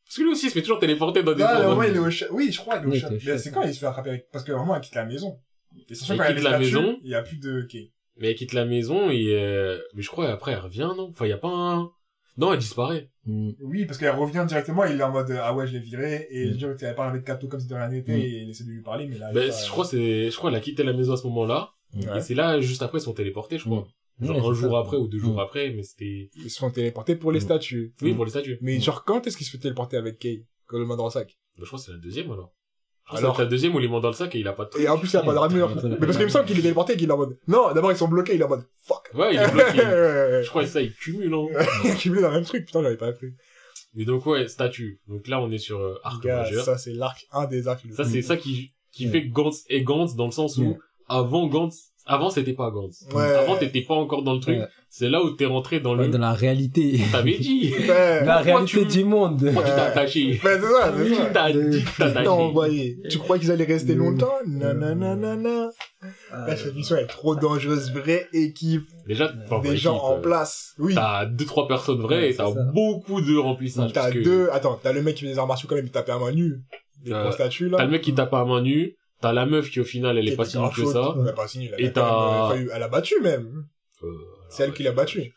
[0.05, 1.69] Parce que lui aussi, il se fait toujours téléporter dans des endroits.
[1.69, 2.27] moment, il est au chat.
[2.33, 3.09] Oui, je crois, il est au Oui, chat.
[3.11, 4.29] t'es au Mais c'est quand il se fait attraper avec...
[4.33, 5.39] Parce que vraiment, il quitte la maison.
[5.89, 6.99] Et sachant Il quitte la maison.
[7.05, 7.69] il y a plus de.
[8.17, 11.09] Mais elle quitte la maison et, euh, mais je crois, après, elle revient, non?
[11.11, 11.91] Enfin, il y a pas un...
[12.37, 13.11] Non, elle disparaît.
[13.27, 13.51] Mm.
[13.61, 16.47] Oui, parce qu'elle revient directement, il est en mode, ah ouais, je l'ai viré, et
[16.47, 16.49] Mm.
[16.53, 18.21] je dirais qu'elle parle avec Kato comme si de rien n'était, Mm.
[18.21, 20.37] et il essaie de lui parler, mais là, il Ben, pas- je crois, c'est, je
[20.37, 21.73] crois, elle a quitté la maison à ce moment-là.
[21.95, 22.19] Ouais.
[22.19, 23.87] Et c'est là, juste après, ils sont téléportés, je crois.
[24.21, 24.79] Genre Ouais, un jour ça.
[24.81, 25.39] après ou deux jours Mm.
[25.41, 26.31] après, mais c'était...
[26.37, 27.43] Ils se font téléporter pour les Mm.
[27.43, 27.95] statues.
[28.03, 28.59] Oui, pour les statues.
[28.61, 30.45] Mais genre, quand est-ce qu'il se fait téléporter avec Kay?
[30.67, 31.37] Quand le main dans le sac?
[31.57, 32.53] Ben, je crois que c'est la deuxième, alors.
[33.19, 34.83] Alors- la deuxième où il est dans le sac et il a pas de truc.
[34.83, 35.69] Et en plus, il a pas d'armure.
[35.77, 37.37] Ouais, ouais, Mais parce qu'il me semble qu'il est téléporté et qu'il est en mode,
[37.49, 39.11] non, d'abord ils sont bloqués, il est en mode, fuck.
[39.15, 39.79] Ouais, il est bloqué.
[40.45, 41.47] Je crois que ça, il cumule, hein.
[41.85, 43.29] Il est cumulé dans le même truc, putain, j'avais pas appris.
[43.95, 45.01] Mais donc, ouais, statue.
[45.09, 46.65] Donc là, on est sur euh, arc Gars, majeur.
[46.65, 47.83] ça c'est l'arc, un des arcs.
[47.97, 49.13] Ça, c'est ça qui, qui Ouais.
[49.13, 50.79] fait Gantz et Gantz dans le sens où, Ouais.
[51.09, 53.07] avant Gantz, avant c'était pas Gantz.
[53.15, 53.23] Ouais.
[53.35, 54.59] Avant t'étais pas encore dans le truc.
[54.59, 54.67] Ouais.
[54.93, 57.01] C'est là où t'es rentré dans Ouais, le, dans la réalité.
[57.13, 57.73] t'avais dit.
[57.89, 58.25] Ouais.
[58.25, 59.41] La réalité tu- du monde.
[59.45, 59.81] Pourquoi tu t'es Ouais.
[59.87, 60.41] attaché?
[60.43, 61.27] Ben, c'est ça, c'est ça.
[61.33, 62.29] T'as dit, t'as T'as attaché.
[62.29, 62.99] envoyé.
[63.09, 63.99] Tu crois qu'ils allaient rester Mm.
[63.99, 64.35] longtemps?
[64.47, 65.71] Nananana.
[66.33, 67.93] Ah, Là, cette mission est trop dangereuse.
[67.93, 68.85] Vraie équipe.
[69.07, 70.75] Déjà, enfin, Des bah, gens équipe, en euh, place.
[70.79, 70.95] Oui.
[70.95, 73.93] T'as deux, trois personnes vraies Ouais, et t'as beaucoup de remplissage.
[73.93, 75.91] T'as que deux, attends, t'as le mec qui fait des arts martiaux quand même, il
[75.91, 76.61] tapait à main nue.
[77.05, 77.79] Des Euh, gros statues, là.
[77.79, 80.29] T'as le mec qui tape à main nue, t'as la meuf qui au final elle
[80.29, 81.15] est pas si nulle que ça.
[81.21, 83.67] Elle est pas si nulle, elle Et t'as- euh, Elle a battu, même.
[84.03, 84.09] Euh,
[84.49, 85.33] C'est elle qui l'a battu.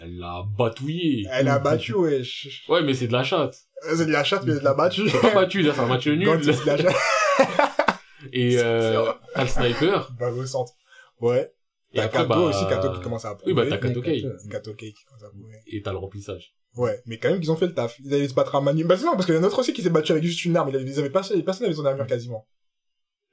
[0.00, 1.26] Elle l'a batouillé.
[1.32, 2.64] Elle a battu, wesh.
[2.68, 3.56] Ouais, mais c'est de la chatte.
[3.88, 5.08] Euh, C'est de la chatte, mais elle l'a battu.
[5.08, 6.28] C'est pas battu, là, c'est un match nul.
[6.44, 6.94] C'est de la chatte.
[8.32, 10.10] Et euh, t'as le sniper.
[10.18, 10.72] Bah, au centre.
[11.20, 11.52] Ouais.
[11.92, 13.68] Et T'as après, Kato bah, aussi, Kato qui commence à Oui, bah approuver.
[13.80, 14.26] t'as Kato Kei.
[14.50, 15.54] Kato Kei qui commence à approuver.
[15.68, 16.54] Et t'as le remplissage.
[16.76, 17.98] Ouais, mais quand même qu'ils ont fait le taf.
[18.04, 18.84] Ils allaient se battre à main nue.
[18.84, 20.22] Bah, c'est non, parce qu'il y en a un autre aussi qui s'est battu avec
[20.22, 20.68] juste une arme.
[20.70, 22.46] Ils avaient pas, personne n'avait son armure quasiment.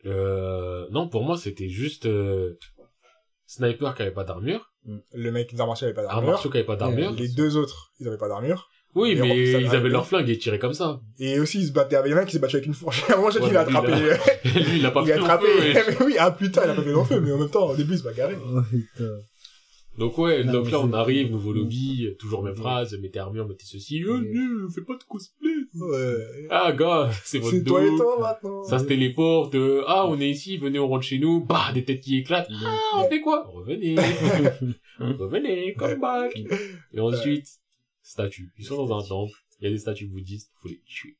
[0.05, 2.57] Euh, non, pour moi, c'était juste euh,
[3.47, 4.71] Sniper qui avait pas d'armure,
[5.13, 6.41] Le mec martiaux avait pas Arm d'armure.
[6.41, 7.11] Qui avait pas d'armure.
[7.11, 8.69] Les deux autres, ils avaient pas d'armure.
[8.95, 11.01] Oui, Et mais ils avaient leur flingue et tiraient comme ça.
[11.19, 12.65] Et aussi, ils se battaient avec, il y en a un qui s'est battu avec
[12.65, 13.03] une fourche.
[13.09, 13.91] À un moment, j'ai dit, Ouais, il a attrapé,
[14.55, 15.47] Lui, il a pas il a fait long attrapé.
[15.73, 17.93] Mais oui, ah putain, il a pas fait l'enfeu, mais en même temps, au début,
[17.93, 18.37] il se bagarrait.
[18.41, 19.17] Oh, putain.
[19.97, 23.63] Donc ouais, Non, donc là on arrive, nouveau lobby, toujours même phrase, mettez armure, mettez
[23.65, 25.49] ceci, euh, euh, fais pas de cosplay.
[25.73, 26.47] Ouais.
[26.49, 27.97] Ah gars, c'est votre C'est toi et dos.
[27.97, 28.63] toi, maintenant.
[28.65, 31.85] Ça se téléporte, euh, ah on est ici, venez on rentre chez nous, bah des
[31.85, 33.45] têtes qui éclatent, ah on fait quoi?
[33.47, 33.95] Revenez,
[34.99, 36.37] revenez, come back.
[36.93, 37.47] Et ensuite,
[38.01, 38.51] statues.
[38.57, 41.15] Ils sont dans un temple, il y a des statues bouddhistes, faut les tuer.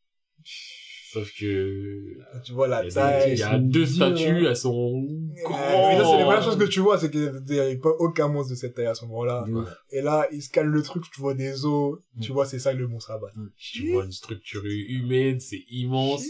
[1.16, 3.32] Sauf que Tu vois la il y a, taille.
[3.34, 5.60] il y a deux statues, elles sont Euh, grandes.
[5.62, 8.28] mais là, c'est les premières choses que tu vois, c'est qu'il n'y avait pas aucun
[8.28, 9.46] monstre de cette taille à ce moment-là.
[9.92, 12.74] Et là, il se cale le truc, tu vois des os, tu vois, c'est ça
[12.74, 13.36] le monstre à battre.
[13.58, 16.26] Tu vois une structure humaine, c'est immense,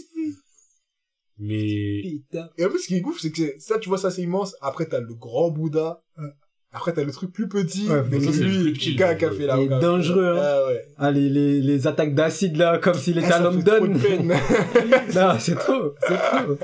[1.38, 2.48] mais Putain.
[2.56, 4.54] Et en plus, ce qui est ouf, c'est que ça, tu vois, ça, c'est immense.
[4.60, 6.02] Après, t'as le grand Bouddha.
[6.76, 7.88] Après, t'as le truc plus petit.
[7.88, 10.42] Ouais, mais lui, le gars qui a fait la Il est dangereux, hein.
[10.42, 10.84] Ah ouais.
[10.98, 13.86] Ah, les, les, les attaques d'acide, là, comme s'il était Ah, à ça fait trop
[13.86, 13.94] London.
[13.94, 14.26] de peine.
[15.14, 16.54] non, c'est trop, c'est trop.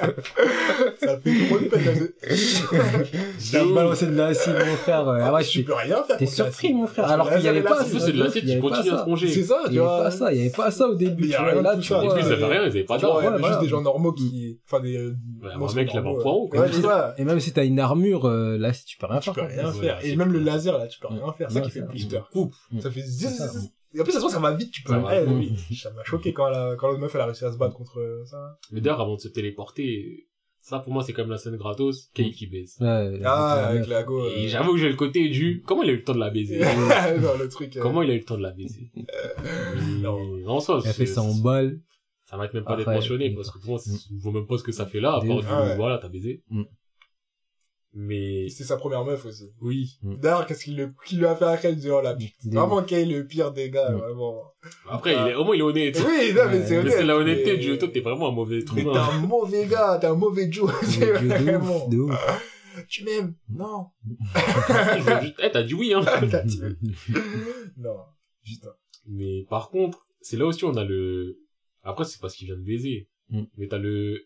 [1.00, 1.84] ça fait trop de peine.
[1.84, 2.28] là.
[3.40, 5.08] J'ai balancé de l'acide, mon frère.
[5.08, 6.16] Ah ouais, tu je peux rien faire.
[6.18, 7.10] T'es surpris, mon frère.
[7.10, 8.06] Alors que qu'il y avait là, pas là, en plus ça.
[8.06, 9.28] c'est de l'acide Il qui continue à manger.
[9.28, 10.02] C'est ça, Il tu y avait vois.
[10.04, 11.24] pas ça, il y avait pas ça au début.
[11.24, 11.62] Il vois.
[11.62, 12.14] Là, tu vois.
[12.14, 13.36] plus, ils avaient rien, ils avaient pas vois, d'armes.
[13.40, 16.50] il juste des gens normaux qui, enfin, des, un monstres mec, il avait un poireau,
[16.52, 17.14] Ouais, quoi.
[17.16, 19.98] Et même si t'as une armure, euh, là, si tu peux rien Tu faire.
[20.04, 21.50] Et même le laser, là, tu peux rien faire.
[21.50, 22.20] C'est ça qui fait blister.
[22.32, 22.54] Coupe.
[22.80, 23.70] Ça fait zzzz.
[23.94, 24.92] Et en plus, ça se voit, ça va vite, tu peux.
[24.94, 25.50] Ça va Eh, vite.
[25.70, 25.76] oui.
[25.76, 27.98] Ça m'a choqué quand la, quand l'autre meuf, elle a réussi à se battre contre
[28.00, 28.58] euh, ça.
[28.70, 30.28] Mais d'ailleurs, avant de se téléporter,
[30.62, 32.76] ça pour moi c'est comme la scène gratos, Kay qui baise.
[32.80, 34.26] Ouais, Ah, avec la go.
[34.34, 36.30] Et j'avoue que j'ai le côté du, comment il a eu le temps de la
[36.30, 36.58] baiser?
[37.20, 37.76] non, le truc.
[37.76, 38.90] euh, Comment il a eu le temps de la baiser?
[40.00, 40.36] non.
[40.36, 41.80] Mais En soi, Elle a fait ça en balle.
[42.24, 43.34] ça m'arrête même pas d'être mentionné, mm.
[43.34, 43.80] parce que pour moi,
[44.20, 45.40] vois même pas ce que ça fait là, à part Mm.
[45.40, 46.42] du, Ah voilà, t'as baisé.
[47.94, 48.06] Mm.
[48.06, 49.50] Mais, C'est sa première meuf aussi.
[49.60, 49.98] oui.
[50.02, 52.32] D'ailleurs, qu'est-ce qu'il le- qu'il lui a fait à elle durant la pute.
[52.44, 53.96] Vraiment, Kay, le pire des gars, Mm.
[53.98, 54.42] vraiment.
[54.88, 55.96] Après, il est, au moins, il est honnête.
[56.06, 56.64] Oui, non, mais Ouais.
[56.66, 56.92] c'est Mais honnête.
[56.96, 58.64] c'est la honnêteté mais- du toi, t'es vraiment un mauvais.
[58.74, 60.72] Mais t'es un mauvais gars, t'es un mauvais Joe.
[60.84, 61.88] C'est De ouf, vraiment.
[61.88, 62.14] de ouf.
[62.88, 63.34] Tu m'aimes?
[63.50, 63.88] Non.
[65.42, 66.00] Eh, t'as dit oui, hein.
[66.30, 66.62] T'as dit-
[67.76, 67.96] non.
[68.44, 68.70] Putain.
[69.06, 71.38] Mais par contre, c'est là aussi on a le...
[71.82, 73.08] Après, c'est parce qu'il vient de baiser.
[73.30, 73.42] Mm.
[73.58, 74.18] Mais t'as le...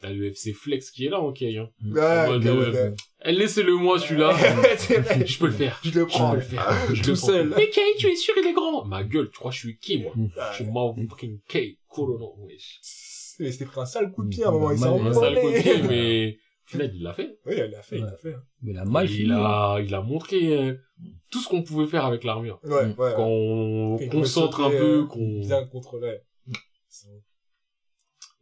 [0.00, 1.68] T'as le FC Flex qui est là, ok, hein.
[1.84, 2.94] Ouais, mode, ok, euh, ouais.
[3.24, 4.32] Laissez-le moi, celui-là.
[5.26, 5.78] Je peux le faire.
[5.84, 6.30] Je le Je prends.
[6.30, 6.76] peux le faire.
[6.92, 7.54] Je Tout le seul.
[7.56, 8.84] Mais Kay, tu es sûr, il est grand?
[8.84, 10.12] Ma gueule, tu crois que je suis qui, moi?
[10.38, 11.78] Ah, Je suis motherfucking Kay.
[11.88, 12.80] Corono, wesh.
[13.40, 15.14] Mais c'était pris un sale coup de pied à un moment, il s'est Un envolé.
[15.14, 16.36] sale côté, mais...
[16.66, 17.38] Au final, il l'a fait.
[17.46, 18.36] Oui, elle l'a fait, il l'a fait.
[18.62, 19.32] Mais la mal il fini.
[19.32, 19.42] hein.
[19.42, 20.74] a, il a montré euh,
[21.32, 22.60] tout ce qu'on pouvait faire avec l'armure.
[22.62, 23.12] Ouais, ouais.
[23.16, 25.42] Quand on Il concentre un peu, sauter, qu'on...
[25.42, 26.18] euh, Bien contrôlé.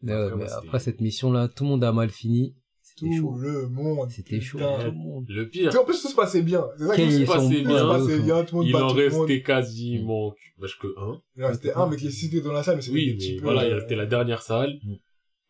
[0.03, 2.55] Mais mais après cette mission-là, tout le monde a mal fini.
[3.01, 3.35] C'était Tout chaud.
[3.39, 4.11] le monde.
[4.11, 4.59] C'était chaud.
[4.59, 5.25] le monde.
[5.29, 6.65] Le Tu pire, sais, en plus, tout se passait bien.
[6.79, 7.69] C'est ça qui se passait bien.
[7.69, 10.89] tout se passait bien, tout le monde il en le restait quasiment, bah, je que
[10.99, 11.21] un.
[11.37, 13.33] Il en restait un, mais qui est situé dans la salle, mais c'était Oui, petits
[13.35, 14.75] mais peu, voilà, il euh, restait la dernière salle.
[14.85, 14.95] Mm.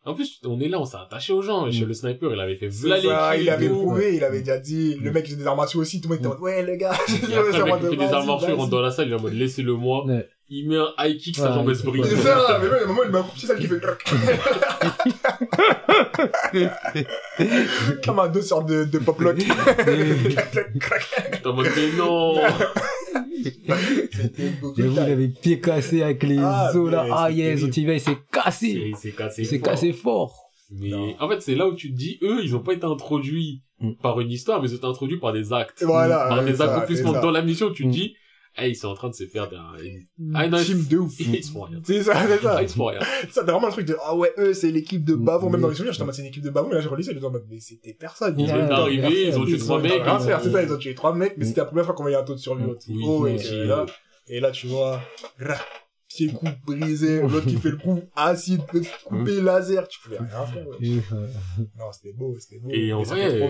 [0.05, 1.67] En plus, on est là, on s'est attaché aux gens.
[1.67, 1.87] Et chez Mm.
[1.89, 4.95] le sniper, il avait fait v'là ça, les il avait prouvé, il avait déjà dit,
[4.95, 6.93] le mec, j'ai des armes aussi, tout le monde était en mode, ouais, les gars,
[7.07, 8.69] Et j'ai après, des le mec, il fait des armes il vas-y.
[8.69, 10.05] dans la salle, il est en mode, laissez-le moi.
[10.51, 10.55] Ouais.
[10.57, 12.05] Il met un high kick, sa Ouais, jambe se brise.
[12.07, 13.79] C'est ça, mais même, à un moment, il m'a coupé celle qui fait.
[18.03, 19.37] Comme un deux sortes de, de pop lock.
[19.37, 19.47] T'es
[21.47, 22.35] en mode, mais non!
[24.77, 27.05] J'avoue, il avait pied cassé avec les Ah, os là.
[27.11, 28.67] Ah yes, tibia il s'est cassé.
[28.89, 29.69] Il s'est cassé Il s'est fort.
[29.69, 30.45] cassé fort.
[30.71, 31.15] Mais Non.
[31.19, 33.93] en fait, c'est là où tu te dis, eux, ils ont pas été introduits Mm.
[34.03, 35.83] par une histoire, mais ils ont été introduits par des actes.
[35.85, 36.27] Voilà.
[36.27, 37.21] par ouais, des ça, accomplissements ça.
[37.21, 37.91] dans la mission, tu te Mm.
[37.91, 38.13] dis,
[38.55, 39.57] hey, ils sont en train de se faire des...
[40.33, 41.13] Ah, Team de ouf.
[41.19, 41.81] ils se font rien.
[41.83, 42.61] C'est ça, c'est ça.
[42.61, 42.99] Ils se font rien.
[43.31, 45.49] Ça, t'as vraiment le truc de, ah ouais, eux, c'est l'équipe de Bavon.
[45.49, 45.51] Mm.
[45.53, 46.67] Même dans les souvenirs, j'étais en mode, c'est une équipe de Bavon.
[46.69, 48.39] Mais là, j'ai relisé, j'étais en mode, mais c'était personne.
[48.39, 50.01] Ils d'arriver, ouais, ils ont tué trois mecs.
[50.21, 51.47] c'est ça, ils ont tué trois mecs, mais Mm.
[51.47, 53.03] c'était la première fois qu'on voyait un taux de survie Mm.
[53.03, 53.85] haut, et, là,
[54.27, 55.01] et là, tu vois,
[56.07, 58.61] pied coup brisé, l'autre qui fait le coup acide,
[59.05, 60.77] coupé laser, tu pouvais rien faire, ouais.
[60.81, 61.27] Et, euh,
[61.77, 62.69] Non, c'était beau, c'était beau.
[62.71, 63.49] Et en Mais ça fait vrai, trop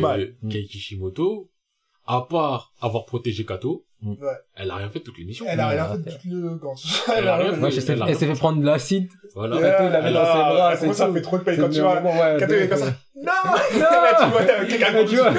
[2.10, 4.16] à part avoir protégé Kato, Ouais.
[4.55, 5.45] elle a rien fait toutes les missions.
[5.47, 6.74] Elle a Ouais, rien elle fait toute le camp.
[7.16, 7.72] Elle a rien fait.
[7.82, 9.10] Sais- elle a- elle s'est fait prendre de l'acide.
[9.36, 9.55] Voilà.
[9.57, 9.62] Ouais.
[9.62, 11.82] Kato, il l'avait dans ses bras, c'est ça fait trop de peine C'est quand tu
[11.82, 12.01] vois.
[12.01, 12.93] ouais, Kato, il est comme ça.
[13.22, 13.32] Non!
[13.43, 13.51] Non!
[13.74, 15.34] Tu vois, t'as quelqu'un tu vois.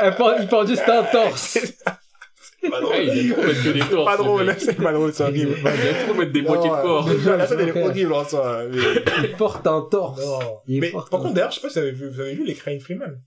[0.00, 1.58] Elle Il porte juste un torse.
[2.70, 4.04] Pas Hey, il aime trop mettre que des torses.
[4.04, 5.54] Pas drôle, c'est pas drôle, c'est horrible.
[5.60, 7.08] Il aime trop mettre des moitiés de Non, corps.
[7.38, 8.62] La scène, elle est horrible en soi.
[9.22, 10.20] Il porte un torse.
[10.66, 12.54] Mais par contre, d'ailleurs, je sais pas si vous avez vu, vous avez vu les
[12.54, 13.20] Crane Freeman.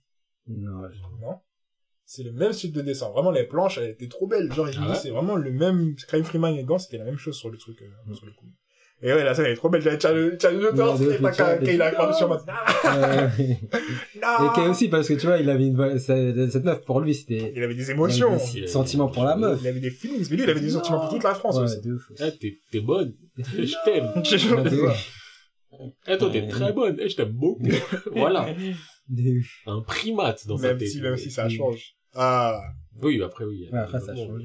[0.49, 0.82] Non,
[1.22, 1.39] Non?
[2.14, 3.09] C'est le même style de dessin.
[3.12, 4.51] Vraiment, les planches, elles étaient trop belles.
[4.51, 7.38] Genre, Ah ouais c'est vraiment le même, Crane Freeman et Gant, c'était la même chose
[7.38, 8.47] sur le truc, euh, sur le coup.
[9.01, 9.82] Et ouais, la scène, elle est trop belle.
[9.82, 13.30] J'avais challenge challenge le torse, Ouais, et pas quand il a craché sur ma, non!
[13.39, 17.53] Et Kay aussi, parce que tu vois, il avait une, cette meuf, pour lui, c'était,
[17.55, 18.34] Il avait des il émotions.
[18.34, 19.59] avait des sentiments pour la meuf.
[19.62, 20.28] Il avait des feelings.
[20.32, 21.78] Mais lui, il avait des sentiments pour toute la France Ouais, aussi.
[22.20, 23.16] Eh, t'es, t'es bonne.
[23.38, 24.91] Je t'aime.
[26.07, 26.97] Eh, toi, t'es très bonne.
[26.99, 27.64] Eh, je t'aime beaucoup.
[28.12, 28.53] voilà.
[29.66, 30.89] Un primate dans sa Même tête.
[30.89, 31.51] si, même si ça Mm.
[31.51, 31.95] change.
[32.14, 32.62] Ah,
[33.01, 33.70] Oui, après, oui.
[33.72, 34.43] Ouais, après, ça change.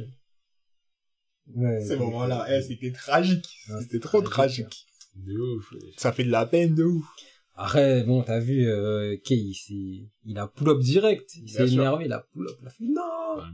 [1.55, 2.01] Ouais, ces de ouf.
[2.01, 3.47] moments-là, eh, c'était tragique.
[3.81, 4.87] C'était trop tragique, tragique.
[5.15, 5.73] De ouf.
[5.97, 7.07] Ça fait de la peine de ouf.
[7.55, 11.31] Après, bon, t'as vu, euh, Kay, s'est, il a pull-up direct.
[11.43, 12.57] Il s'est énervé, il a pull-up.
[12.63, 13.03] Il a fait, non!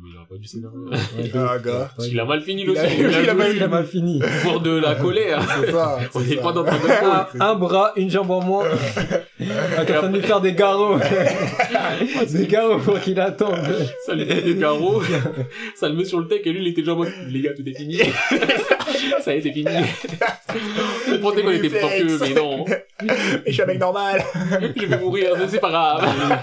[0.03, 0.77] Mais il aurait pas dû s'énerver.
[1.35, 1.63] Ah, ouf.
[1.63, 1.91] gars.
[1.97, 2.83] Parce qu'il a mal fini le aussi.
[2.99, 4.21] il a mal- Il a mal fini.
[4.43, 5.41] pour de la colère.
[5.61, 5.99] C'est ça.
[6.15, 8.67] On n'est pas dans ton un, un bras, une jambe en moins.
[9.41, 10.99] Il est en train de lui faire des garrots.
[12.33, 13.59] des garrots pour qu'il attende.
[14.07, 15.03] Ça lui fait des carreaux.
[15.75, 17.53] ça le met sur le tech et lui, il était déjà en mode, les gars,
[17.55, 17.99] tout est fini.
[19.21, 19.71] ça y est, c'est fini.
[21.13, 22.65] On pensait qu'on était plus mais non.
[23.45, 24.23] Et je suis un mec normal.
[24.77, 26.41] Je vais mourir, c'est pas grave.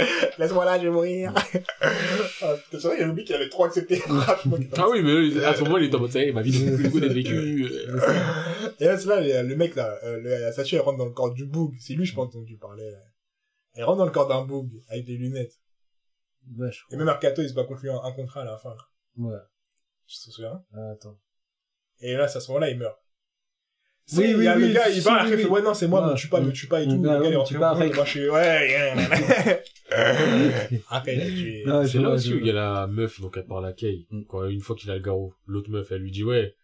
[0.38, 1.32] Laisse-moi là, je vais mourir.
[1.82, 4.58] ah, c'est vrai, il y a oublié qu'il avait trop accepté rapidement.
[4.76, 6.52] Ah oui, mais à ce moment, il était en mode, ça y est, ma vie,
[6.52, 7.70] c'est plus le d'être vécue.
[8.78, 11.12] Et là, c'est là, le, mec, là, euh, le, la statue, elle rentre dans le
[11.12, 11.74] corps du boug.
[11.78, 12.92] C'est lui, je pense, dont tu parlais.
[13.74, 15.58] Elle rentre dans le corps d'un boug, avec des lunettes.
[16.56, 18.74] Ouais, je Et même Arcato, il se bat contre lui un, un à la fin.
[19.16, 19.38] Ouais.
[20.06, 20.62] Tu te souviens?
[20.74, 21.18] Ah, Attends.
[22.00, 22.98] Et là, c'est à ce moment-là, il meurt.
[24.16, 26.40] Oui, oui, le gars, il va, il fait, ouais, non, c'est moi, me tue pas,
[26.40, 26.96] me tue pas et tout.
[26.96, 27.74] Le gars, il rentre en moi,
[29.90, 31.64] je suis, ouais, Après, il a tué.
[31.86, 34.06] C'est là aussi où il y a la meuf, donc elle parle à Kay.
[34.28, 36.54] Quand, une fois qu'il a le garrot, l'autre meuf, elle lui dit, ouais,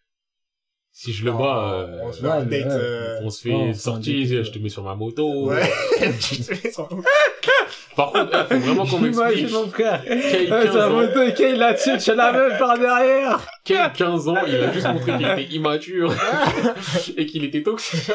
[0.91, 4.43] si je le bats, euh, on se fait un date, euh, on se fait sortir,
[4.43, 5.49] je te mets sur ma moto.
[5.49, 5.61] Ouais.
[7.97, 9.39] Par contre, il faut vraiment qu'on m'explique.
[9.39, 10.03] Imagine mon frère.
[10.03, 13.47] Kay, ouais, sa moto et Kay la tue, tu la meuf par derrière.
[13.65, 16.13] Kay, 15 ans, il a juste montré qu'il était immature
[17.17, 18.11] et qu'il était toxique.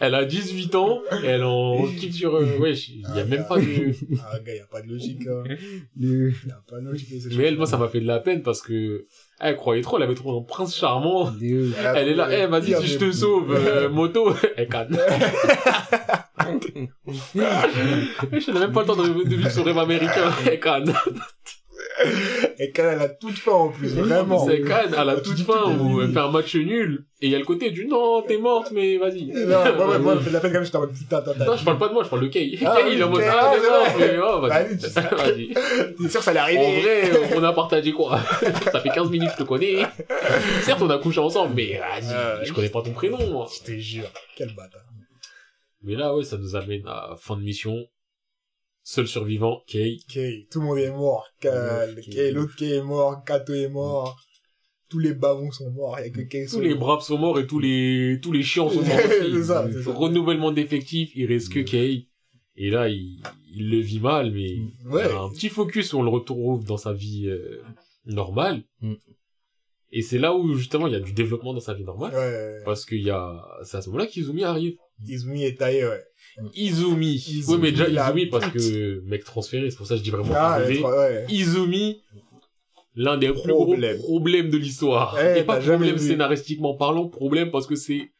[0.00, 3.58] Elle a 18 ans, elle en kiffe sur, euh, ouais, il y a même pas
[3.58, 3.92] de...
[4.20, 5.44] Ah, gars, il y a pas de logique, hein.
[5.96, 7.08] Il y a pas de logique.
[7.36, 9.06] Mais elle, moi, ça m'a fait de la peine parce que
[9.40, 11.32] elle croyait trop, elle avait trop un prince charmant.
[11.40, 14.98] Elle, est là, eh, vas-y, si je te sauve, euh, moto, elle canne.
[17.06, 20.94] je n'ai même pas le temps de, vivre son rêve américain, elle canne.
[22.58, 24.46] Et Cannes, elle a toute fin en plus, vraiment.
[24.46, 27.04] C'est Cannes, elle a toute fin où elle fait un match nul.
[27.20, 29.26] Et il y a le côté du non, t'es morte, mais vas-y.
[29.26, 31.64] Non, moi, moi, fait la peine quand même, j'étais en mode putain, attends, Non, je
[31.64, 32.58] parle pas de moi, je parle de Kay.
[32.64, 34.76] Ah, Kay, il est en mode ah, t'es morte, mais oh, vas-y.
[34.76, 35.48] Vas-y.
[36.02, 36.60] T'es sûr que ça allait arriver?
[36.60, 38.20] En vrai, on a partagé quoi?
[38.72, 39.82] ça fait 15 minutes que je te connais.
[40.62, 43.48] Certes, on a couché ensemble, mais vas-y, je connais pas ton prénom, moi.
[43.52, 44.10] Je te jure.
[44.36, 44.82] Quel bâtard.
[45.82, 47.76] Mais là, ouais, ça nous amène à fin de mission.
[48.82, 49.98] Seul survivant, Kay.
[50.08, 51.26] Kay, tout le monde est mort.
[51.40, 54.18] Kay, l'autre Kay est mort, Kato est mort.
[54.88, 57.38] Tous les bavons sont morts, il y a que Kay Tous les braves sont morts
[57.38, 59.92] et tous les, tous les chiants sont morts c'est ça, ça.
[59.92, 62.08] Renouvellement d'effectifs, il reste que Kay.
[62.56, 63.22] Et là, il,
[63.54, 64.56] il le vit mal, mais
[64.86, 65.04] ouais.
[65.04, 67.62] il a un petit focus où on le retrouve dans sa vie euh,
[68.06, 68.64] normale.
[68.80, 68.94] Mm.
[69.92, 72.14] Et c'est là où, justement, il y a du développement dans sa vie normale.
[72.14, 74.76] Ouais, parce qu'il y a, c'est à ce moment-là qu'Izumi arrive.
[75.06, 76.04] Izumi est taillé, ouais.
[76.54, 77.14] Izumi.
[77.14, 77.44] Izumi.
[77.48, 80.32] Oui, mais déjà, Izumi, parce que, mec transféré, c'est pour ça que je dis vraiment
[80.34, 81.26] ah, ouais.
[81.28, 82.02] Izumi,
[82.94, 85.16] l'un des plus gros problèmes de l'histoire.
[85.20, 88.10] Eh, Et pas problème scénaristiquement parlant, problème parce que c'est,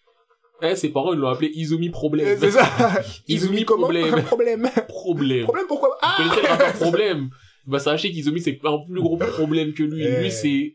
[0.62, 2.36] eh, ses parents, ils l'ont appelé Izumi problème.
[2.40, 2.68] C'est ça.
[3.28, 4.22] Izumi, problème.
[4.26, 4.68] problème.
[4.88, 5.44] Problème.
[5.44, 5.98] Problème pourquoi?
[6.02, 6.16] Ah!
[6.18, 7.30] Vous connaissez le problème?
[7.66, 10.02] Bah, sachez qu'Izumi, c'est un plus gros problème que lui.
[10.02, 10.20] Eh.
[10.22, 10.74] Lui, c'est,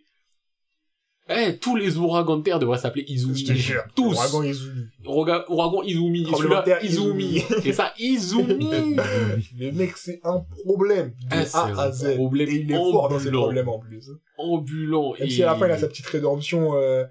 [1.30, 3.38] eh, tous les ouragans de terre devraient s'appeler Izumi.
[3.38, 3.84] Je te jure.
[3.95, 4.11] Tous.
[4.11, 4.89] Ouragan Izumi.
[5.05, 5.43] Ouragan
[5.84, 6.26] Izumi.
[6.26, 7.43] Celui-là, Izumi.
[7.65, 8.95] Et ça, Izumi.
[9.57, 11.13] le mec, c'est un problème.
[11.32, 12.15] De eh, A à Z.
[12.15, 14.09] Problème et il est fort dans ses problèmes en plus.
[14.38, 15.13] Ambulant.
[15.13, 15.30] Même et...
[15.30, 17.05] si à la fin, il a sa petite rédemption, euh...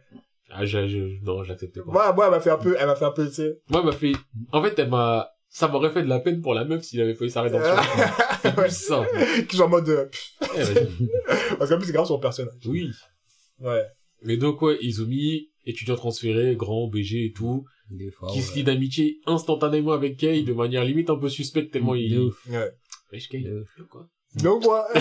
[0.55, 1.91] Ah, je, je, non, j'acceptais pas.
[1.91, 3.61] Ouais, moi, elle m'a fait un peu, elle m'a fait un peu, tu sais.
[3.71, 4.13] Moi, elle m'a fait,
[4.53, 7.15] en fait, elle m'a, ça m'aurait fait de la peine pour la meuf s'il avait
[7.15, 7.75] fait sa rédemption.
[8.43, 9.03] c'est plus ça.
[9.49, 10.07] Qui sont en mode, euh,
[10.43, 12.53] eh, Parce qu'en plus, c'est grave son personnage.
[12.67, 12.91] Oui.
[13.61, 13.83] Ouais.
[14.25, 17.65] Mais donc, ouais, Izumi, étudiant transféré, grand, BG et tout,
[18.33, 22.19] qui se lie d'amitié instantanément avec Kei de manière limite un peu suspecte tellement il...
[22.19, 22.47] Ouf.
[22.49, 22.73] Ouais.
[23.13, 23.47] Wesh, Kei,
[23.91, 24.09] quoi?
[24.37, 24.87] Donc, quoi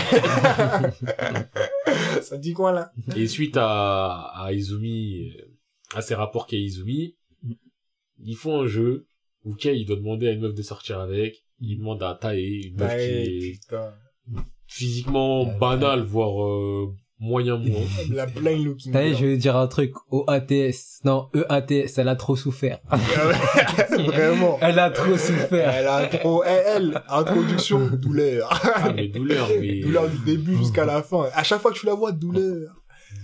[2.22, 2.92] Ça dit quoi, là?
[3.16, 5.46] Et suite à, à Izumi, euh,
[5.96, 7.16] à ses rapports Kei Izumi,
[8.24, 9.08] ils font un jeu
[9.44, 12.40] où Kei, il doit demander à une meuf de sortir avec, il demande à Tae,
[12.40, 13.60] une meuf qui est
[14.68, 17.86] physiquement banale, voire euh, moyen moins.
[18.10, 18.92] La plain looking.
[18.92, 19.94] T'as je vais dire un truc.
[20.10, 21.00] OATS.
[21.06, 22.82] Non, EATS, elle a trop souffert.
[23.92, 24.58] Vraiment.
[24.62, 25.70] Elle a trop souffert.
[25.70, 28.50] Elle a trop, elle, introduction, douleur.
[28.52, 29.80] Ah, mais douleur, mais...
[29.80, 31.30] Douleur du début jusqu'à la fin.
[31.34, 32.76] À chaque fois que tu la vois, douleur.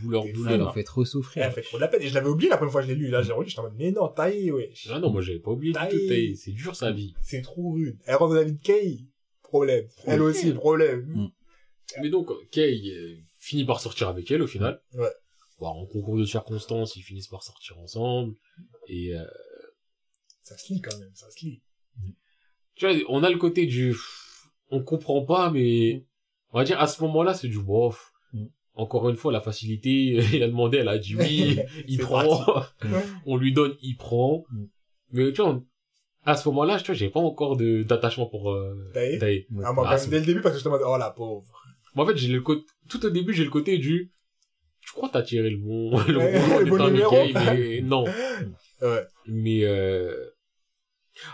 [0.03, 0.67] Douleur, douleur.
[0.67, 1.43] Elle fait trop souffrir.
[1.43, 2.01] Elle fait trop de la peine.
[2.01, 3.09] Et je l'avais oublié la première fois que je l'ai lu.
[3.09, 4.71] Là, j'ai relu, j'étais en mode, mais non, taille, ouais.
[4.89, 6.35] Ah non, moi, j'avais pas oublié du tout, taille.
[6.35, 7.13] C'est dur, sa vie.
[7.21, 7.97] C'est trop rude.
[8.05, 8.99] Elle rentre dans la vie de Kay.
[9.41, 9.85] Problème.
[10.05, 11.05] Elle aussi, problème.
[11.07, 11.27] Mm.
[12.01, 14.81] Mais donc, Kay, finit par sortir avec elle au final.
[14.93, 15.11] Ouais.
[15.59, 18.35] Bon, en concours de circonstances, ils finissent par sortir ensemble.
[18.87, 19.25] Et euh...
[20.41, 21.61] ça se lit quand même, ça se lit.
[22.75, 23.95] Tu vois, on a le côté du
[24.69, 26.05] on comprend pas mais
[26.51, 28.11] on va dire à ce moment-là c'est du bof.
[28.33, 28.45] Mm.
[28.75, 29.89] Encore une fois la facilité,
[30.33, 32.45] il a demandé, elle a dit oui, il prend.
[33.25, 34.43] on lui donne, il prend.
[34.51, 34.65] Mm.
[35.13, 35.61] Mais tu vois,
[36.25, 39.45] à ce moment-là, tu vois, j'ai pas encore de d'attachement pour euh, Tae.
[39.63, 41.56] Ah, moi, ah, dès le début, parce que je te demande, oh la pauvre.
[41.97, 44.11] Moi, en fait, j'ai le côté, tout au début, j'ai le côté du,
[44.81, 47.15] je crois t'as tiré le bon, le bon, bon numéro.
[47.33, 48.05] mais non.
[48.83, 49.03] Ouais.
[49.25, 50.29] Mais, euh,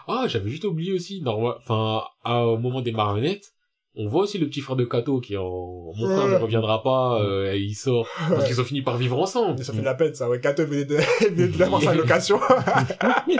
[0.08, 3.54] ah, j'avais juste oublié aussi, normal, enfin, au moment des marionnettes,
[3.96, 7.22] on voit aussi le petit frère de Kato qui en mon frère ne reviendra pas
[7.22, 8.08] euh, et il sort.
[8.30, 9.64] Parce qu'ils ont fini par vivre ensemble.
[9.64, 10.40] ça fait de la peine ça ouais.
[10.40, 10.96] Kato venait de
[11.32, 12.40] venait de l'avoir sa location.
[13.28, 13.40] il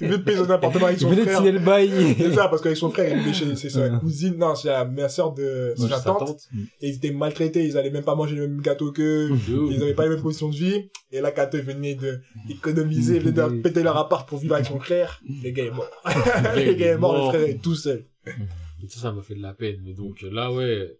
[0.00, 1.18] venait de payer son appartement avec son frère.
[1.18, 2.14] Il venait de signer le bail.
[2.16, 4.38] C'est ça parce qu'avec son frère il était chez c'est sa cousine.
[4.38, 6.48] Non c'est la meilleure sœur de sa tante.
[6.80, 9.94] et ils étaient maltraités ils allaient même pas manger le même gâteau que ils avaient
[9.94, 10.88] pas les mêmes conditions de vie.
[11.10, 14.80] Et là Kato venait de économiser venait de péter leur appart pour vivre avec son
[14.80, 15.20] frère.
[15.44, 15.90] Le gars est mort.
[16.56, 18.06] le gars est mort le frère est tout seul.
[18.88, 19.80] Ça, ça m'a fait de la peine.
[19.84, 20.98] Mais donc là, ouais,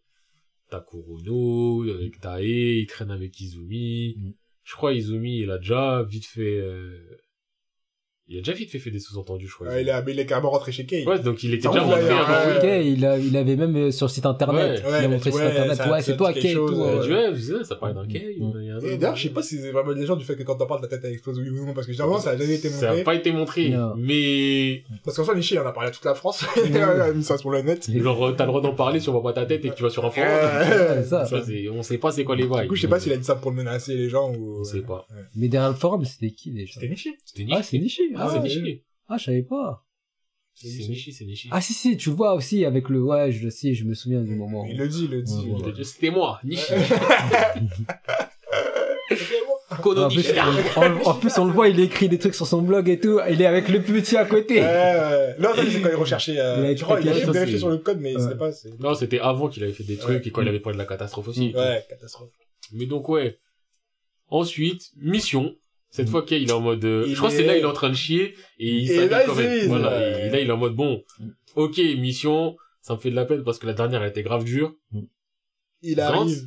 [0.68, 4.16] t'as Kurono, avec Tae, il traîne avec Izumi.
[4.16, 4.32] Mm.
[4.64, 6.98] Je crois Izumi, il a déjà vite fait euh,
[8.32, 9.78] Il a déjà vite fait, fait des sous-entendus, je crois.
[9.78, 11.04] il, a, il est carrément rentré chez Kay.
[11.06, 12.80] Ouais, donc il était Ah, déjà ouais, rentré ouais, ouais.
[12.80, 14.82] Ok, il, a, il avait même euh, sur le site internet.
[14.82, 15.76] Ouais, il ouais, a montré mais sur ouais, internet.
[15.76, 16.76] ça- Ouais, ça c'est toi, et chose, tout.
[16.80, 16.88] ouais.
[16.88, 17.28] A ouais.
[17.28, 18.06] ouais, savez, ça parlait d'un
[18.78, 20.54] a Et d'ailleurs, je sais pas si c'est vraiment des gens du fait que quand
[20.56, 22.54] t'en parles, ta tête a explosé oui ou non, parce que généralement, ça a jamais
[22.54, 23.04] été Ça n'a montré.
[23.04, 23.92] pas été montré, Non.
[23.98, 26.44] mais Parce qu'en soi, il en a parlé à toute la France.
[26.56, 27.90] A ça sur le net.
[27.90, 29.82] genre, t'as le droit d'en parler si on voit pas ta tête et que tu
[29.82, 30.28] vas sur un forum.
[30.28, 31.26] Ouais, ça.
[31.26, 31.40] Ça,
[31.72, 32.62] on sait pas c'est quoi les vagues.
[32.62, 34.60] Du coup, je sais pas s'il a dit ça pour menacer les gens ou...
[34.60, 35.06] On sait pas.
[35.36, 36.72] Mais derrière le forum, c'était qui déjà?
[36.74, 37.10] C'était Nishi.
[37.24, 38.02] C'était Ah, c'est Nishi.
[38.26, 38.40] Ah, c'est.
[38.40, 38.82] Nishi.
[39.08, 39.84] Ah, je savais pas.
[40.54, 41.48] C'est Nishi, c'est Nishi.
[41.50, 43.02] Ah, si, si, tu le vois aussi avec le.
[43.02, 44.64] Ouais, je le sais, je me souviens du moment.
[44.68, 45.48] Il le dit, il le dit.
[45.50, 46.72] Ouais, Il C'était moi, Nishi.
[49.70, 50.38] En Kono plus, Nishi.
[50.76, 53.18] en, en plus, on le voit, il écrit des trucs sur son blog et tout.
[53.30, 54.56] Il est avec le petit à côté.
[54.60, 55.36] Ouais, ouais.
[55.38, 57.32] Non, ça, c'est quand il recherchait, Il euh, a je crois, il a écrit juste
[57.32, 58.20] ça, vérifié sur le code, mais Ouais.
[58.22, 58.50] c'était pas.
[58.80, 60.28] Non, c'était avant qu'il avait fait des trucs Ouais.
[60.28, 61.54] et quand il avait parlé de la catastrophe aussi.
[61.54, 62.28] Ouais, catastrophe.
[62.72, 63.38] Mais donc, ouais.
[64.28, 65.54] Ensuite, mission.
[65.94, 66.10] Cette Mm.
[66.10, 67.66] fois, Kay, il est en mode, euh, je crois que est- c'est là, il est
[67.66, 69.60] en train de chier, et il Et là, quand il même.
[69.60, 69.90] s'est- Voilà.
[69.90, 70.26] ouais.
[70.26, 71.02] Et là, il est en mode, bon,
[71.54, 74.42] ok, mission, ça me fait de la peine parce que la dernière, elle était grave
[74.44, 74.74] dure.
[75.82, 76.44] Il arrive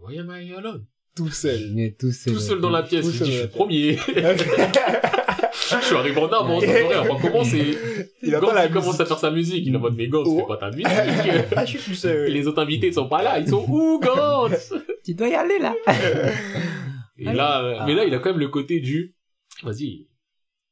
[0.00, 0.86] Why am I alone?
[1.14, 1.60] tout seul.
[1.60, 2.32] Il est tout seul.
[2.32, 3.92] Tout seul dans la pièce, Tout il seul dit, je dans suis premier.
[5.80, 6.64] je suis arrivé en avance,
[7.10, 7.76] on commence et
[8.22, 9.00] Il commence musique.
[9.00, 10.38] à faire sa musique, il est en mode, mais Gantz, Oh.
[10.40, 10.86] fais pas ta musique.
[11.56, 12.28] Ah, je suis tout seul.
[12.30, 14.72] Et les autres invités sont pas là, ils sont où, Gantz?
[15.04, 15.74] Tu dois y aller là.
[17.20, 17.86] Et là, euh, Ah.
[17.86, 19.14] mais là, il a quand même le côté du,
[19.62, 20.08] vas-y,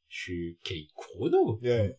[0.09, 1.59] je suis Kei Chrono.
[1.61, 1.95] Ouais.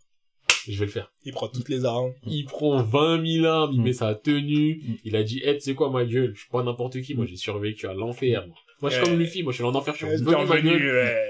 [0.68, 1.10] Je vais le faire.
[1.24, 2.12] Il prend toutes les armes.
[2.26, 3.84] Il prend 20 000 armes, il Mm.
[3.84, 4.94] met sa tenue, Mm.
[5.04, 7.24] il a dit, hey, tu sais quoi, ma gueule, je suis pas n'importe qui, moi,
[7.24, 8.46] j'ai survécu à l'enfer.
[8.46, 10.60] Moi, Moi, je suis comme Luffy, moi, je suis en enfer, je suis revenu, ma
[10.60, 11.24] gueule.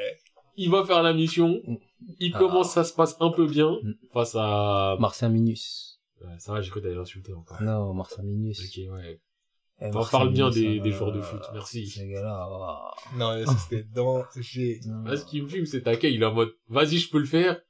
[0.57, 1.61] Il va faire la mission.
[1.67, 1.77] Mm.
[2.19, 2.39] Il Ah.
[2.39, 3.95] commence, ça se passe un peu bien Mm.
[4.13, 4.97] face à...
[4.99, 6.01] Martien Minus.
[6.23, 7.63] Ouais, ça va, j'ai cru que t'allais l'insulter encore.
[7.63, 8.61] Non, Marcien Minus.
[8.65, 9.21] Ok, ouais.
[9.83, 11.91] Eh, On parle bien des, des joueurs de foot, merci.
[11.97, 13.19] Gars-là, waouh.
[13.19, 14.81] Non, c'était danger.
[14.87, 15.05] Non.
[15.05, 17.25] Là, ce qui me fume, c'est Takei, il est en mode, vas-y, je peux le
[17.25, 17.61] faire.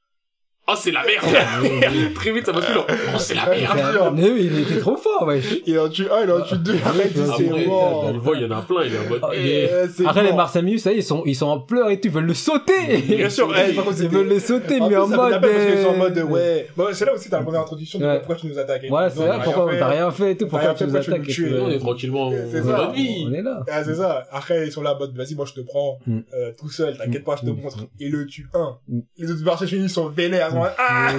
[0.73, 2.13] Oh, c'est la merde!
[2.15, 4.13] Très vite, ça bascule en, oh, c'est la merde!
[4.15, 5.57] Mais oui, il était trop fort, wesh.
[5.65, 6.75] Il en tue un, il en tue deux.
[6.85, 8.09] Arrête, Ah, c'est ouais, mort.
[8.13, 10.23] Il voit, il y en a plein, il est en mode, Oh, eh, c'est Après,
[10.23, 12.25] les Minus, ça y est, ils sont, ils sont en pleurs et tout, ils veulent
[12.25, 12.97] le sauter.
[13.07, 15.41] Bien sûr, eh, par contre, Ils veulent le sauter, mais plus, en mode.
[15.41, 16.67] parce qu'ils sont en mode, ouais.
[16.77, 18.83] Bon, c'est là aussi, t'as la première introduction de pourquoi tu nous attaques.
[18.83, 19.95] et Voilà, c'est là on pourquoi rien t'as fait.
[19.95, 22.61] rien fait et tout, pourquoi tu nous attaques et on est tranquillement C'est.
[22.61, 23.63] On est là.
[23.71, 24.23] Ah, c'est ça.
[24.31, 26.19] Après, ils sont là, en mode, vas-y, moi, je te prends, Mm.
[26.33, 27.61] euh, tout seul, t'inquiète pas, je te Mm.
[27.61, 27.77] montre.
[27.99, 28.77] Il le tue un.
[28.87, 28.99] Mm.
[29.17, 31.11] Les autres finis sont vénères, ils sont en mode, ah!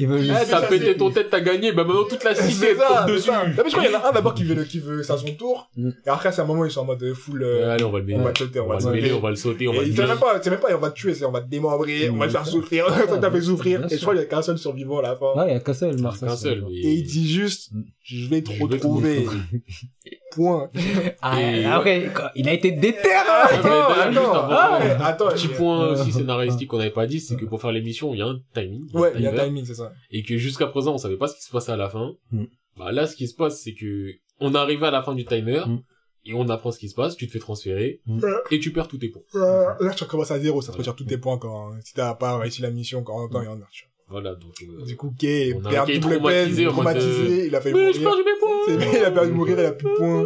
[0.00, 2.74] Eh, le Ah, t'as ça, pété ton tête, t'as gagné, bah maintenant toute la cité
[2.74, 3.28] tombe dessus.
[3.30, 3.44] ça.
[3.46, 5.12] Non, mais je crois qu'il y en a un d'abord qui veut, qui veut, c'est
[5.12, 5.70] à son tour.
[5.76, 5.90] Mm.
[6.06, 8.14] Et après, c'est un moment, ils sont en mode full, euh, allez, on va le
[8.14, 9.72] on va te sauter, on On va va te le on va le sauter, on
[9.72, 10.20] va le c'est même mêler.
[10.20, 12.26] pas, c'est même pas, on va te tuer, c'est on va te démembrer, on va
[12.26, 12.46] te faire Mm.
[12.46, 13.86] souffrir, toi t'as fait souffrir.
[13.90, 15.32] Et je crois qu'il y a qu'un seul survivant à la fin.
[15.36, 16.28] Ouais, il y a qu'un seul, Marcel.
[16.28, 16.74] Qu'un seul, mais...
[16.74, 17.82] Et il dit juste, Mm.
[18.02, 19.24] Je vais te retrouver.
[20.34, 20.70] Point.
[21.22, 25.28] Ah, Et- après, quand- il a été déter, Ah, Attends, ah, ouais, attends.
[25.28, 28.18] Petit point Euh, aussi scénaristique qu'on n'avait pas dit, c'est que pour faire l'émission, il
[28.18, 28.90] y a un timing.
[28.94, 29.92] Ouais, il y a un timer, timing, c'est ça.
[30.10, 32.12] Et que jusqu'à présent, on savait pas ce qui se passait à la fin.
[32.32, 32.44] Mm.
[32.76, 35.60] Bah là, ce qui se passe, c'est que on arrive à la fin du timer,
[35.66, 35.78] Mm.
[36.26, 38.20] et on apprend ce qui se passe, tu te fais transférer, Mm.
[38.50, 39.22] et tu perds tous tes points.
[39.36, 42.14] Euh, Là, tu recommences à zéro, ça te retire tous tes points quand, si t'as
[42.14, 43.66] pas réussi la mission, quand en même temps, il y en a.
[44.08, 44.52] Voilà, donc...
[44.62, 44.84] euh.
[44.84, 47.92] Du coup, Kay, On a perd Kay double traumatisé peine, traumatisé, il a failli Mais
[47.92, 48.10] j'ai mourir.
[48.16, 50.24] perdu mes points il a perdu de mourir, il a plus de points.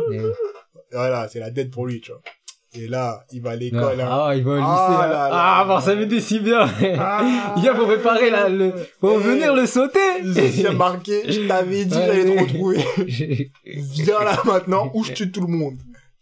[0.93, 2.21] Voilà, c'est la dette pour lui, tu vois.
[2.75, 4.09] Et là, il va à l'école, hein.
[4.11, 4.67] Ah, il va au lycée.
[4.69, 5.09] Ah hein.
[5.09, 5.31] là là.
[5.61, 6.69] Ah, Marcel Minus, si bien.
[6.99, 7.53] Ah.
[7.57, 9.99] Il vient pour préparer là, le, pour venir le sauter.
[10.23, 12.85] Il a marqué, je t'avais dit, j'allais te mais- retrouver.
[13.07, 15.77] J'ai- Viens là maintenant, ou je tue tout le monde.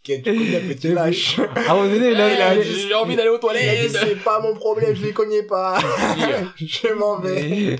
[0.07, 1.41] Quel petit lâche.
[1.67, 3.39] À un moment donné, il a, Il a il a- dit- J'ai envie d'aller aux
[3.39, 5.79] toilettes c'est pas mon problème, je les connais pas.
[6.57, 7.77] je m'en vais.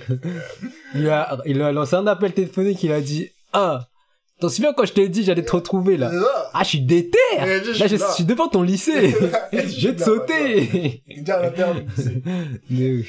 [0.95, 3.87] il a, il a lancé un appel téléphonique, il a dit, ah,
[4.41, 6.11] t'en souviens quand je t'ai dit j'allais te retrouver là?
[6.53, 7.19] Ah, je suis déter!
[7.41, 8.13] Dit, Là, je là.
[8.13, 9.15] suis devant ton lycée.
[9.53, 11.03] Je vais te sauter.
[11.09, 11.25] Il
[12.71, 13.07] oui.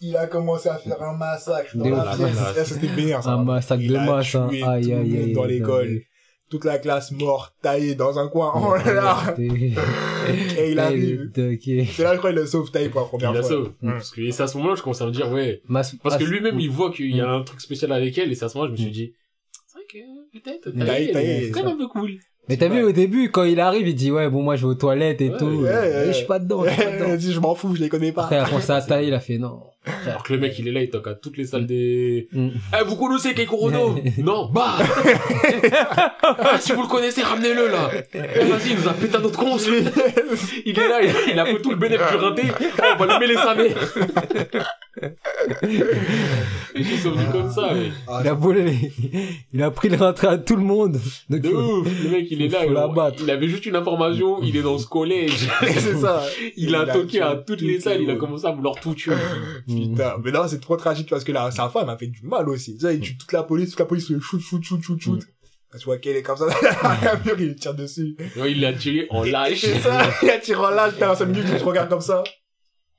[0.00, 2.36] il a commencé à faire un massacre dans la pièce.
[2.36, 3.30] La Ça, C'était bien, ça.
[3.30, 4.48] Un massacre de masse, hein.
[4.52, 5.32] Aïe, aïe, aïe.
[5.32, 6.02] dans l'école.
[6.48, 8.52] Toute la classe morte, taillée dans un coin.
[8.54, 9.34] Oh là là.
[9.38, 11.30] Et il arrive.
[11.34, 13.48] C'est là, je crois, il le sauve taille pour la Il première la fois.
[13.50, 13.72] sauve.
[13.82, 13.90] Mm.
[13.92, 15.60] Parce que, et c'est à ce moment-là, je commence à me dire, ouais.
[15.68, 17.30] Mas- Parce que lui-même, il voit qu'il y a Mm.
[17.40, 19.12] un truc spécial avec elle, et c'est à ce moment-là, je me suis dit,
[19.66, 20.84] c'est vrai que, peut-être, Mm.
[20.86, 22.12] taille, Taille, elle est taille, quand même un peu cool.
[22.48, 24.68] Mais t'as vu au début, quand il arrive, il dit, ouais, bon, moi, je vais
[24.72, 25.46] aux toilettes et Ouais, tout.
[25.62, 27.10] ouais, je suis pas dedans, je suis pas Il dedans.
[27.12, 28.22] a dit, je m'en fous, je les connais pas.
[28.22, 29.62] Après, il a pensé à tailler, il a fait, non.
[30.06, 32.28] Alors que le mec, il est là, il toque à toutes les salles des...
[32.32, 32.48] Mm.
[32.72, 33.96] Eh, vous connaissez Keiko Rodo?
[34.18, 34.78] Non, bah
[36.22, 37.90] ah, Si vous le connaissez, ramenez-le, là.
[38.12, 39.56] Eh, Vas-y, il nous a pété un autre con,
[40.66, 42.42] Il est là, il a, pris tout le bénéfice du rinté,
[42.94, 43.76] on va le mêler sa mère.
[46.74, 47.90] Ils sont venus comme ça, mais...
[48.08, 48.92] Ah, il a volé
[49.52, 50.98] Il a pris le rentrée à tout le monde.
[51.30, 54.62] de ouf Le mec, il est là, il, il avait juste une information, il est
[54.62, 55.48] dans ce collège.
[55.60, 56.22] C'est ça.
[56.56, 59.14] Il, a toqué à toutes les salles, il a commencé à vouloir tout tuer.
[59.76, 62.48] Putain, mais non, c'est trop tragique parce que là, sa femme m'a fait du mal
[62.48, 62.74] aussi.
[62.74, 65.00] Tu sais, il tue toute la police, toute la police se shoot, shoot, shoot, shoot,
[65.00, 65.22] shoot.
[65.78, 66.46] Tu vois qu'elle est comme ça,
[67.02, 68.16] la mur, il tire dessus.
[68.36, 69.60] Ouais, il l'a tiré en lâche.
[69.60, 72.22] C'est ça, il a tiré en lâche, t'as 5 minutes, tu te regardes comme ça.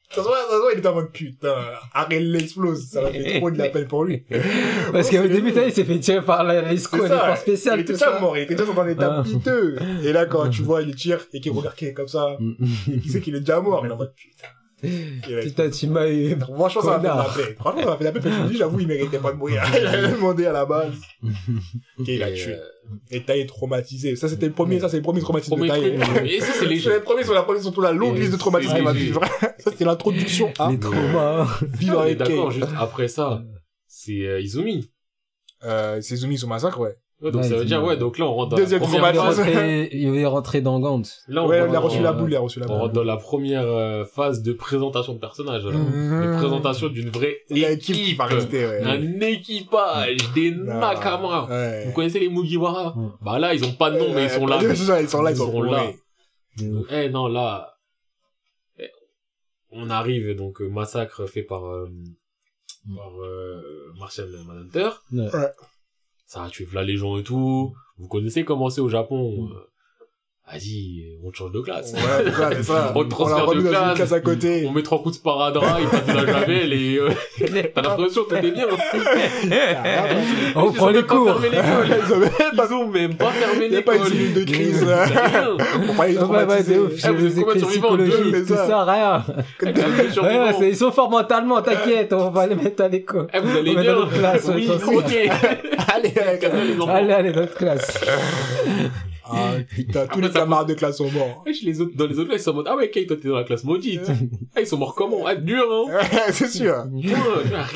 [0.09, 0.35] De toute façon,
[0.73, 1.53] il était en mode putain,
[1.93, 4.23] arrête l'explose, ça m'a fait trop de la peine pour lui.
[4.93, 7.93] Parce qu'au début, il s'est fait tirer par la l'escouade, les forces spéciales, Il était
[7.93, 9.23] déjà mort, il était déjà dans un état ah.
[9.23, 9.77] piteux.
[10.03, 12.37] Et là, quand tu vois, il tire et qu'il regarde comme ça,
[12.87, 14.47] il sait qu'il est déjà mort, il est en mode putain.
[14.81, 16.37] Putain, tu m'as eu.
[16.39, 17.55] Franchement, ça m'a fait de la peine.
[17.55, 18.33] Franchement, ça m'a fait de la peine.
[18.33, 19.63] Je me dis, j'avoue, il méritait pas de mourir.
[19.79, 20.93] Il a demandé à la base.
[21.99, 22.53] Ok, il a tué.
[22.53, 22.59] Euh,
[23.09, 24.15] et Taï est traumatisé.
[24.15, 25.85] Ça, c'était le premier, ça, c'est le premier traumatisme de Taï.
[26.25, 28.75] Et ça, c'est les Les premiers sur la première, sur la longue liste de traumatismes
[28.75, 29.21] qu'il va vivre.
[29.57, 30.69] Ça, c'était l'introduction à.
[30.71, 31.47] Les traumas.
[31.73, 33.43] Vivre avec D'accord, juste après ça,
[33.87, 34.91] c'est euh, Izumi.
[35.63, 36.95] Euh, c'est Izumi sous massacre, ouais.
[37.19, 39.41] Ouais, donc ça veut dire, ouais, donc là, on rentre dans Deuxième la première phase.
[39.91, 41.23] Il va rentrer dans Gantz.
[41.27, 42.75] Là, on ouais, il a reçu la boule, il a reçu la boule.
[42.75, 45.81] On rentre dans la première euh, phase de présentation de personnage, alors.
[45.81, 46.33] Mmh.
[46.33, 48.21] De présentation d'une vraie équipe.
[48.21, 48.83] Rester, ouais.
[48.83, 51.47] Un équipage, des ah.
[51.49, 51.85] Ouais.
[51.87, 52.93] Vous connaissez les Mugiwara?
[52.95, 53.11] Mmh.
[53.21, 54.59] Bah là, ils ont pas de nom, mais ils sont là.
[54.61, 55.91] ils sont là, ils sont là, ils sont là.
[56.91, 57.77] Eh, non, là.
[58.77, 58.91] Eh,
[59.71, 61.89] on arrive, donc, euh, massacre fait par, euh,
[62.95, 64.89] par, euh, Martial Manhunter.
[65.11, 65.49] Ouais
[66.27, 67.73] ça a tué là les gens et tout.
[67.97, 69.47] Vous connaissez comment c'est au Japon.
[69.47, 69.49] Mm.
[70.49, 71.91] Vas-y, on te change de classe.
[71.91, 72.93] Ouais, ça, ça.
[72.95, 73.95] on te transfère de classe.
[73.95, 74.65] classe à côté.
[74.65, 77.09] On met trois coups de sparadrap, il passe de la javel et euh,
[77.75, 78.65] t'as l'impression que t'es bien.
[80.55, 81.41] on prend les cours.
[82.69, 83.67] Ils ont même pas fermé l'école.
[83.67, 84.87] Il n'y a pas une de crise.
[84.87, 85.93] On.
[85.93, 88.45] Vous êtes combien de survivants Deux.
[88.45, 89.25] Tout ça, rien.
[89.61, 93.27] Ouais, ils sont forts mentalement, t'inquiète, on va les mettre à l'école.
[93.33, 93.95] Eh, vous allez bien.
[94.55, 95.29] Oui, ok.
[95.93, 96.13] Allez,
[96.87, 97.99] allez, allez, notre classe.
[99.29, 101.43] Ah, putain, tous les camarades de classe sont morts.
[101.63, 103.27] les autres, dans les autres classes, ils sont en mode, ah ouais, Kate, toi, t'es
[103.27, 104.09] dans la classe maudite.
[104.55, 105.25] ah, ils sont morts comment?
[105.25, 106.07] Ah, dur, hein?
[106.31, 106.85] c'est sûr.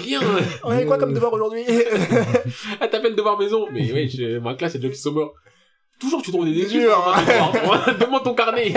[0.04, 0.22] rien.
[0.64, 1.64] On avait quoi comme devoir aujourd'hui?
[2.80, 3.68] ah, le devoir maison.
[3.72, 5.34] Mais ouais, ma classe, il y a des gens qui sont morts.
[6.00, 6.88] Toujours, tu trouves des excuses.
[6.88, 7.94] Hein.
[8.00, 8.74] Demande ton carnet.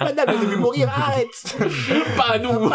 [0.00, 1.56] Madame, vous devez mourir, arrête.
[2.16, 2.70] Pas à nous.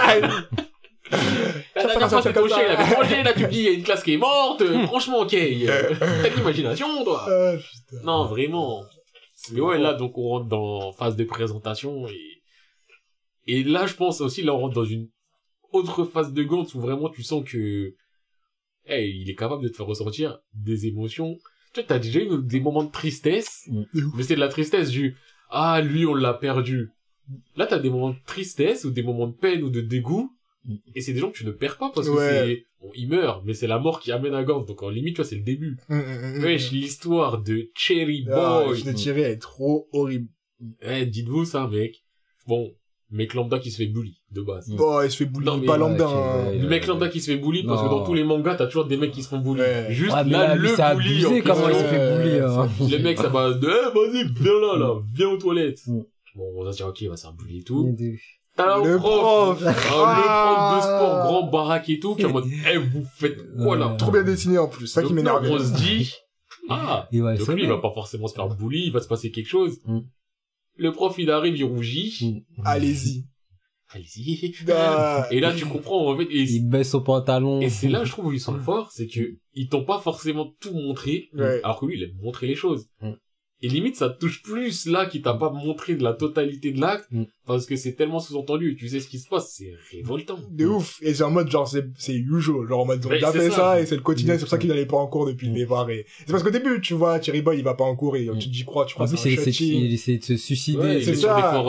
[1.11, 3.71] La dernière fois, c'était Rocher, il avait mangé, là, tu me dis, il y a
[3.71, 7.25] une classe qui est morte, euh, franchement, ok, euh, t'as de l'imagination, toi.
[7.27, 7.55] Ah,
[8.03, 8.84] non, vraiment.
[9.51, 12.41] Mais ouais, là, donc, on rentre dans phase de présentation, et,
[13.45, 15.09] et là, je pense aussi, là, on rentre dans une
[15.71, 17.95] autre phase de Gantz où vraiment tu sens que,
[18.85, 21.38] hey, il est capable de te faire ressentir des émotions.
[21.73, 23.84] Tu vois, t'as déjà eu des moments de tristesse, mm.
[24.15, 25.17] mais c'est de la tristesse du,
[25.49, 26.91] ah, lui, on l'a perdu.
[27.55, 30.36] Là, t'as des moments de tristesse ou des moments de peine ou de dégoût
[30.95, 33.44] et c'est des gens que tu ne perds pas parce que c'est, bon, ils meurent,
[33.45, 34.65] mais c'est la mort qui amène à Gantz.
[34.65, 35.77] Donc, en limite, tu vois, c'est le début.
[35.89, 38.84] Mmh, mmh, mmh, Wesh, l'histoire de Cherry ah, Boy.
[38.85, 40.27] Ah, Cherry, elle est trop horrible.
[40.81, 42.03] Eh, dites-vous ça, mec.
[42.48, 42.73] Bon,
[43.11, 44.69] mec lambda qui se fait bully, de base.
[44.69, 46.07] Bon, il se fait bully, non, pas lambda.
[46.07, 46.53] Hein.
[46.53, 48.85] le mec lambda qui se fait bully, parce que dans tous les mangas, t'as toujours
[48.85, 49.64] des mecs qui se font bully.
[49.89, 50.81] Juste là, le bully.
[50.81, 52.69] Abusé, comment il se fait bully, hein.
[52.80, 55.84] Le mec, ça va de, eh, vas-y, viens là, là, viens aux toilettes.
[56.35, 57.95] Bon, on va se dire, ok, va se faire bully et tout.
[58.57, 62.47] T'as le prof, le prof de sport, grand baraque et tout, qui est en mode,
[62.71, 63.95] eh, vous faites quoi là?
[63.99, 65.47] Trop bien dessiné en plus, ça qui m'énerve.
[65.49, 66.13] On se dit,
[66.69, 69.07] ah, il va donc lui, il va pas forcément se faire bully, il va se
[69.07, 69.79] passer quelque chose.
[69.85, 69.99] Mm.
[70.77, 72.43] Le prof, il arrive, il rougit.
[72.57, 72.61] Mm.
[72.65, 73.25] Allez-y.
[73.89, 74.45] Allez-y.
[75.31, 76.25] et là, tu comprends, en fait.
[76.25, 77.61] Et il baisse son pantalon.
[77.61, 80.51] Et c'est là, je trouve, où ils sont forts, c'est que, ils t'ont pas forcément
[80.59, 81.29] tout montré.
[81.63, 82.88] Alors que lui, il a montré les choses.
[83.01, 83.11] Mm.
[83.63, 87.07] Et limite, ça touche plus là qui t'a pas montré de la totalité de l'acte,
[87.09, 87.23] mm.
[87.47, 90.38] parce que c'est tellement sous-entendu, tu sais ce qui se passe, c'est révoltant.
[90.51, 90.99] De ouf.
[91.01, 92.67] Et c'est en mode, genre, c'est, c'est usual.
[92.67, 94.69] Genre, en mode, on a fait ça, et c'est le quotidien, c'est pour ça qu'il
[94.69, 95.55] n'allait pas en cours depuis le mm.
[95.55, 95.89] départ.
[95.89, 98.27] Et c'est parce qu'au début, tu vois, Thierry Boy, il va pas en cours, et
[98.27, 98.38] mm.
[98.38, 99.85] tu t'y crois, tu crois que c'est un shutting.
[99.85, 101.01] Il essaie de se suicider.
[101.01, 101.63] c'est ça.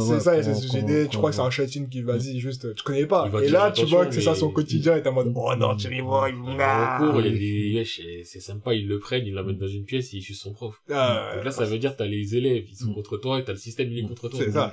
[0.00, 2.40] C'est ça, il essaie de se suicider, tu crois que c'est un shutting qui, vas-y,
[2.40, 3.30] juste, tu connais pas.
[3.42, 5.76] Et là, tu vois que c'est ça son quotidien, et t'es en mode, oh non,
[5.76, 7.20] Thierry Boy, En cours,
[8.24, 10.80] c'est sympa, ils le prennent, ils l'amènent dans une pièce, ils sucent son prof.
[11.34, 12.94] Donc là, ça veut dire t'as les élèves, ils sont mm.
[12.94, 14.40] contre toi, et t'as le système, il est contre toi.
[14.42, 14.72] C'est ça,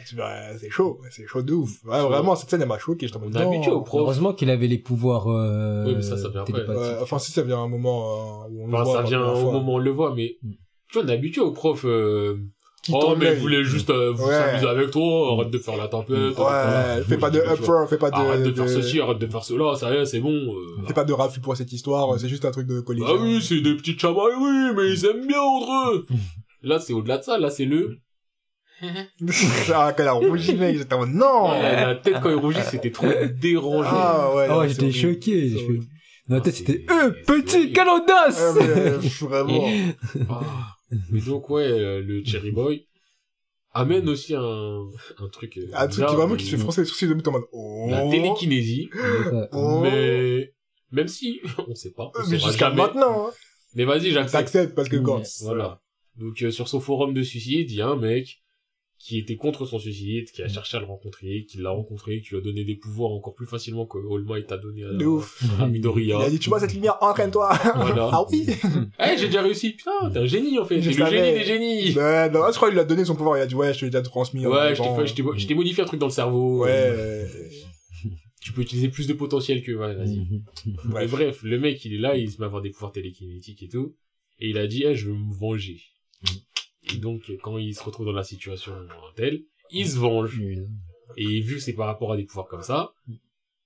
[0.59, 1.83] c'est chaud, c'est chaud de ouf.
[1.85, 4.01] Ouais, vraiment, cette scène, elle m'a choqué, j'étais en mode, habitué au prof.
[4.01, 6.65] Heureusement qu'il avait les pouvoirs, euh, Oui, mais ça, ça vient après.
[7.01, 8.95] enfin, si ça vient à un moment, euh, où on enfin, le voit.
[8.95, 10.51] ça vient au moment où on le voit, mais, mm.
[10.89, 12.37] tu vois, on est habitué au prof, euh,
[12.87, 14.33] qui Oh, mais il voulait juste euh, vous Ouais.
[14.33, 16.37] s'amuser avec toi, arrête de faire la tempête.
[16.37, 18.15] Ouais, fais pas de upfront, fais pas de...
[18.15, 20.31] Arrête de de- faire ceci, arrête de faire cela, ça y est, c'est bon.
[20.55, 20.85] euh.
[20.87, 23.09] Fais pas de raffut pour cette histoire, c'est juste un truc de collégien.
[23.11, 26.05] Ah oui, c'est des petites chamailleries, mais ils aiment bien entre eux.
[26.63, 27.97] là, c'est au-delà de ça, là, c'est le...
[28.81, 31.49] ah, quand elle a rougi, mec, j'étais en mode, non!
[31.51, 33.07] Ouais, la tête quand il rougit, c'était trop
[33.41, 33.89] dérangé.
[33.91, 35.53] Ah ouais, c'est j'étais choqué.
[36.27, 38.39] Dans la tête, Ah, c'était c'est- eux, petit, audace!
[38.39, 39.67] Ah, mais, euh, vraiment.
[41.11, 42.87] Mais donc, ouais, euh, le Cherry Boy
[43.73, 44.85] amène aussi un,
[45.19, 45.57] un truc...
[45.57, 47.31] euh, Un truc qui vraiment mais- qui te fait froncer les sourcils de but en
[47.33, 47.87] mode, oh.
[47.89, 48.89] La télékinésie,
[49.51, 49.81] Oh.
[49.83, 50.53] mais...
[50.91, 53.31] Même si, on sait pas, on Mais jusqu'à maintenant, hein.
[53.75, 54.31] Mais vas-y, j'accepte.
[54.31, 55.03] T'acceptes parce que Mm.
[55.03, 55.23] Gans.
[55.41, 55.81] Voilà.
[56.15, 58.39] Donc euh, sur son forum de suicide, il y a un mec
[58.99, 62.29] qui était contre son suicide, qui a cherché à le rencontrer, qui l'a rencontré, qui
[62.31, 65.05] lui a donné des pouvoirs encore plus facilement que All Might a donné à, De
[65.05, 65.43] ouf.
[65.59, 66.17] à Midoriya.
[66.19, 67.57] Il a dit, tu vois cette lumière, entraîne-toi.
[67.75, 68.09] Voilà.
[68.13, 68.47] ah oui.
[68.99, 69.73] Eh, j'ai déjà réussi.
[69.73, 70.79] Putain, t'es un génie en fait.
[70.79, 71.17] T'es le savais.
[71.17, 71.95] génie des génies.
[71.95, 73.79] Ouais, non, je crois qu'il lui a donné son pouvoir, il a dit, ouais, je
[73.79, 74.45] te l'ai déjà transmis.
[74.45, 74.97] en Ouais, je t'ai avant.
[74.97, 76.63] fait- je t'ai je t'ai modifié un truc dans le cerveau.
[76.63, 77.27] Ouais.
[78.41, 80.19] Tu peux utiliser plus de potentiel que, ouais, vas-y.
[80.65, 81.11] Mais Bref.
[81.11, 83.67] bref, le mec, il est là, il se met à avoir des pouvoirs télékinétiques et
[83.67, 83.95] tout.
[84.39, 85.81] Et il a dit, eh, je veux me venger.
[86.93, 88.73] Et donc, quand il se retrouve dans la situation
[89.15, 89.41] telle,
[89.71, 90.39] il se venge.
[91.17, 92.93] Et vu que c'est par rapport à des pouvoirs comme ça,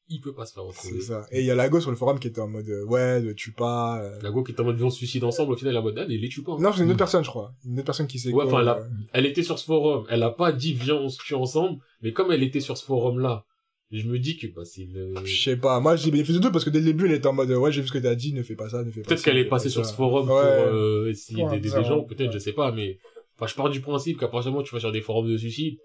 [0.09, 0.95] il peut pas se faire retrouver.
[0.95, 1.25] C'est ça.
[1.31, 3.21] Et il y a la go sur le forum qui était en mode, euh, ouais,
[3.21, 4.01] ne tue pas.
[4.03, 4.19] euh.
[4.21, 5.83] La go qui est en mode, on se suicide ensemble, au final, elle est en
[5.83, 6.57] mode, ah, mais les tue pas.
[6.59, 7.53] Non, c'est une autre personne, je crois.
[7.65, 10.05] Une autre personne qui s'est Ouais, enfin, là- euh, Elle était sur ce forum.
[10.09, 11.79] Elle a pas dit, viens, on se tue ensemble.
[12.01, 13.45] Mais comme elle était sur ce forum-là,
[13.91, 15.13] je me dis que, bah, c'est une...
[15.23, 15.79] Je sais pas.
[15.79, 17.71] Moi, j'ai bénéficié de deux parce que dès le début, elle était en mode, ouais,
[17.71, 19.15] j'ai vu ce que t'as dit, ne fais pas ça, ne fais pas ça.
[19.15, 19.91] Peut-être qu'elle est passée pas sur ça.
[19.91, 20.41] ce forum Ouais.
[20.65, 22.05] pour euh, essayer d'aider des gens, ouais.
[22.05, 22.99] peut-être, je sais pas, mais...
[23.41, 25.27] Enfin, je pars du principe qu'à partir du moment où tu vas sur des forums
[25.27, 25.79] de suicide,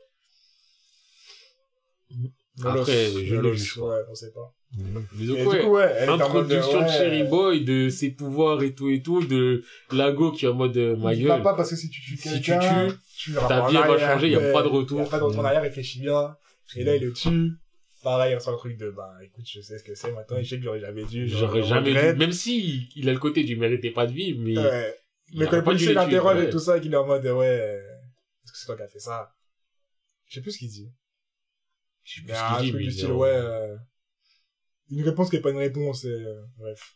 [2.62, 3.78] Lolos, Après, je le juge.
[3.78, 4.55] Ouais, on sait pas.
[4.77, 8.11] mais donc, Et ouais, du coup, ouais, elle introduction de ouais, Cherry Boy, de ses
[8.11, 11.55] pouvoirs et tout et tout, de Lago qui est en mode, euh, ma gueule, pas
[11.55, 14.39] parce que si tu tues Si tu tues, tu ta vie, va changer, y a
[14.39, 14.53] ouais.
[14.53, 15.01] pas de retour.
[15.01, 16.37] Y a pas de retour en arrière, réfléchis bien.
[16.74, 17.53] Et là, il le tue.
[18.03, 20.45] Pareil, on sent le truc de, bah, écoute, je sais ce que c'est maintenant, et
[20.45, 21.27] je sais que j'aurais jamais dû.
[21.27, 24.59] j'aurais jamais dû, même si il a le côté du méritais pas de vivre, mais
[24.59, 24.95] Ouais.
[25.32, 27.82] Il Mais quand dû policier l'interroge et tout ça, qu'il est en mode, ouais,
[28.44, 29.35] est-ce que c'est toi qui as fait ça?
[30.27, 30.90] Je sais plus ce qu'il dit.
[32.05, 33.77] je sais Il plus ce un qu'il dit, truc mais du il style, ouais, euh,
[34.90, 36.94] une réponse qui est pas une réponse, et, euh, bref.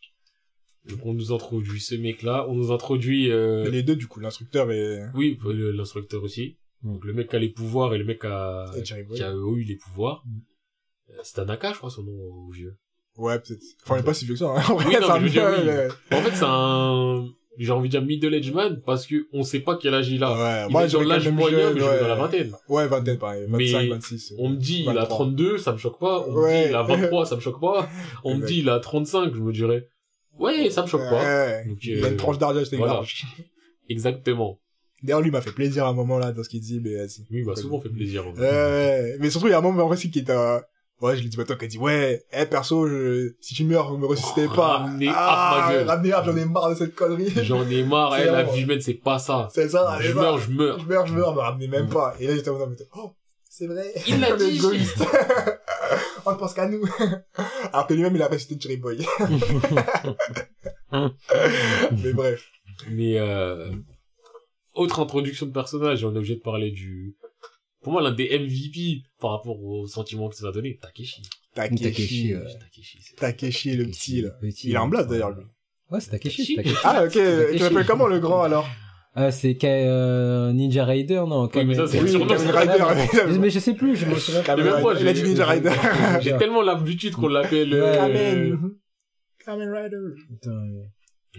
[0.89, 4.71] Donc on nous introduit ce mec-là, on nous introduit, euh, Les deux, du coup, l'instructeur
[4.71, 6.59] et, oui, le- l'instructeur aussi.
[6.83, 9.33] Donc le mec qui a les pouvoirs et le mec qui a, et qui a
[9.33, 10.25] eu les pouvoirs.
[11.11, 12.79] Euh, C'est Tanaka, je crois, son nom au vieux.
[13.17, 13.61] Ouais, peut-être.
[13.83, 14.63] Enfin, il est pas si vieux que ça, hein.
[14.71, 16.17] En vrai, non, veux dire, oui.
[16.17, 17.29] En fait, c'est un,
[17.63, 20.25] j'ai envie de dire middle age man parce que on sait pas quel âge il
[20.25, 20.33] a.
[20.33, 22.01] Ouais, Il moi, j'aurais l'âge moyen, jeune, mais je ouais.
[22.01, 22.53] dans la vingtaine.
[22.69, 23.45] Ouais, vingtaine, pareil.
[23.49, 24.35] 25, Mais 26.
[24.39, 25.07] On me dit, il a 23.
[25.09, 26.25] 32, ça me choque pas.
[26.27, 26.63] On me Ouais.
[26.65, 27.89] dit, il a 23, ça me choque pas.
[28.25, 29.89] On me dit, il a 35, je me dirais,
[30.39, 31.63] ouais, ça me choque pas.
[31.65, 32.95] Donc, Il a euh, une tranche d'argent, c'était voilà.
[32.95, 33.25] large.
[33.89, 34.59] Exactement.
[35.03, 37.27] D'ailleurs, lui m'a fait plaisir à un moment, là, dans ce qu'il dit, mais vas-y.
[37.31, 38.27] Oui, bah, souvent, fait plaisir.
[38.27, 39.17] Ouais, ouais.
[39.21, 40.61] Mais surtout, il y a un moment, en c'est qui est, euh,
[41.01, 43.33] ouais, je lui dis, bah, toi, qui a dit, ouais, eh, perso, je...
[43.41, 44.79] si tu meurs, me ressuscitez Oh, pas.
[44.79, 45.15] ramenez ah,
[45.63, 45.87] Hap, ma gueule.
[45.89, 47.33] Ramenez j'en ai marre de cette connerie.
[47.45, 49.49] J'en ai marre, eh, la vie humaine, c'est pas ça.
[49.53, 50.79] C'est ça, Je meurs, je meurs.
[50.81, 52.15] Je meurs, je meurs, me ramenez même pas.
[52.21, 53.13] Et là, j'étais en mode, oh,
[53.49, 53.93] c'est vrai.
[54.07, 54.57] Il l'a dit.
[54.59, 55.03] égoïste.
[56.27, 56.83] On ne pense qu'à nous.
[57.73, 59.05] Alors que lui-même, il a ressuscité Cherry Boy.
[60.93, 62.45] mais bref.
[62.91, 63.71] Mais euh,
[64.75, 67.17] autre introduction de personnage, on est obligé de parler du...
[67.83, 71.23] Pour moi, l'un des MVP par rapport au sentiment que ça va donner, Takeshi.
[71.55, 71.83] Takeshi.
[71.83, 72.51] Takeshi, euh, ouais.
[73.17, 74.31] Takeshi, le petit, là.
[74.41, 75.45] Petit, Il est en blase, d'ailleurs, lui.
[75.91, 76.57] Ouais, c'est Takeshi, Takeshi.
[76.57, 76.77] c'est Takeshi.
[76.85, 77.13] Ah, ok.
[77.13, 77.57] Takeshi.
[77.57, 78.69] Tu l'appelles comment, le grand, alors?
[79.15, 82.85] Ah, c'est Ka- euh, Ninja Raider, non Oui, mais ça, c'est Rider.
[83.27, 84.47] Mais- Mais je sais plus, je me souviens pas.
[84.47, 85.03] Kamen Mais même moi, Rider.
[85.05, 85.73] Il a j'ai- dit Ninja Rider.
[86.21, 87.73] J'ai tellement l'habitude qu'on l'appelle...
[87.75, 88.59] euh, Kamen.
[89.45, 89.97] Kamen Rider.
[90.29, 90.63] Putain.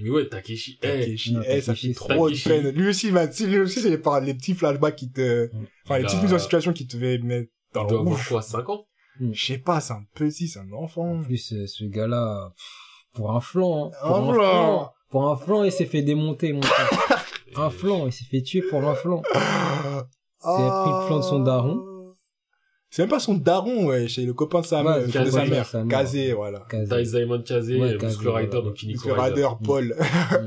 [0.02, 0.80] Mais ouais, Takeshi.
[0.84, 2.70] eh, Takeshi, non, eh, ça fait trop de peine.
[2.70, 5.50] Lui aussi, il m'a- si, lui aussi, c'est les, par- les petits flashbacks qui te,
[5.86, 8.28] enfin, les Il petites a- mises en situation qui te mettre dans le rouge.
[8.30, 8.86] quoi, 5 ans
[9.20, 11.20] Je sais pas, c'est un petit, c'est un enfant.
[11.20, 12.54] En plus, euh, ce gars-là,
[13.14, 14.34] pour un flanc, hein, Un pour un flanc.
[14.44, 16.90] flanc, pour un flanc, il s'est fait démonter, mon frère.
[17.58, 19.22] un flanc, il s'est fait tuer pour un flanc.
[19.34, 21.84] C'est pris le flanc de son daron.
[22.94, 25.64] C'est même pas son daron, ouais, c'est le copain de sa Ouais, de sa mère.
[25.64, 25.88] de sa mère.
[25.88, 26.60] Kazé, voilà.
[26.70, 26.90] Kaze.
[26.90, 28.48] Daisaimon Kaze, Ouais, Rider, voilà.
[28.48, 29.22] donc Muscle Rider.
[29.46, 29.96] Rider, Paul.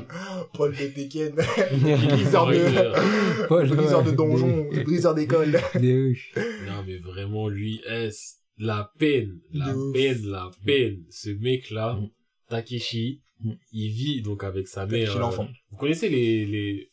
[0.52, 1.34] Paul de Tekken.
[2.10, 5.52] briseur de, Paul, briseur de donjon, briseur d'école.
[5.74, 8.10] Non, mais vraiment, lui, est
[8.58, 9.92] la peine, la De ouf.
[9.94, 10.98] peine, la peine.
[11.10, 12.08] Ce mec-là, Mm.
[12.50, 13.52] Takeshi, Mm.
[13.72, 15.06] il vit donc avec sa mère.
[15.06, 15.48] Takeshi l'enfant.
[15.70, 16.90] Vous connaissez les, les,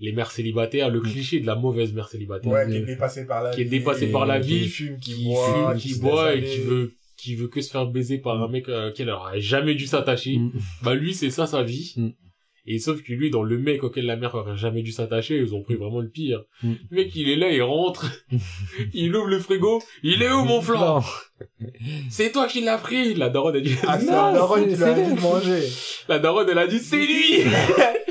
[0.00, 1.04] les mères célibataires, le Mm.
[1.10, 2.52] cliché de la mauvaise mère célibataire.
[2.52, 3.70] Ouais, qui est dépassé par la Qui est vie.
[3.70, 6.94] dépassé par la vie, Qui fume, qui, qui boit, fume, qui boit et qui veut,
[7.16, 9.86] qui veut que se faire baiser par un mec euh, auquel elle aurait jamais dû
[9.86, 10.36] s'attacher.
[10.38, 10.52] Mm.
[10.82, 11.94] Bah lui, c'est ça sa vie.
[11.96, 12.08] Mm.
[12.66, 15.54] Et sauf que lui, dans le mec auquel la mère aurait jamais dû s'attacher, ils
[15.54, 16.42] ont pris vraiment le pire.
[16.62, 16.72] Mm.
[16.90, 18.10] Le mec, il est là, il rentre,
[18.94, 21.02] il ouvre le frigo, il est où mon flan
[22.10, 24.74] C'est toi qui l'as pris La daronne a dit, Ah, c'est Non, la daronne qui
[24.74, 25.62] dit de manger.
[26.08, 27.42] la daronne, elle a dit, c'est lui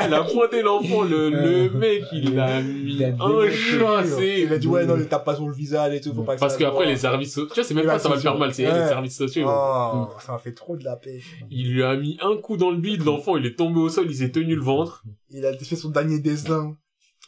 [0.00, 3.50] Elle a pointé l'enfant, le, le mec, il a mis Il a un démonté.
[3.52, 4.42] chassé.
[4.46, 6.34] Il a dit, ouais, non, il tape pas sur le visage et tout, faut pas
[6.36, 6.92] que Parce ça que se après voit.
[6.92, 8.80] les services sociaux, tu vois, c'est même pas ça va le faire mal, c'est Ouais.
[8.82, 9.46] les services sociaux.
[9.48, 11.20] Oh, ça m'a fait trop de la paix.
[11.50, 14.06] Il lui a mis un coup dans le bide, l'enfant il est tombé au sol,
[14.08, 15.02] il s'est tenu le ventre.
[15.30, 16.76] Il a fait son dernier dessin.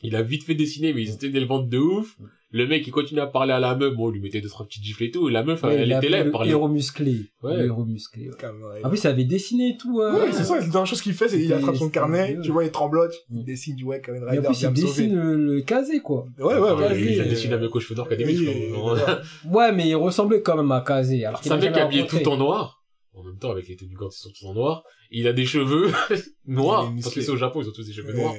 [0.02, 2.16] Il a vite fait dessiner, mais il s'est tenu le ventre de ouf.
[2.50, 4.66] Le mec il continue à parler à la meuf, bon, on lui mettait deux trois
[4.66, 6.50] petits gifles et tout, et la meuf Ouais, elle était là, elle le parlait.
[6.50, 7.26] héros musclé.
[7.42, 7.56] Ouais.
[7.58, 8.34] Le héros musclé, ouais.
[8.34, 8.84] Ouais.
[8.84, 10.00] En plus, il avait dessiné et tout.
[10.00, 12.50] euh, Ouais, c'est ça, la dernière chose qu'il fait, c'est qu'il attrape son carnet, tu
[12.50, 13.44] vois, il tremblote, il Mm.
[13.44, 16.26] dessine du ouais, Kamen Et en Rider plus, il dessine le, le casé, quoi.
[16.38, 16.98] Ouais, ouais, ouais.
[16.98, 19.02] il dessiné euh, avec aux cheveux d'or ouais.
[19.50, 21.24] Ouais, mais il ressemblait quand même à Kazé.
[21.26, 22.82] Alors qu'il C'est un a mec habillé tout en noir.
[23.14, 24.84] En même temps, avec les tenues gants, ils sont tous en noir.
[25.10, 25.90] Il a des cheveux
[26.46, 26.92] noirs.
[27.02, 28.34] Parce que c'est au Japon, ils ont tous des cheveux noirs.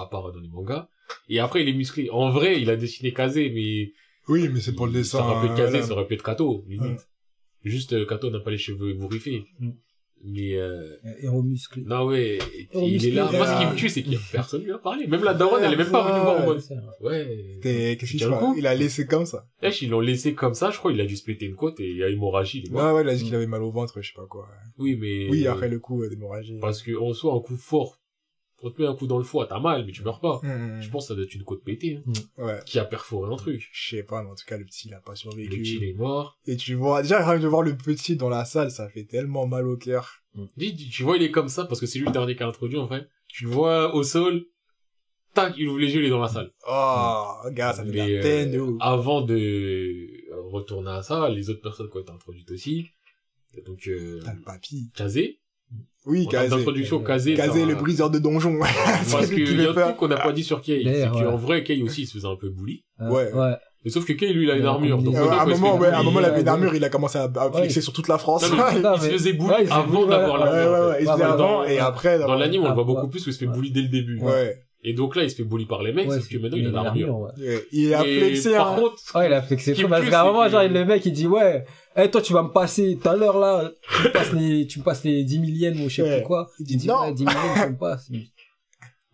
[0.00, 0.88] À part dans les mangas.
[1.28, 2.08] Et après, il est musclé.
[2.10, 3.92] En vrai, il a dessiné Kazé, mais
[4.28, 5.18] Oui, mais c'est pour le dessin.
[5.18, 6.82] Ça aurait pu être euh, Kazé, ça aurait pu être Kato, limite.
[6.90, 6.96] Ouais.
[7.64, 9.44] Juste, euh, Kato n'a pas les cheveux bourriffés.
[9.58, 9.70] Mm.
[10.24, 11.82] Mais, euh, Euh, Héros musclé.
[11.86, 12.38] non, ouais,
[12.74, 13.30] il est là.
[13.30, 13.70] Moi, ce qui là.
[13.70, 15.06] me tue, c'est qu'il y a personne qui lui a parlé.
[15.06, 17.58] Même la daronne, elle est même pas venue voir en ouais.
[17.62, 18.58] Qu'est-ce qu'il se.
[18.58, 19.46] Il a laissé comme ça.
[19.62, 21.88] Wesh, ils l'ont laissé comme ça, je crois, il a dû splitter une côte et
[21.88, 22.64] il y a hémorragie.
[22.72, 24.48] Ouais, ouais, il a dit qu'il avait mal au ventre, je sais pas quoi.
[24.76, 25.28] Oui, mais.
[25.30, 26.58] Oui, après le coup euh, d'hémorragie.
[26.60, 27.97] Parce que, en soi, un coup fort,
[28.62, 30.40] on te met un coup dans le foie, t'as mal, mais tu meurs pas.
[30.42, 32.12] Hum, Je pense que ça doit être une côte pétée, hein,
[32.44, 32.58] Ouais.
[32.66, 33.68] qui a perforé un truc.
[33.72, 35.48] Je sais pas, mais en tout cas, le petit, il a pas Le survécu.
[35.60, 36.38] petit, il est mort.
[36.46, 39.04] Et tu vois, déjà, rien que de voir le petit dans la salle, ça fait
[39.04, 40.22] tellement mal au cœur.
[40.56, 42.42] Dis, dis, tu vois, il est comme ça, parce que c'est lui le dernier qui
[42.42, 43.06] a introduit, en vrai.
[43.28, 44.44] Tu le vois au sol,
[45.34, 46.52] tac, il ouvre les yeux, il est dans la salle.
[46.68, 48.76] Oh, gars, ça fait de Mais, la peine de euh, ouf.
[48.80, 50.06] avant de
[50.50, 52.88] retourner à ça, les autres personnes qui ont été introduites aussi.
[53.66, 54.90] Donc, euh, T'as le papy.
[54.94, 55.40] Kazé.
[56.06, 56.48] Oui, Kazé.
[56.56, 57.34] d'introduction, Kazé.
[57.34, 58.58] Kazé, le briseur de donjons.
[59.12, 59.82] Parce qu'il y a un fait.
[59.82, 60.82] truc qu'on n'a pas dit sur Kay.
[60.84, 61.36] C'est qu'en ouais.
[61.36, 62.84] vrai, Kay aussi, il se faisait un peu bully.
[63.00, 63.32] Euh, Ouais.
[63.32, 63.54] ouais.
[63.84, 64.98] Mais sauf que Kay, lui, il a une armure.
[65.02, 65.14] Donc.
[65.14, 66.04] Euh, à un moment, ouais, à un bully.
[66.06, 67.58] moment, il avait une armure, il a commencé à, à Ouais.
[67.58, 68.50] flexer sur toute la France.
[68.50, 70.72] Non, mais Non, il se faisait bully avant d'avoir l'armure.
[70.72, 73.24] ouais, ouais, il se ouais, avant, et après, Dans l'anime, on le voit beaucoup plus
[73.26, 74.18] où il se fait bully dès le début.
[74.20, 74.56] Ouais.
[74.84, 76.66] Et donc là, il se fait bully par les mecs, Ouais, sauf que maintenant, il
[76.68, 77.18] a l'armure.
[77.18, 77.30] ouais.
[77.38, 77.64] Ouais.
[77.72, 78.76] Il a flexé, Par hein.
[78.80, 81.26] contre, Ouais, il a flexé parce qu'à un c'est moment, genre, le mec, il dit,
[81.26, 81.64] ouais,
[82.04, 84.78] eh, toi, tu vas me passer, tout à l'heure, là, tu me passes les, tu
[84.78, 86.16] me passes les 10 000 yens ou je sais Ouais.
[86.18, 86.48] plus quoi.
[86.60, 87.00] Il Il dit dit, non.
[87.02, 87.76] ouais, 10 000 yens,
[88.06, 88.18] tu me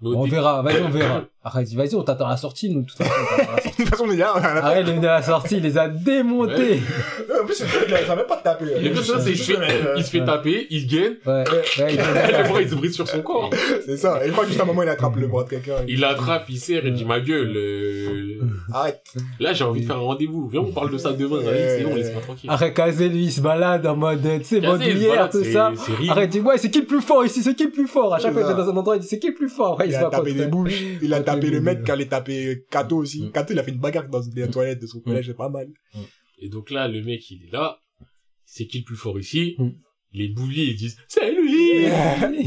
[0.02, 1.24] au On verra, vas-y, on verra.
[1.42, 3.62] Arrête, vas-y, on t'attend à la sortie, nous, de toute façon, on t'attend à la
[3.62, 3.78] sortie.
[3.78, 5.22] De toute façon, on est là, on a la Arrête, il est venu à la
[5.22, 6.74] sortie, il les a démontés.
[6.74, 8.64] Ouais, plus, il a- même pas tapé.
[8.64, 9.58] Le gars, c'est, il se fait,
[9.96, 11.96] il se fait taper, il se gagne, Ouais, ouais, il et
[12.42, 13.50] le bras, il se brise sur son corps.
[13.86, 14.24] C'est ça.
[14.24, 15.76] Et je crois que juste à un moment, il attrape le bras de quelqu'un.
[15.88, 18.40] Il l'attrape, il serre, il dit, ma gueule, euh,
[18.72, 19.02] Arrête.
[19.40, 20.48] là, j'ai envie de faire un rendez-vous.
[20.48, 21.38] Viens, on parle de ça demain.
[21.44, 22.50] C'est bon, laisse-moi tranquille.
[22.50, 25.72] Arrête, Kazé, lui, il se balade en mode, tu sais, balade, tout ça.
[26.08, 28.14] Arrête, dit, ouais, c'est qui le plus fort ici, c'est qui le plus fort?
[28.14, 29.80] À chaque fois, il est dans un endroit, il dit, c'est qui le plus fort?
[29.86, 30.82] Il a tapé des bouches.
[31.02, 33.22] Il a tapé le mec qui allait taper Kato aussi.
[33.24, 33.32] Mm.
[33.32, 35.68] Kato, il a fait une bagarre dans les toilettes de son collège, c'est pas mal.
[36.44, 37.80] Et donc là, le mec, il est là.
[38.44, 39.54] C'est qui le plus fort ici?
[39.58, 39.70] Mm.
[40.12, 41.86] Les bouliers, ils disent, c'est lui!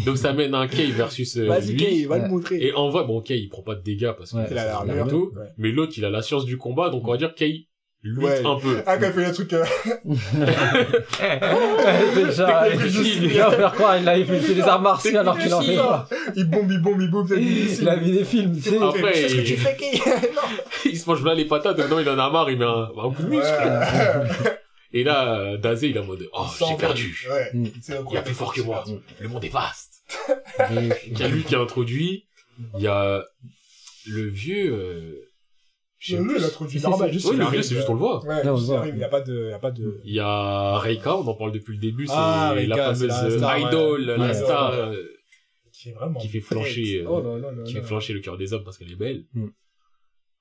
[0.06, 1.78] Donc ça mène un Kay versus euh, Vas-y, lui.
[1.78, 2.64] Kay, va le montrer.
[2.66, 4.52] Et en vrai, bon, Kay, il prend pas de dégâts parce qu'il Ouais.
[4.58, 5.08] a l'armure l'armure.
[5.08, 5.32] et tout.
[5.38, 5.48] Ouais.
[5.58, 7.67] Mais l'autre, il a la science du combat, donc on va dire Kay
[8.08, 8.46] lutte Ouais.
[8.46, 8.82] un peu.
[8.86, 9.64] Ah, quand il fait le truc, euh,
[12.16, 13.98] déjà, il va faire quoi?
[13.98, 16.08] Il a fait des arts martiaux alors qu'il en fait pas.
[16.36, 18.78] il bombe, il bombe, il bombe, Il a vu des films, tu sais.
[18.82, 19.78] Après, C'est ce que tu il- fais.
[20.36, 20.42] Non.
[20.86, 23.12] il se mange là les patates, maintenant il en a marre, il met un, un
[23.14, 23.46] coup de muscle.
[23.46, 24.58] Ouais.
[24.94, 27.28] Et là, Dazé, il est en mode, oh, j'ai perdu.
[27.30, 27.50] Ouais.
[27.54, 27.66] Mm.
[28.10, 28.84] Il y a plus fort que moi.
[29.20, 30.02] Le monde est vaste.
[31.12, 32.26] Il y a lui qui a introduit.
[32.78, 33.24] Il y a
[34.08, 35.27] le vieux, euh,
[36.00, 38.24] Le Si, si, normal, juste Oui, le vieux, c'est juste on le voit.
[38.26, 38.76] Ouais, Non, on voit.
[38.76, 40.78] il arrive, il y a pas de, il y a pas de, Il y a
[40.78, 44.06] Reika, on en parle depuis le début, c'est Ah, la fameuse la star, idol, ouais.
[44.06, 44.78] la Ouais, star, ouais.
[44.96, 45.04] euh,
[45.74, 48.64] qui est vraiment qui fait flancher, euh, Oh qui fait flancher le cœur des hommes
[48.64, 49.26] parce qu'elle est belle.
[49.34, 49.48] Mm.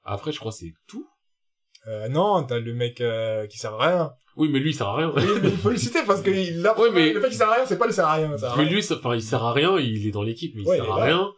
[0.05, 1.07] Après, je crois que c'est tout.
[1.89, 4.12] Euh, non, t'as le mec, euh, qui sert à rien.
[4.37, 5.12] Oui, mais lui, il sert à rien.
[5.16, 7.37] Oui, mais il faut le citer parce que il a, Ouais, mais- le fait qu'il
[7.39, 8.73] sert à rien, c'est pas le sert à rien, ça sert à Mais rien.
[8.73, 10.91] lui, ça- enfin, il sert à rien, il est dans l'équipe, mais il Ouais, sert
[10.91, 11.31] à rien.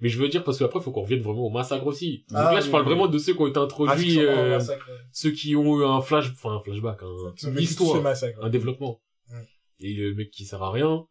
[0.00, 2.24] Mais je veux dire, parce qu'après, faut qu'on revienne vraiment au massacre aussi.
[2.30, 2.88] Donc Ah, là, je parle oui.
[2.90, 4.90] vraiment de ceux qui ont été Ah, introduits, c'est euh, massacre.
[5.12, 8.38] ceux qui ont eu un flash, enfin, un flashback, un, une histoire, massacre.
[8.44, 9.00] un développement.
[9.30, 9.34] Mm.
[9.80, 11.06] Et le mec qui sert à rien,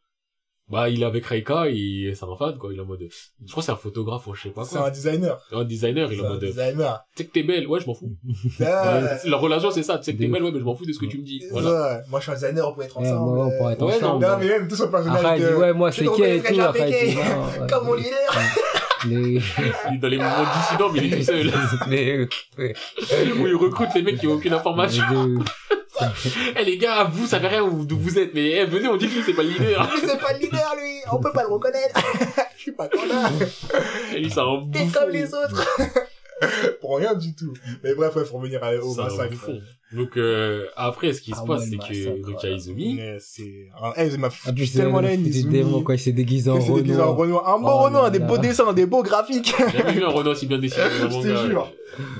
[0.67, 2.73] bah, il est avec Reika, et c'est un fan, quoi.
[2.73, 4.77] Il est en mode, je crois que c'est un photographe ou je sais pas C'est
[4.77, 4.87] quoi.
[4.87, 5.39] un designer.
[5.51, 6.39] Un designer, il est C'est en un mode,
[7.15, 8.15] tu sais que t'es belle, ouais, je m'en fous.
[8.61, 10.73] Ah, Ouais, La relation, c'est ça, tu sais que t'es belle, ouais, mais je m'en
[10.75, 11.39] fous de ce que tu me dis.
[11.41, 12.01] c'est Voilà.
[12.09, 13.35] Moi, je suis un designer, on peut être Ouais, ensemble.
[13.35, 14.25] moi, on pourrait être Ouais, non, ensemble.
[14.25, 15.41] Non, mais même tout son personnage.
[15.55, 16.53] Ouais, moi, Je c'est te qui et tout.
[16.55, 17.15] Kay.
[17.15, 17.67] ouais.
[17.69, 18.11] Comme mon leader.
[19.10, 19.41] Les,
[19.90, 22.27] Il est dans les mouvements dissidents, mais il est tout seul.
[22.57, 22.73] ouais.
[23.40, 25.03] Où il recrute les mecs qui ont aucune information.
[26.57, 29.22] Eh les gars, vous savez rien d'où vous êtes, mais eh, venez, on dit que
[29.26, 29.90] c'est pas le leader.
[29.95, 30.99] Mais c'est pas le leader, lui.
[31.11, 31.99] On peut pas le reconnaître.
[32.57, 33.32] Je suis pas connard.
[34.14, 35.65] Et lui, ça en T'es comme les autres.
[36.82, 37.53] Pour rien du tout.
[37.84, 39.49] Mais bref, il faut revenir à- au massacre.
[39.93, 42.51] Donc euh, après, ce qui se Ah passe, ouais, c'est le que donc il y
[42.51, 42.95] a Izumi.
[42.95, 45.51] Mais c'est, ah, eh, il m'a plus, c'est tellement la le haine, des Izumi.
[45.53, 47.11] démons, quoi, il s'est déguisé en c'est déguisé en.
[47.11, 49.53] Un beau Oh Renoir, là des beaux dessins, des beaux graphiques.
[49.71, 51.71] J'ai jamais vu un Renault aussi bien dessiné Je te jure.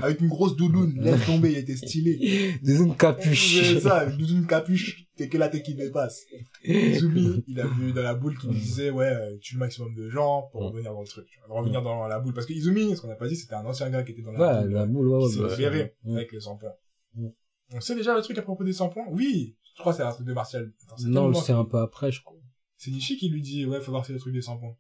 [0.01, 2.53] Avec une grosse doudoune, laisse tomber, il était stylé.
[2.63, 3.61] Des une capuche.
[3.63, 6.21] C'est ça, doudoune capuche, t'es que la tête qui dépasse.
[6.63, 9.93] Izumi, il a vu dans la boule qui lui disait, ouais, euh, tue le maximum
[9.95, 12.33] de gens pour revenir dans le truc, tu vois, revenir dans la boule.
[12.33, 14.31] Parce que Izumi, ce qu'on n'a pas dit, c'était un ancien gars qui était dans
[14.31, 14.73] la Ouais, boule.
[14.73, 15.49] la boule, ouais, qui ouais.
[15.49, 16.69] s'est bah, avec les 100 points.
[17.15, 17.27] Mm.
[17.73, 19.05] On sait déjà le truc à propos des 100 points?
[19.09, 20.71] Oui, je crois que c'est un truc de Martial.
[20.83, 22.37] Attends, Non, c'est un peu après, je crois.
[22.77, 24.75] C'est Nishi qui lui dit, ouais, faut voir si le truc des 100 points.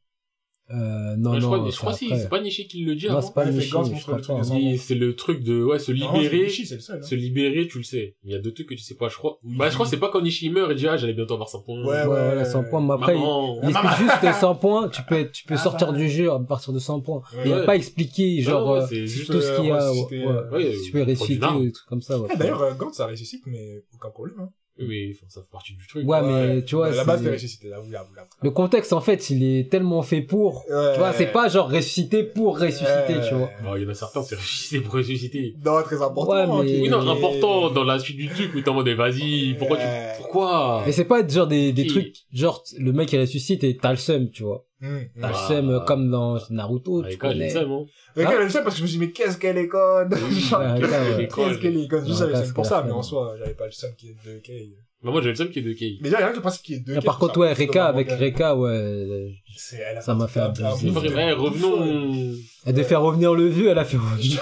[0.71, 2.95] Euh, non, Ouais, je non, crois, je c'est crois si, c'est pas Nishi qui le
[2.95, 3.21] dit Non, avant.
[3.27, 4.43] c'est pas il Nishi, je hein.
[4.43, 6.45] Si, C'est le truc de, ouais, se Non, libérer.
[6.45, 6.97] Nishi, c'est le seul.
[7.03, 7.05] hein.
[7.05, 8.15] Se libérer, tu le sais.
[8.23, 9.37] Il y a deux trucs que tu sais pas, je crois.
[9.43, 9.57] Oui.
[9.57, 11.49] Bah, je crois que c'est pas quand Nishi meurt et dit, ah, j'allais bientôt avoir
[11.49, 11.85] 100 points.
[11.85, 13.59] Ouais, Ouais, ouais, ouais, 100 points, mais après, il, Maman.
[13.61, 15.97] il explique juste que 100 points, tu peux, tu peux Ah, sortir bah.
[15.99, 17.21] du jeu à partir de 100 points.
[17.45, 20.49] Il a pas expliqué, genre, Non, euh, tout ce qu'il y a, ressusciter, ouais, euh,
[20.49, 22.27] ouais, tu peux ou des trucs comme ça, ouais.
[22.31, 24.49] Ah, D'ailleurs, euh, Gantz, ça ressuscite, mais aucun problème.
[24.77, 26.05] Oui, mais enfin, ça fait partie du truc.
[26.07, 28.03] Ouais, mais tu vois, À la base, là, là, là.
[28.41, 30.93] le contexte, en fait, il est tellement fait pour, Ouais.
[30.93, 33.27] tu vois, c'est pas genre ressusciter pour ressusciter, Ouais.
[33.29, 33.49] tu vois.
[33.63, 35.55] Bon, il y en a certains, c'est ressuscité pour ressusciter.
[35.63, 36.31] Non, très important.
[36.33, 38.87] Ouais, hein, mais- Oui, non, important dans la suite du truc, mais t'es en mode,
[38.89, 39.83] eh, vas-y, pourquoi tu,
[40.17, 40.83] pourquoi?
[40.85, 43.97] Mais c'est pas genre des, des trucs, genre, le mec il ressuscite et t'as le
[43.97, 44.65] seum, tu vois.
[44.85, 45.31] Hum, T'as hum.
[45.33, 45.47] le Ah.
[45.47, 47.47] seum euh, comme dans Naruto, tu quoi, j'ai connais.
[47.53, 47.85] le seum, hein.
[48.17, 50.09] Hein elle le sait, parce que je me suis dit, mais qu'est-ce qu'elle est conne
[50.09, 53.53] Qu'est-ce qu'elle est conne Je savais le seum pour que ça, mais en soi, j'avais
[53.53, 54.75] pas le seum qui est de Kei.
[55.03, 55.99] Bah, moi, j'ai le seum qui est de Kei.
[56.01, 57.05] Mais déjà, il y a rien qui est de Ah, Kei.
[57.05, 58.11] par contre, ouais, C'est Reka, le avec.
[58.11, 60.63] Reka, ouais, C'est- Ça m'a fait abuser.
[60.79, 60.89] C'est
[61.33, 62.35] revenons.
[62.65, 64.41] elle devait faire revenir le vieux, elle a fait revenir.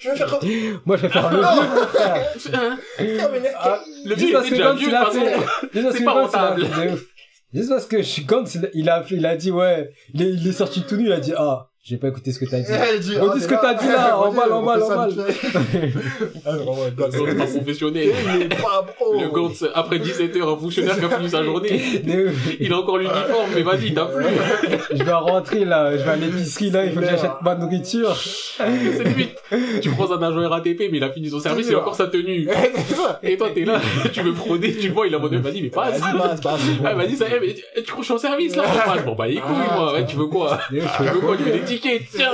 [0.00, 0.38] Je vais faire
[0.86, 2.32] Moi, je vais faire le vieux, frère.
[2.54, 4.90] Hein revenir Ah, Le vieux, il que déjà vieux,
[5.92, 6.66] C'est que pas rentable.
[7.54, 10.82] Juste parce que je- Gantz, il, il a il a dit, ouais, il est sorti
[10.82, 12.64] tout nu, il a dit, ah, j'ai pas écouté ce que t'as dit.
[13.00, 14.88] Dit, Redis oh, ce t'es que t'as dit là, en balle, en balle, en.
[14.88, 16.56] Ah,
[16.96, 18.08] Gantz, Gantz, pas professionnel.
[18.36, 19.20] Il est pas pro.
[19.20, 21.78] Le Gantz, après 17 heures, un fonctionnaire qui a fini sa journée.
[22.58, 24.24] Il a encore l'uniforme, mais vas-y, t'as plus.
[24.92, 28.16] je dois rentrer là, je vais à l'épicerie là, il faut que j'achète ma nourriture.
[28.16, 29.36] C'est limite.
[29.82, 32.06] Tu croises un agent RATP, mais il a fini son service, il a encore sa
[32.06, 32.48] tenue.
[33.20, 33.30] C'est.
[33.30, 33.78] Et toi, t'es là,
[34.10, 36.00] tu veux frauder, tu vois, il en mode, vas-y, mais passe.
[36.00, 36.60] Vas-y, passe.
[36.82, 38.64] Ah, vas-y, ça y est, mais tu- crois que je suis en service, là?
[39.04, 40.02] Bon, bah, les couilles, Ah, moi.
[40.08, 40.58] Tu veux quoi?
[40.70, 41.36] Tu veux quoi?
[41.36, 41.73] Tu veux des
[42.10, 42.30] Tiens!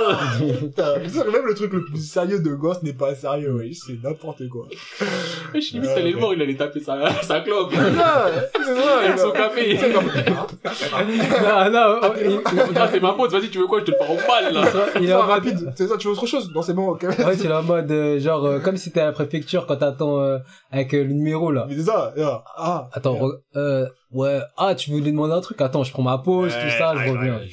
[0.59, 3.71] Putain, c'est vrai, Même le truc le plus sérieux de Ghost n'est pas sérieux, ouais.
[3.73, 4.67] C'est n'importe quoi.
[5.55, 7.73] Je suis limite allé le voir, il allait taper sa, sa clope.
[7.73, 8.99] C'est ça, c'est ça.
[8.99, 9.79] Avec son café.
[9.93, 13.81] Non, non, oh, Ah, c'est ma pote, vas-y, tu veux quoi?
[13.81, 14.71] Je te le fais en balle, là.
[15.01, 15.73] il est rapide.
[15.77, 16.51] C'est ça, tu veux autre chose?
[16.55, 17.03] Non, c'est bon, ok.
[17.03, 19.77] ouais, il est en mode, euh, genre, euh, comme si t'es à la préfecture quand
[19.77, 20.39] t'attends, euh,
[20.71, 21.67] avec euh, le numéro là.
[21.69, 22.45] Mais c'est ça, là.
[22.57, 22.89] Ah.
[22.93, 23.19] Attends,
[23.57, 25.61] euh, ouais, ah, tu veux lui demander un truc?
[25.61, 27.49] Attends, je prends ma pause, tout ça, je ouais,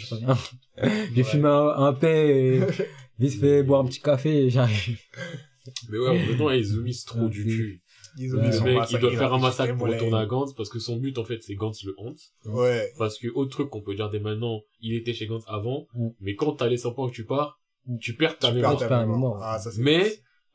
[0.77, 1.09] reviens, ouais.
[1.15, 2.61] J'ai fumé un, un paix et
[3.19, 4.99] vite fait boire un petit café et j'arrive.
[5.89, 7.81] Mais ouais, à Izumi, c'est trop du cul.
[8.19, 10.25] Ils mis Le mec, il massacre, doit faire un massacre pour retourner à.
[10.25, 12.17] Gantz, parce que son but, en fait, c'est Gantz le hante.
[12.45, 12.89] Ouais.
[12.97, 16.07] Parce que, autre truc qu'on peut dire dès maintenant, il était chez Gantz avant, Mm.
[16.21, 17.59] mais quand t'as les 100 points que tu pars,
[17.99, 18.77] tu perds ta Tu mémoire.
[18.77, 19.17] perds ta mémoire.
[19.17, 19.41] mémoire.
[19.43, 19.81] Ah, ça, c'est.
[19.81, 20.09] Mais,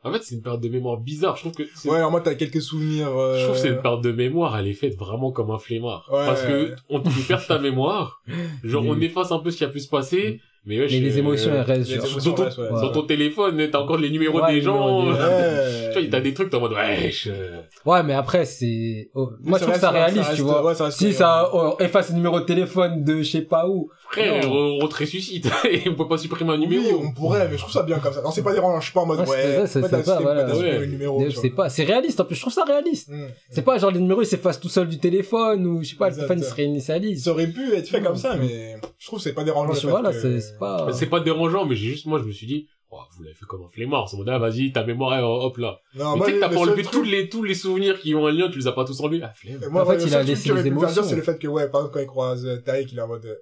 [0.04, 1.36] en fait, c'est une perte de mémoire bizarre.
[1.36, 3.38] Je trouve que, c'est- Ouais, en mode, t'as quelques souvenirs, euh...
[3.38, 6.08] je trouve que c'est une perte de mémoire, elle est faite vraiment comme un flemmard.
[6.12, 6.76] Ouais, Parce que, ouais.
[6.90, 8.22] on te perdre ta mémoire,
[8.64, 11.18] genre, on efface un peu ce qui a pu se passer, mais ouais, Mais les
[11.18, 12.06] émotions, elles restent, les genre.
[12.06, 12.68] émotions dans ton, restent, ouais.
[12.70, 15.12] dans ton téléphone, t'as encore les numéros Ouais, des les numéros gens.
[15.12, 15.26] des gens.
[15.26, 15.90] Ouais.
[15.93, 17.28] Tu vois, t'as des trucs, t'es en mode, wesh.
[17.30, 20.64] euh, Ouais, mais après, c'est, oh, moi, je trouve ça réaliste, reste- tu vois.
[20.64, 23.66] Ouais, ça reste Si ça oh, efface le numéro de téléphone de je sais pas
[23.68, 23.90] où.
[24.10, 25.48] Frère, on, on te ressuscite.
[25.70, 27.02] Et on peut pas supprimer un Oui, numéro.
[27.02, 28.20] on pourrait, mais je trouve ça bien comme ça.
[28.22, 29.26] Non, c'est pas dérangeant, je suis pas en mode, Ouais,
[29.66, 31.51] c'est ouais, ouais, Ouais.
[31.51, 33.09] pas, c'est réaliste, en plus, je trouve ça réaliste.
[33.09, 33.26] Mm.
[33.51, 36.09] C'est pas genre les numéros ils s'effacent tout seul du téléphone ou je sais pas,
[36.10, 37.24] le téléphone il se réinitialise.
[37.24, 39.72] Ça aurait pu être fait comme ça, mais je trouve que c'est pas dérangeant.
[39.74, 40.92] C'est c'est pas.
[40.92, 43.44] C'est pas dérangeant, mais j'ai juste, moi, je me suis dit, oh, vous l'avez fait
[43.46, 44.08] comme un flemmard.
[44.08, 45.78] C'est mon ah, vas-y, ta mémoire, est- hop là.
[45.94, 47.98] Non, mais moi, tu sais que t'as pas enlevé truc- tous les, tous les souvenirs
[47.98, 49.20] qui ont un lien, tu les as pas tous enlevés.
[49.22, 49.60] Ah, flemme.
[49.70, 51.02] Moi, En fait, il a laissé les émotions.
[51.02, 53.08] c'est le fait que, ouais, par exemple, quand il croise euh, Taïk, il est en
[53.08, 53.34] mode, euh,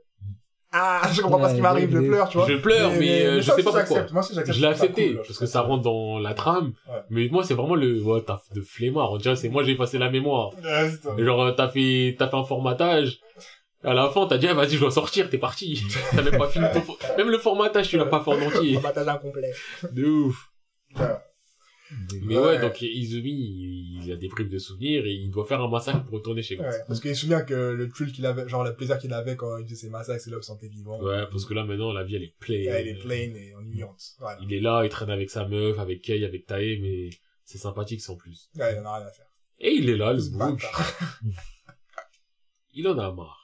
[0.73, 2.47] ah, je comprends pas ce qui Ouais, m'arrive, je mais- pleure, tu vois.
[2.49, 3.81] Je pleure, mais, euh, je ça sais pas pourquoi.
[3.81, 4.12] j'accepte.
[4.12, 4.57] Moi aussi, j'accepte.
[4.57, 6.73] Je l'ai accepté, cool, parce que ça rentre dans la trame.
[6.89, 7.01] Ouais.
[7.11, 9.11] Mais moi, c'est vraiment le, ouais, t'as de flemmard.
[9.12, 10.51] On dirait, c'est moi, j'ai effacé la mémoire.
[10.62, 11.24] Ouais.
[11.24, 13.19] Genre, euh, t'as fait, t'as fait un formatage.
[13.82, 15.82] À la fin, t'as dit, ah, vas-y, je dois sortir, t'es parti.
[16.11, 18.74] t'as même pas fini ton, fo- même le formatage, tu l'as pas fait en entier.
[18.74, 19.52] Formatage incomplet.
[19.93, 20.51] De ouf.
[20.97, 21.07] Ouais.
[22.23, 22.44] Mais Ouais.
[22.44, 25.69] ouais, donc Izumi, il, il a des bribes de souvenirs et il doit faire un
[25.69, 26.62] massacre pour retourner chez lui.
[26.62, 29.35] Ouais, parce qu'il se souvient que le thrill qu'il avait, genre le plaisir qu'il avait
[29.35, 31.01] quand il faisait ses massacres, c'est là où il se sentait vivant.
[31.02, 32.61] Ouais, parce que là maintenant la vie elle est pleine.
[32.61, 34.01] Et elle est plain et ennuyante.
[34.20, 34.39] Voilà.
[34.43, 37.11] Il est là, il traîne avec sa meuf, avec Kei, avec Tae, mais
[37.44, 38.51] c'est sympathique sans plus.
[38.55, 39.27] Ouais, il en a rien à faire.
[39.59, 40.93] Et il est là, le bâtard.
[42.73, 43.40] Il en a marre.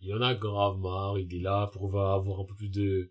[0.00, 1.18] Il en a grave marre.
[1.18, 3.10] Il est là pour avoir un peu plus de,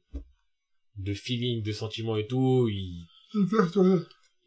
[0.97, 2.67] de feeling, de sentiments et tout.
[2.71, 3.05] Il,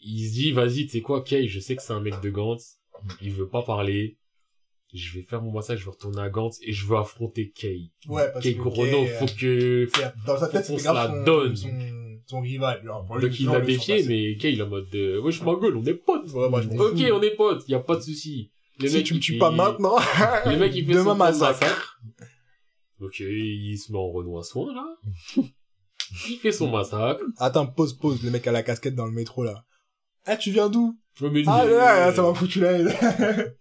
[0.02, 2.30] il se dit, vas-y, tu sais quoi, Kay, je sais que c'est un mec de
[2.30, 2.78] Gantz.
[3.20, 4.16] Il veut pas parler.
[4.92, 7.92] Je vais faire mon massacre, je vais retourner à Gantz et je veux affronter Kay.
[8.08, 11.06] Ouais, parce Kay que Kurono, Kay, faut euh, que, c'est- dans sa tête, grave la
[11.06, 11.54] son, donne.
[11.56, 11.68] son,
[12.26, 12.82] son rival.
[12.84, 15.54] Genre, pour donc il l'a défié, mais Kay, il est en mode, euh, wesh, ma
[15.54, 16.28] gueule, on est potes.
[16.32, 16.68] Ouais, moi, je.
[16.70, 18.50] Ok, on est potes, y a pas de souci.
[18.80, 19.96] Le Si mec, tu me tues pas maintenant,
[20.46, 21.60] Le mec, il fait demain son massacre.
[21.60, 22.00] massacre.
[23.02, 24.84] Euh, il se met en Renoir soin, là.
[26.28, 27.22] il fait son massacre.
[27.38, 29.64] Attends, pause, pause, le mec à la casquette dans le métro, là.
[30.30, 30.98] Eh, tu viens d'où?
[31.14, 32.92] Je me mets Ah, là, euh, ça m'a foutu la haine.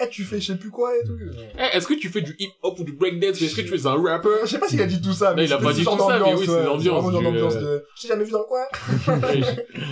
[0.00, 1.16] Eh, tu fais je sais plus quoi et tout.
[1.56, 3.40] Eh, est-ce que tu fais du hip-hop ou du breakdance?
[3.40, 4.28] Est-ce que tu es un rapper?
[4.42, 5.96] Je sais pas s'il a dit tout ça, Non, mais il a pas dit tout
[5.96, 8.64] ça, mais oui, c'est l'ambiance Vraiment d'ambiance euh, de, j'ai jamais vu dans le coin.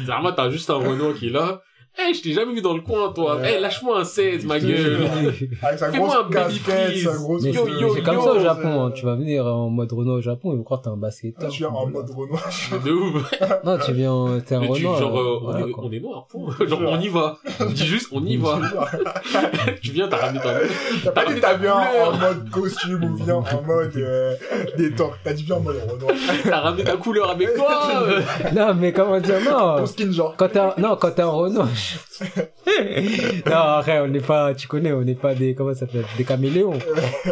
[0.05, 1.63] Vraiment, t'as juste un Renoir qui est là.
[1.99, 3.37] Eh, je t'ai jamais vu dans le coin, toi.
[3.37, 3.57] Ouais.
[3.57, 4.99] Eh, lâche-moi un 16, ma gueule.
[5.63, 7.05] Avec sa Fais-moi un casquette, freeze.
[7.05, 8.91] sa grosse Mais Yo, c'est yo, c'est comme yo, ça au Japon, hein.
[8.95, 11.01] tu vas venir en mode Renault au Japon, ils vont croire que t'es un Ah,
[11.01, 11.51] basketteur.
[11.51, 12.43] Je suis en mode Renoir.
[12.85, 13.31] De ouf.
[13.65, 14.99] Non, tu viens, t'es un Mais tu- Renault.
[14.99, 16.55] genre, euh, on, voilà, est, on est noir, point.
[16.67, 17.37] Genre, on y va.
[17.75, 18.59] Dis juste, on y va.
[19.83, 20.55] tu viens, t'as ramené ta
[21.05, 22.09] T'as pas dit ramené t'as ta bien couleur.
[22.09, 24.35] en mode costume ou bien en mode euh,
[24.79, 25.13] détente.
[25.23, 26.15] T'as dit bien en mode Renoir.
[26.43, 28.03] T'as ramené ta couleur avec toi.
[28.07, 28.21] euh.
[28.57, 29.77] Non, mais comment dire, non.
[29.77, 30.35] Ton skin genre.
[30.39, 31.65] Quand t'es un, non, quand t'es un Renault.
[33.47, 36.25] non, arrête, on n'est pas, tu connais, on n'est pas des, comment ça s'appelle, des
[36.25, 36.79] caméléons.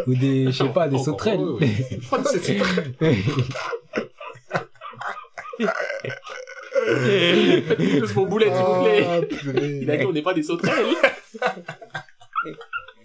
[0.07, 1.37] Ou des, je sais pas, des Encore sauterelles.
[1.41, 1.71] heureux, ouais.
[2.25, 2.83] C'est c'est très
[7.75, 9.07] Plus mon boulet, s'il vous plaît.
[9.07, 9.21] Ah.
[9.83, 10.87] Il a dit, on n'est pas des sauterelles.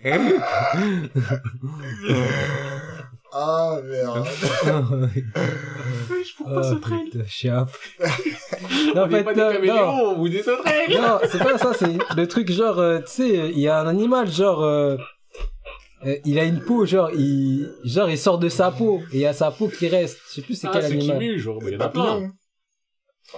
[3.37, 4.25] Ah merde.
[6.09, 7.69] Wesh, pourquoi Oh, sauterelles putain, chiap.
[7.99, 9.53] On Non, en fait, pas des non, non.
[9.53, 10.91] caméléons ou des sauterelles.
[11.01, 13.87] Non, c'est pas ça, c'est le truc genre, euh, tu sais, il y a un
[13.87, 14.95] animal genre, euh,
[16.05, 19.19] euh, il a une peau genre, il, genre il sort de sa peau et il
[19.21, 20.17] y a sa peau qui reste.
[20.29, 21.17] Je sais plus c'est Ah, quel c'est qui animal.
[21.19, 22.31] mue, genre, mais il y en a plein.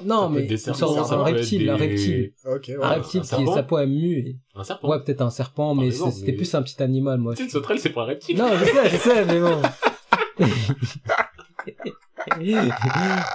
[0.04, 2.76] Non, mais des serpents, sort ça un reptile, des- un reptile, Ok, ouais.
[2.84, 4.18] un reptile un qui serpent sa peau est mue.
[4.20, 4.90] et- Un serpent.
[4.90, 7.34] Ouais, peut-être un serpent, Par mais c'était mais- plus un petit animal, moi.
[7.34, 8.38] Tu sais, une sauterelle, c'est pas un reptile.
[8.38, 9.62] Non, je sais, je sais, mais bon.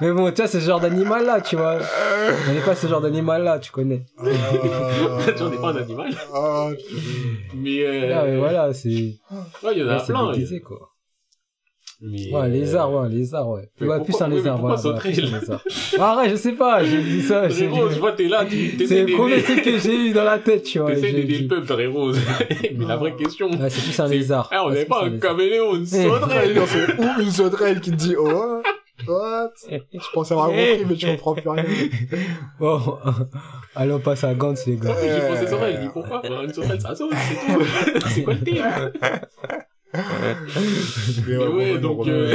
[0.00, 1.78] mais bon, tu vois, ce genre d'animal-là, tu vois.
[2.48, 4.04] On n'est pas ce genre d'animal-là, tu connais.
[4.18, 6.10] Tu vois, on n'est pas un animal.
[6.34, 6.68] Ah,
[7.54, 10.32] Mais, euh, Ah, mais voilà, c'est, ouais, il y en a ouais, c'est plein.
[10.32, 10.91] déguisé, quoi.
[12.04, 13.68] Mais, Ouais, euh, lézard, ouais, lézard, ouais.
[13.80, 14.98] mais Ouais, pourquoi- plus un mais lézard, pourquoi voilà.
[15.00, 15.62] voilà, sauterelle lézard.
[15.92, 17.48] Ouais, arrête, je sais pas, j'ai dit ça.
[17.48, 20.24] Frérot, dit- je vois, t'es là, tu C'est le premier truc que j'ai eu dans
[20.24, 20.90] la tête, tu vois.
[20.92, 22.12] T'essayes d'aider le peuple, frérot.
[22.76, 23.50] Mais la vraie question.
[23.52, 24.50] Ouais, c'est plus un lézard.
[24.52, 26.54] Eh, on Ouais, n'est pas un caméléon, une Sauterelle, sauterelle.
[26.56, 28.60] non, c'est ou une sauterelle qui te dit oh
[29.06, 29.50] what?
[29.70, 31.64] Je pensais avoir compris mais tu comprends plus rien.
[32.58, 32.80] Bon,
[33.76, 34.90] allez, on passe à Gantz, les gars.
[35.00, 35.76] Oui, j'ai pensé sauterelle.
[35.76, 36.20] Je dis pourquoi?
[36.20, 38.08] Bah, Une sauterelle, ça saute, c'est tout.
[38.08, 38.64] C'est quoi le thème?
[41.26, 42.34] Mais ouais, Renoir, donc, euh,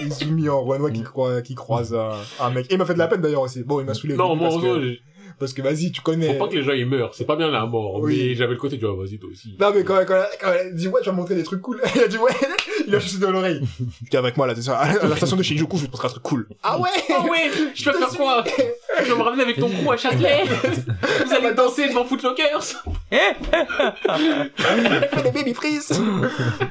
[0.00, 2.10] Izumi en Renoir qui, croise, qui croise un,
[2.40, 2.66] un mec.
[2.68, 3.62] Et il m'a fait de la peine d'ailleurs aussi.
[3.62, 4.16] Bon, il m'a saoulé.
[4.16, 4.96] non, moi, parce, que,
[5.40, 6.34] parce que vas-y, tu connais.
[6.34, 7.14] faut pas que les gens ils meurent.
[7.14, 7.98] C'est pas bien la mort.
[8.00, 8.28] Oui.
[8.28, 9.56] Mais j'avais le côté du, ah, vas-y, toi aussi.
[9.58, 11.80] Non, mais quand, quand, quand elle dit ouais, tu vas me montrer des trucs cool.
[11.96, 12.30] Il a dit ouais,
[12.86, 13.60] il a chuchoté dans l'oreille.
[14.10, 14.78] Viens avec moi là, t'es ça.
[14.78, 16.46] À la station de Shinjuku, je vais te montrer un truc cool.
[16.62, 19.92] Ah ouais Ah ouais, je peux faire quoi Tu vas me ramener avec ton crew
[19.92, 22.62] à Châtelet Vous allez danser devant Footlockers
[23.10, 25.90] Fais des baby freeze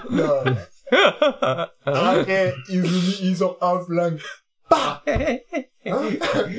[0.10, 0.44] Non.
[1.86, 4.20] Après, Izumi, il sort un flingue.
[4.70, 5.38] Bah hein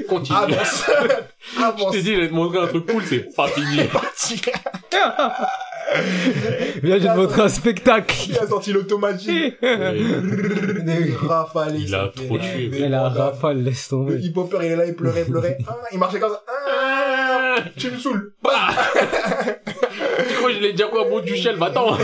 [0.08, 0.38] Continue.
[0.38, 0.84] Avance
[1.56, 3.84] Je Avance t'ai dit, j'allais te montrer un truc cool, c'est pas fini.
[3.84, 4.40] Parti
[6.82, 8.16] Viens, je vais te montrer un spectacle.
[8.28, 9.54] Il a sorti l'automatique.
[9.60, 11.76] Des rafales.
[11.80, 12.68] Il a trop tué.
[12.72, 14.16] Mais la rafale, laisse Le tomber.
[14.20, 15.58] hip-hopper, il est là, il pleurait, pleurait.
[15.68, 16.42] Ah, il marchait comme ça.
[16.48, 18.34] Ah, Ah, tu me saoules.
[18.42, 18.68] bah.
[20.28, 21.96] Tu crois que je l'ai déjà quoi, bon du shell, va-t'en.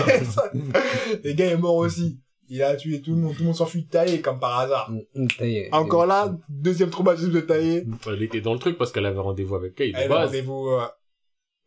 [1.24, 2.18] Les gars est mort aussi.
[2.48, 3.32] Il a tué tout le monde.
[3.35, 4.90] Tout le monde s'enfuit de tailler, comme par hasard.
[5.14, 5.68] Mm, est.
[5.73, 7.85] Encore là, deuxième traumatisme de tailler.
[8.06, 10.27] Elle était dans le truc parce qu'elle avait rendez-vous avec Kay de Elle a base.
[10.27, 10.82] rendez-vous, euh,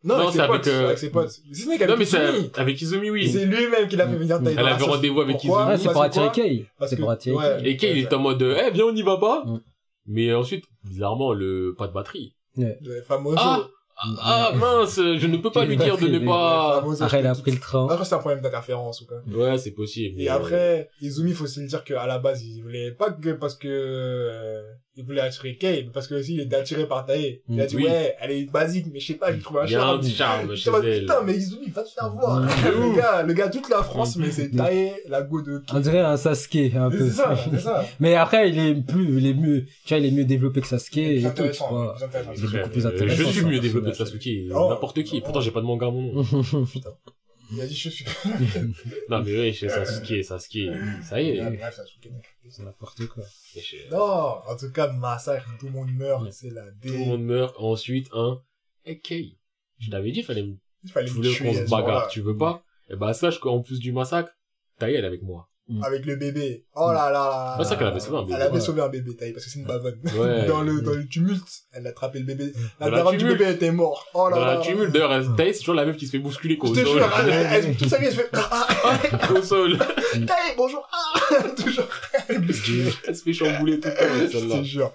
[0.02, 1.30] Non, Non, avec, ses potes, euh, avec ses potes.
[1.30, 2.50] Si ce n'est Non, qu'avec mais c'est Izumi.
[2.54, 3.28] avec Izumi, oui.
[3.30, 4.56] C'est lui-même qui l'a fait venir tailler.
[4.58, 5.54] Elle avait rendez-vous avec Izumi.
[5.56, 6.66] Ouais, c'est pour attirer Kay.
[6.86, 7.36] C'est pour attirer.
[7.62, 7.68] Kay.
[7.70, 9.44] Et Kay, il est en mode, eh, viens, on y va pas.
[9.44, 9.60] Mm.
[10.06, 12.34] Mais ensuite, bizarrement, le, pas de batterie.
[12.56, 13.36] Le famoso.
[13.38, 13.68] Ah,
[14.02, 16.82] ah, mince, je ne peux pas lui dire de ne pas...
[17.00, 17.86] Après, il a pris le train.
[17.96, 19.22] Que c'est un problème d'interférence ou quoi.
[19.26, 20.20] Ouais, c'est possible.
[20.20, 23.54] Et après, Izumi, faut aussi le dire qu'à la base, il voulait pas que parce
[23.54, 24.62] que euh,
[24.96, 27.40] il voulait attirer Kay, parce que aussi il était attiré par Tae.
[27.48, 27.84] Il a dit, Oui.
[27.84, 30.02] ouais, elle est basique, mais je sais pas, j'ai trouvé un Il y a un
[30.02, 30.54] charme.
[30.56, 31.00] chez elle.
[31.00, 32.40] putain, mais Izumi, va te faire voir.
[32.40, 32.48] Mm.
[32.64, 36.00] le gars, le gars, toute la France, mais c'est Tae, la go de On dirait
[36.00, 36.98] un Sasuke, un peu.
[37.08, 37.84] C'est ça, c'est ça.
[38.00, 40.66] Mais après, il est plus, il est mieux, tu vois, il est mieux développé que
[40.66, 41.96] Sasuke C'est et tout, tu vois.
[42.36, 43.24] Il est beaucoup plus Euh, intéressant.
[43.24, 43.96] Je suis mieux développé que.
[43.96, 44.68] Sasuke, Oh.
[44.70, 45.20] n'importe qui.
[45.20, 46.24] Pourtant, j'ai pas demandé à mon nom.
[47.52, 48.04] Il a dit, je suis.
[49.08, 50.70] Non, mais oui, chez Sasuke, Sasuke,
[51.02, 51.40] ça y est.
[51.40, 52.10] Ah, bref, choquait.
[52.48, 53.24] C'est n'importe quoi.
[53.56, 53.98] Et chez- Non,
[54.46, 56.30] en tout cas, massacre, tout le monde meurt, Ouais.
[56.32, 57.04] c'est la Tout le dé.
[57.06, 57.54] monde meurt.
[57.58, 58.40] Ensuite, un,
[58.84, 59.36] hey, Kay.
[59.78, 62.62] Je t'avais dit, fallait me Il fallait Tu voulais qu'on se bagarre, tu veux pas?
[62.88, 64.32] Eh ben sache qu'en plus du massacre,
[64.80, 65.49] elle est avec moi.
[65.82, 66.64] Avec le bébé.
[66.74, 67.56] Oh là là.
[67.58, 68.34] Ouais, c'est ça qu'elle avait sauvé un bébé.
[68.36, 68.60] Elle avait Ouais.
[68.60, 70.00] sauvé un bébé, Taï, parce que c'est une bavonne.
[70.18, 70.46] Ouais.
[70.48, 71.42] Dans le, dans le tumulte,
[71.72, 72.52] elle a attrapé le bébé.
[72.80, 74.06] La Dans la daronne du bébé était mort.
[74.14, 74.54] Oh là Dans là.
[74.54, 76.86] la tumulte, d'ailleurs, Taï c'est toujours la meuf qui se fait bousculer quoi, Je te
[76.86, 76.98] sol.
[76.98, 79.78] jure, elle, elle, elle- toute sa vie, elle se fait, ah, ah, au sol.
[80.12, 81.84] Taï, bonjour, ah, toujours,
[82.28, 84.92] elle se fait chambouler tout le temps, Je te jure.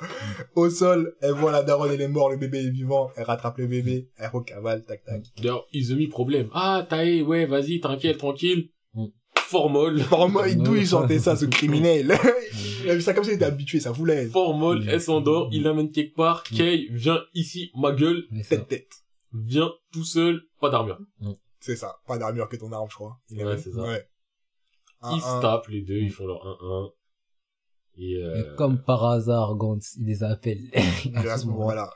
[0.56, 3.57] Au sol, elle voit la daronne, elle est morte, le bébé est vivant, elle rattrape
[3.57, 5.22] le bébé, elle recavale, tac, tac.
[5.38, 6.49] D'ailleurs, Izumi, problème.
[6.53, 8.69] Ah, Taï, ouais, vas-y, tranquille, tranquille.
[9.45, 9.99] Formol.
[10.01, 11.01] Vraiment, d'où il ça.
[11.01, 12.17] sentait ça, ce criminel?
[12.84, 14.26] il a vu ça comme ça, il était habitué, ça voulait.
[14.27, 16.43] Formol, elle s'endort, il l'amène quelque part.
[16.43, 18.23] Kay, viens ici, ma gueule.
[18.49, 18.91] Tête, tête.
[19.34, 20.99] Viens tout seul, pas d'armure.
[21.59, 21.95] C'est ça.
[22.07, 23.19] Pas d'armure que ton arme, je crois.
[23.30, 23.81] Il Ouais, c'est ça.
[23.81, 24.07] Ouais.
[25.01, 26.91] Un, Ils se tapent les deux, ils font leur 1-1.
[27.97, 28.53] Et, euh...
[28.53, 30.59] Et comme par hasard, Gantz, il les appelle.
[30.73, 31.91] Et à ce moment-là.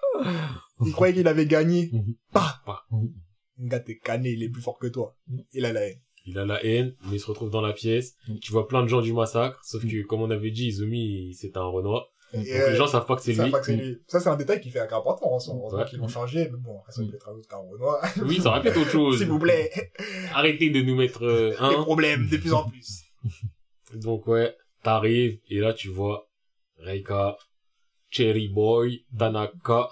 [0.85, 1.89] Il croyait qu'il avait gagné.
[1.91, 2.15] Mhm.
[2.31, 2.61] Pah!
[2.65, 2.85] Pah.
[2.91, 5.15] Un gars, t'es cané, il est plus fort que toi.
[5.53, 5.99] Il a la haine.
[6.25, 8.15] Il a la haine, mais il se retrouve dans la pièce.
[8.27, 8.37] Mm.
[8.39, 11.57] Tu vois plein de gens du massacre, sauf que, comme on avait dit, Izumi, c'est
[11.57, 12.07] un Renoir.
[12.31, 13.49] Donc euh, les gens savent pas que c'est lui.
[13.49, 13.97] pas que c'est lui.
[14.05, 15.55] Ça, c'est un détail qui fait un important, en soi.
[15.73, 15.85] Ouais.
[15.85, 17.99] qu'ils l'ont changé, mais bon, après, ça peut être un autre cas Renoir.
[18.23, 19.17] Oui, ça aurait pu être autre chose.
[19.17, 19.71] S'il vous plaît.
[20.33, 21.81] Arrêtez de nous mettre euh, Des un.
[21.81, 23.01] problèmes, de plus en plus.
[23.95, 26.29] Donc ouais, t'arrives, et là tu vois
[26.77, 27.35] Reika,
[28.11, 29.35] Cherry Boy, Mm.
[29.35, 29.83] euh,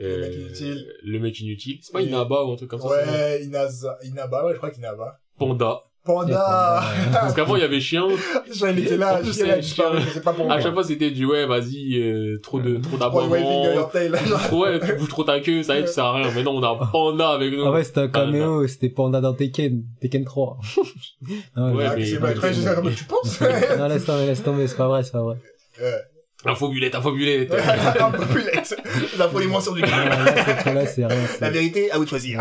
[0.00, 0.86] Le mec inutile.
[1.04, 1.78] le mec inutile.
[1.82, 5.18] C'est pas Inaba ou un truc comme ça Ouais, Inaza, Inaba, ouais, je crois qu'Inaba.
[5.38, 5.82] Panda.
[6.02, 6.82] Panda!
[7.12, 8.08] Parce qu'avant il y avait chien.
[8.50, 10.20] Jean, il était là, Chien, il a disparu, chien.
[10.22, 10.58] pas À pourquoi.
[10.60, 13.62] chaque fois c'était du ouais, vas-y, euh, trop de trop d'abonnements.
[14.52, 16.30] Ouais, tu bouges trop ta queue, ça y est, tu sers à rien.
[16.34, 17.66] Mais non, on a Panda avec nous.
[17.66, 20.58] Ah ouais, c'était un caméo, c'était Panda dans Tekken, Tekken 3.
[21.56, 22.04] non, Ouais, Ah, mais-
[22.94, 23.40] tu penses?
[23.78, 25.36] non, laisse tomber, laisse tomber, c'est pas vrai, c'est pas vrai.
[26.44, 26.52] Ouais.
[26.52, 27.52] Infobulette, infobulette.
[28.00, 28.44] Un peu plus
[29.18, 31.26] La folie sur du fois-là, c'est rien.
[31.40, 32.40] La vérité, à vous de choisir.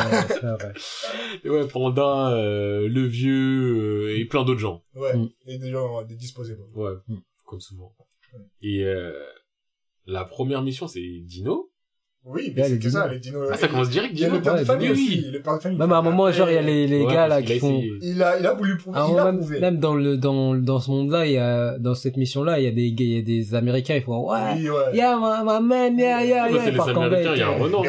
[1.44, 4.84] Et ouais, Panda, euh, le vieux, euh, et plein d'autres gens.
[4.96, 5.16] Ouais.
[5.16, 5.30] Mm.
[5.48, 6.56] Et des gens, des disposés.
[6.56, 6.84] bon.
[6.84, 7.18] Ouais, Mm.
[7.46, 7.94] comme souvent.
[8.34, 8.40] Ouais.
[8.62, 9.12] Et euh,
[10.06, 11.69] la première mission, c'est Dino.
[12.32, 13.50] Oui, mais c'est ça, les dinos.
[13.52, 15.24] Ah, ça commence direct, Il y a le père de famille oui, aussi.
[15.26, 15.32] oui.
[15.34, 15.80] Le père de famille.
[15.80, 17.82] Même à un moment, genre, il y a les, les gars, là, qui a font.
[18.02, 19.00] Il a, il a voulu prouver.
[19.12, 19.60] Il a même, prouvé.
[19.60, 22.68] même dans le, dans, dans ce monde-là, il y a, dans cette mission-là, il y
[22.68, 24.62] a des, il y a des Américains, ils font, ouais,
[24.94, 27.84] yeah, my, man, yeah, yeah, Ouais, yeah, c'est les Américains, il y a un Renois,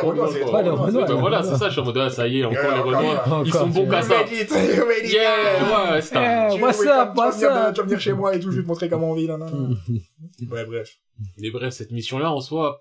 [0.53, 2.57] bah les voilà, c'est ça, je suis en mode, ah, ça y est, encore
[2.87, 3.49] Ouais, les.
[3.49, 4.19] Ils sont bons qu'à ça.
[4.21, 4.37] Ready,
[4.81, 7.75] ready, Yeah, ouais, c'est un- Yeah, Tu what's veux- up, tu vas what's venir- up?
[7.75, 9.37] Tu vas venir chez moi et tout, je vais te montrer comment on vit, là,
[9.37, 9.53] là, là.
[9.53, 10.53] Mm.
[10.53, 10.97] Ouais, bref.
[11.39, 12.81] Mais bref, cette mission-là, en soi,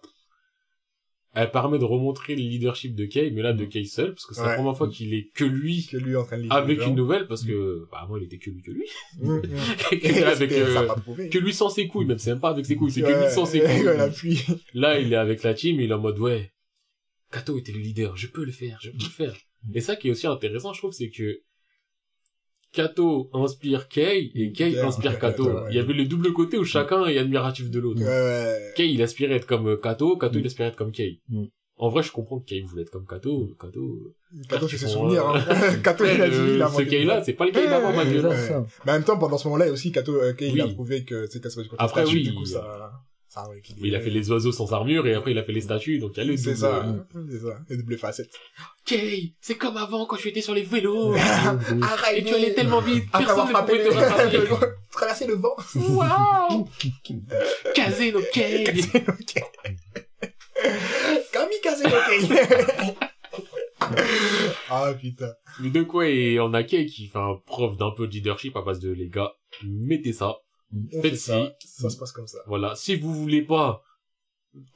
[1.42, 4.36] elle permet de remontrer le leadership de Kay, mais là, de Kay seul, parce que
[4.36, 6.52] c'est la première fois qu'il est que lui, Que lui en train de lire.
[6.52, 8.86] avec une nouvelle, parce que, bah, moi, il était que lui, que lui.
[9.20, 10.24] Mm, mm.
[10.26, 10.88] avec, euh,
[11.32, 13.32] que lui sans ses couilles, même, c'est même pas avec ses couilles, c'est que lui
[13.32, 14.40] sans ses couilles.
[14.74, 16.52] Là, il est avec la team, il est en mode, ouais,
[17.32, 19.38] Kato était le leader, je peux le faire, je peux le faire.
[19.74, 21.42] Et ça qui est aussi intéressant, je trouve, c'est que
[22.72, 25.46] Kato inspire Kei et Kei Kei inspire Kato.
[25.46, 25.68] Kato, ouais.
[25.72, 28.02] Il y avait le double côté où chacun est admiratif de l'autre.
[28.02, 28.74] Ouais, ouais.
[28.76, 30.42] Kei, il aspirait être comme euh, Kato, Kato, Mm.
[30.42, 31.22] il aspirait être comme Kei.
[31.30, 31.46] Mm.
[31.82, 34.14] En vrai, je comprends que Kei voulait être comme Kato, Kato...
[34.50, 35.76] Kato, c'est ses souvenirs, euh, hein.
[35.84, 37.24] Kato, il a dit, euh, il a ce Kei-là, ça.
[37.24, 38.30] c'est pas le Kei d'avant, ma gueule.
[38.86, 40.74] Mais en même temps, pendant ce moment-là aussi, Kato, euh, Kei, il a Oui.
[40.74, 41.44] prouvé que c'est
[41.78, 42.92] Après, statue, oui, du coup, ça,
[43.80, 46.00] Mais il a fait les oiseaux sans armure et après il a fait les statues,
[46.00, 47.28] donc il y a le C'est double- ça, Mm.
[47.32, 47.60] c'est ça.
[47.70, 48.32] Les doubles facettes.
[48.86, 51.14] Kei, c'est comme avant quand tu étais sur les vélos.
[51.82, 54.38] Arrête, et tu allais tellement vite, Après personne avoir ne frappé pouvait te rattraper.
[54.38, 54.48] le...
[54.92, 55.56] traverser le vent.
[55.76, 56.68] Waouh
[57.76, 58.64] Kazé no Kei
[61.32, 62.40] Kamikaze, ok.
[64.70, 65.32] ah, putain.
[65.62, 68.56] Mais de quoi et on a Kei qui fait un preuve d'un peu de leadership
[68.58, 69.32] à base de les gars,
[69.64, 70.36] mettez ça.
[70.74, 71.56] On Faites fait ça.
[71.66, 72.40] Ça se passe comme ça.
[72.48, 73.84] Voilà, si vous voulez pas,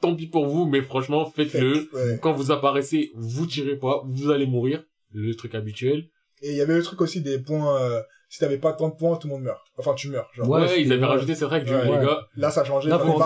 [0.00, 1.88] tant pis pour vous, mais franchement, faites-le.
[1.92, 2.18] Ouais.
[2.20, 4.84] Quand vous apparaissez, vous tirez pas, vous allez mourir.
[5.12, 6.08] Le truc habituel.
[6.42, 8.94] Et il y avait le truc aussi des points, euh, si t'avais pas tant de
[8.94, 9.63] points, tout le monde meurt.
[9.76, 10.48] Enfin, tu meurs, genre.
[10.48, 11.84] Ouais, Ouais, ils avaient rajouté cette règle du, Ouais.
[11.84, 12.88] les gars, Là, ça a changé.
[12.88, 13.20] Là, faut-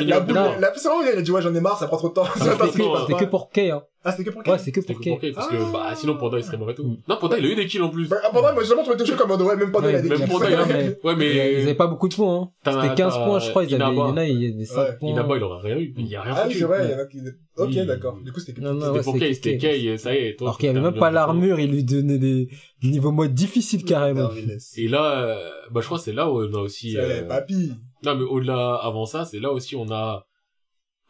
[0.00, 2.08] il la boule, la personne, elle a dit, ouais, j'en ai marre, ça prend trop
[2.08, 2.24] de temps.
[2.24, 3.82] Ça C'était que, pour Kay, hein.
[4.04, 5.32] Ah, c'était que pour Kay Ouais, c'est que C'était pour que pour Kay.
[5.32, 5.70] Parce que, Ah.
[5.72, 6.84] bah, sinon, Panda, il serait mort et tout.
[6.84, 6.96] Mm.
[7.08, 8.08] Non, Panda, il a eu des kills en plus.
[8.08, 10.08] Bah, ah, pendant, moi, justement, tu m'as touché comme ouais, même pendant, il a des
[10.08, 10.24] Ouais, kills.
[10.26, 12.50] Même Panda, il a, Ouais, ouais, Ils mais, avaient pas beaucoup de points, hein.
[12.64, 13.64] T'en as- C'était 15 t'as points, je crois.
[13.64, 15.10] Ils avaient, il y en a, il y a des 5 Ouais, points.
[15.10, 15.94] Inaba, il aurait rien eu.
[15.96, 17.18] Il y a rien Ah c'est vrai, il y en a qui,
[17.56, 18.18] ok, d'accord.
[18.24, 19.98] Du coup, c'était que Non, non, C'était ouais, pour Kay, c'était Kay.
[19.98, 20.48] Ça y est, toi.
[20.48, 22.48] Alors qu'il avait même pas l'armure, il lui donnait des
[22.84, 24.30] niveaux mode difficiles carrément.
[24.76, 27.22] Et là, euh, bah, je crois que c'est là où on a aussi, C'est euh,
[27.24, 27.72] papy.
[28.04, 30.24] non, mais au-delà, avant ça, c'est là aussi, on a,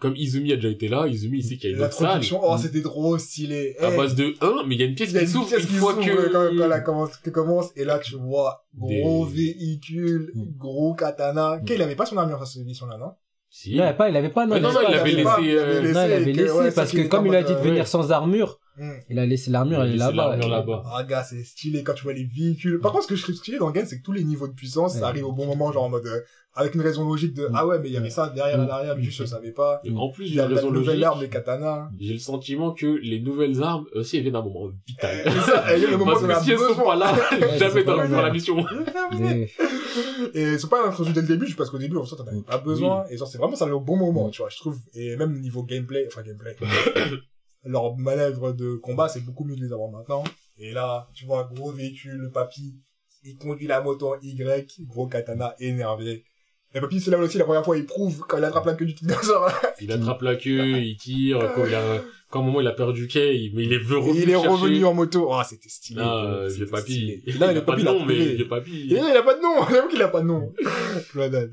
[0.01, 2.21] comme Izumi a déjà été là, Izumi, il sait qu'il y a une autre salle.
[2.41, 3.75] Oh, c'était trop stylé.
[3.81, 5.27] À Eh, base de 1, mais il y a une pièce il y a qui
[5.27, 6.01] une s'ouvre pièce une qui fois que...
[6.33, 10.43] quand, quand elle commence, que commence, et là, tu vois, gros Des- véhicule, Mm.
[10.57, 11.57] gros katana.
[11.57, 11.65] Mm.
[11.65, 13.13] Qu'il avait pas son armure dans cette édition-là, non?
[13.51, 13.71] Si.
[13.71, 15.81] Non, il avait pas, il avait pas, non, non, non, il avait laissé, euh, Non,
[15.81, 17.87] il laissé, avait que, laissé, ouais, parce que comme il a dit de euh, venir
[17.89, 18.93] sans armure, Mm.
[19.11, 20.37] il a laissé l'armure, elle est là-bas.
[20.37, 20.83] là-bas.
[20.95, 22.79] Ah, gars, c'est stylé quand tu vois les véhicules.
[22.81, 24.53] Par contre, ce que je trouve stylé dans Gen, c'est que tous les niveaux de
[24.55, 26.21] puissance, ça arrive au bon moment, genre en mode, euh,
[26.55, 27.53] avec une raison logique de, Mm.
[27.55, 28.63] ah ouais, mais il y avait ça derrière, Mm.
[28.63, 29.81] à l'arrière, mais juste, je savais pas.
[29.85, 31.89] Et En plus, Il j'ai y a une la raison nouvelle arme, les katanas.
[32.01, 35.17] J'ai le sentiment que les nouvelles armes aussi elles viennent d'un moment vital.
[35.47, 37.15] Ça, et le moment Parce que si elles sont pas là,
[37.59, 38.65] jamais dans la mission.
[40.35, 42.59] Et c'est pas introduit dès le début, parce qu'au début, en fait, t'en avais pas
[42.59, 43.05] besoin.
[43.11, 44.31] Et genre, c'est vraiment ça au bon moment, Mm.
[44.31, 44.79] tu vois, je trouve.
[44.95, 46.57] Et même niveau gameplay, enfin gameplay,
[47.65, 50.25] leur manœuvre de combat, c'est beaucoup mieux de les avoir maintenant.
[50.57, 52.81] Et là, tu vois, gros véhicule, le papy,
[53.23, 56.25] il conduit la moto en Y, gros katana énervé.
[56.79, 58.87] Et papy, c'est là aussi la première fois, il prouve quand il attrape la queue
[58.87, 58.95] du
[59.25, 59.51] genre.
[59.81, 63.09] Il attrape la queue, il tire, quand il a, quand au moment il a perdu
[63.15, 64.21] il- mais il est revenu.
[64.23, 65.33] Il est revenu en moto.
[65.33, 66.01] Ah, c'était stylé.
[66.05, 66.93] Ah, le papy.
[66.93, 67.23] stylé.
[67.27, 68.89] Il Là, a pas de il nom, mais le papy.
[68.91, 69.67] Et là, il a pas de nom.
[69.71, 70.53] J'avoue qu'il a pas de nom.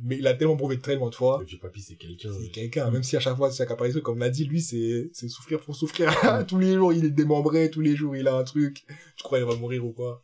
[0.04, 1.38] Mais il a tellement prouvé tellement de fois.
[1.40, 2.30] Le vieux papy, c'est quelqu'un.
[2.42, 5.10] C'est quelqu'un, même si à chaque fois, chaque apparition, comme on l'a dit, lui, c'est,
[5.14, 6.12] c'est souffrir pour souffrir.
[6.48, 8.86] tous les jours, il est démembré, tous les jours, il a un truc.
[9.18, 10.24] Tu crois qu'il va mourir ou quoi?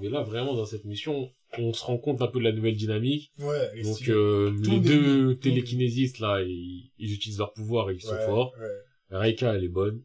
[0.00, 2.76] Mais là, vraiment, dans cette mission, on se rend compte un peu de la nouvelle
[2.76, 3.32] dynamique.
[3.38, 8.00] Ouais, et Donc, euh, les deux télékinésistes, là, ils, ils utilisent leur pouvoir et ils
[8.02, 8.52] sont Ouais, forts.
[8.60, 9.16] ouais.
[9.18, 10.02] Reika, elle est bonne.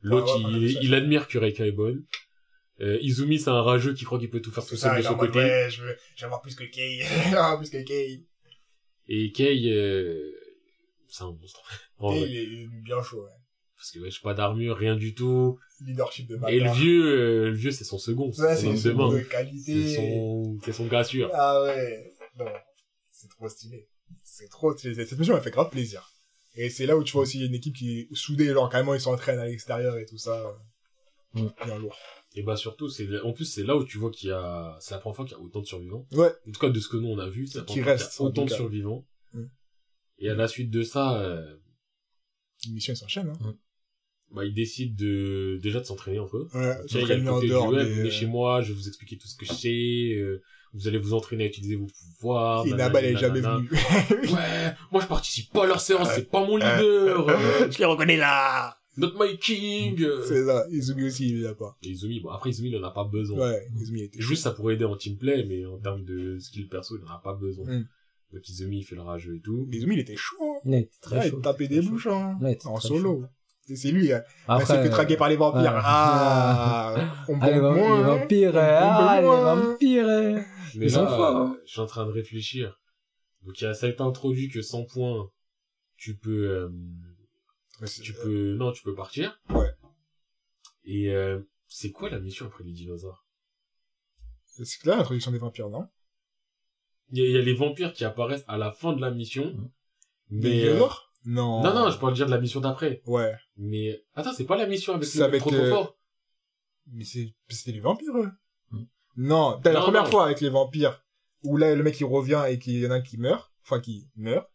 [0.00, 2.04] L'autre, il, il admire que Reika est bonne.
[2.80, 5.02] Euh, Izumi, c'est un rageux qui croit qu'il peut tout faire tout seul ça, de
[5.02, 5.38] son côté.
[5.38, 6.64] ouais, je veux, je veux avoir plus que
[7.36, 8.24] avoir plus que Kay.
[9.08, 10.30] Et Kei, euh,
[11.08, 11.62] c'est un monstre.
[12.02, 13.30] Est, il est bien chaud, ouais.
[13.84, 15.58] Parce que, wesh, pas d'armure, rien du tout.
[15.82, 18.28] Leadership de Et le vieux, euh, le vieux, c'est son second.
[18.28, 19.94] Ouais, c'est c'est son seconde de C'est qualité.
[19.94, 21.30] son, c'est son gars sûr.
[21.34, 22.14] Ah ouais.
[22.38, 22.46] Non.
[23.12, 23.86] C'est trop stylé.
[24.22, 24.94] C'est trop stylé.
[25.04, 26.10] Cette mission m'a fait grave plaisir.
[26.54, 29.02] Et c'est là où tu vois aussi une équipe qui est soudée, genre carrément ils
[29.02, 30.42] s'entraînent à l'extérieur et tout ça.
[31.34, 31.48] Mm.
[31.66, 31.98] Bien lourd.
[32.36, 34.94] Et bah, surtout, c'est, en plus, c'est là où tu vois qu'il y a, c'est
[34.94, 36.06] la première fois qu'il y a autant de survivants.
[36.12, 36.32] Ouais.
[36.48, 37.94] En tout cas, de ce que nous, on a vu, c'est la Qui première fois
[37.96, 39.06] qu'il y a reste, en autant de survivants.
[39.34, 39.44] Mm.
[40.20, 41.56] Et à la suite de ça, euh,
[42.66, 43.58] Une mission s'enchaîne, hein.
[44.34, 46.48] Bah, ils décident de, déjà de s'entraîner entre eux.
[46.54, 48.26] Ouais, Tiens, il y a le s'entraîner en côté du dehors web, des- venez chez
[48.26, 50.42] moi, je vais vous expliquer tout ce que je sais, euh,
[50.72, 52.66] vous allez vous entraîner à utiliser vos pouvoirs.
[52.66, 53.70] Et nanana, Naba, elle est jamais venue.
[54.34, 57.28] Ouais, moi je participe pas à leur séance, c'est pas mon leader.
[57.28, 58.76] euh, Je les reconnais là!
[58.96, 60.00] Not my king.
[60.02, 60.24] euh.
[60.24, 60.66] C'est ça.
[60.70, 61.76] Izumi aussi, il a pas.
[61.82, 63.50] Et Izumi, bon après Izumi il en a pas besoin.
[63.50, 66.96] Ouais, Izumi était Juste ça pourrait aider en teamplay, mais en termes de skill perso,
[66.96, 67.66] il en a pas besoin.
[67.66, 67.86] Mm.
[68.32, 69.68] Donc Izumi il fait le rageux et tout.
[69.72, 70.36] Izumi, il était chaud.
[70.40, 70.60] hein.
[70.64, 71.36] Il été très Ouais, chaud.
[71.38, 72.38] il tapait des bouches, hein.
[72.40, 73.24] Ouais, était En solo.
[73.66, 74.22] C'est lui, hein.
[74.26, 75.72] Elle Après, s'est fait traquer par les vampires.
[75.72, 75.80] ouais.
[75.82, 76.94] Ah!
[77.28, 80.06] On Ah, les, bombe vamp- moins, les vampires, On ah, les vampires.
[80.08, 80.40] euh.
[80.76, 81.54] Mais Ils là, sont forts, hein.
[81.56, 82.78] euh, je suis en train de réfléchir.
[83.42, 85.30] Donc il y a, ça a été introduit que 100 points,
[85.96, 86.68] tu peux, euh,
[87.80, 89.40] Ouais, tu peux, non, tu peux partir.
[89.50, 89.70] Ouais.
[90.84, 93.24] Et euh, c'est quoi la mission après les dinosaures?
[94.46, 95.88] C'est clair, l'introduction des vampires, non?
[97.10, 99.10] Il y, a- il y a les vampires qui apparaissent à la fin de la
[99.10, 99.52] mission.
[100.30, 101.12] Des Mais euh, dinosaures?
[101.24, 101.62] Non.
[101.62, 103.02] non, non, je parle déjà de la mission d'après.
[103.06, 103.34] Ouais.
[103.56, 105.98] Mais attends, c'est pas la mission avec C'est le avec, trop trop fort.
[106.92, 108.30] Mais c'est, c'était les vampires, eux.
[108.70, 108.84] Hmm.
[109.16, 110.10] Non, t'as la première non.
[110.10, 111.02] fois avec les vampires,
[111.42, 113.80] où là, le mec, il revient et qu'il y en a un qui meurt, enfin,
[113.80, 114.46] qui meurt.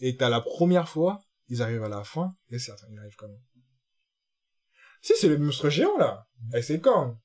[0.00, 3.16] Et t'as la première fois, ils arrivent à la fin, et c'est, attends, ils arrivent
[3.16, 3.38] comment?
[5.02, 6.26] Si, c'est le monstre géant, là.
[6.54, 7.18] Et c'est quand?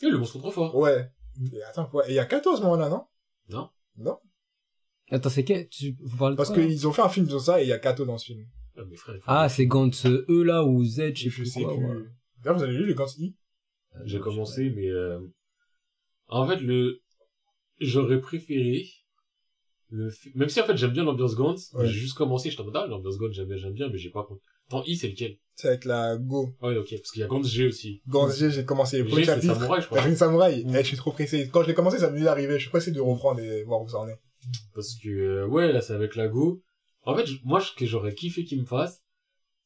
[0.00, 0.74] Et le monstre trop fort.
[0.76, 1.10] Ouais.
[1.52, 2.08] Et attends, quoi?
[2.08, 3.06] Et il y a 14 moments là, non?
[3.48, 3.70] Non.
[3.96, 4.18] Non?
[5.10, 7.60] Attends, c'est que tu, vous parlez de Parce qu'ils ont fait un film sur ça,
[7.60, 8.44] et il y a Kato dans ce film.
[8.76, 11.36] Ah, mais frère, il faut- Ah, c'est Gantz E là ou Z, je sais Je
[11.36, 11.76] plus sais quoi.
[11.76, 11.84] plus.
[11.86, 12.04] ouais.
[12.42, 13.34] D'ailleurs, vous avez lu les Gantz I?
[14.04, 15.18] J'ai commencé, mais euh...
[16.28, 17.00] en fait, le
[17.80, 18.84] j'aurais préféré
[19.90, 21.86] le même si en fait j'aime bien l'ambiance Gantz, Ouais.
[21.86, 24.10] j'ai juste commencé, j'étais en mode ah, l'ambiance Gantz j'aime bien, j'aime bien, mais j'ai
[24.10, 24.42] pas compris.
[24.68, 25.38] Attends, I c'est lequel?
[25.54, 26.54] C'est avec la Go.
[26.60, 28.02] Ouais, ok, parce qu'il y a Gantz G aussi.
[28.08, 29.54] Gantz G, j'ai commencé les premiers chapitres.
[29.54, 30.00] samouraï, je crois.
[30.02, 30.64] Green Samurai.
[30.64, 30.74] Mm.
[30.74, 31.48] Eh, je suis trop pressé.
[31.50, 32.54] Quand je l'ai commencé, ça venait d'arriver.
[32.54, 34.18] Je suis pressé de reprendre et voir où ça en est.
[34.74, 36.62] Parce que euh, ouais, là c'est avec la Go.
[37.04, 39.02] En fait, moi ce que j'aurais kiffé qu'il me fasse,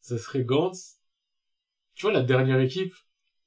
[0.01, 0.99] ce serait Gantz.
[1.95, 2.95] Tu vois la dernière équipe,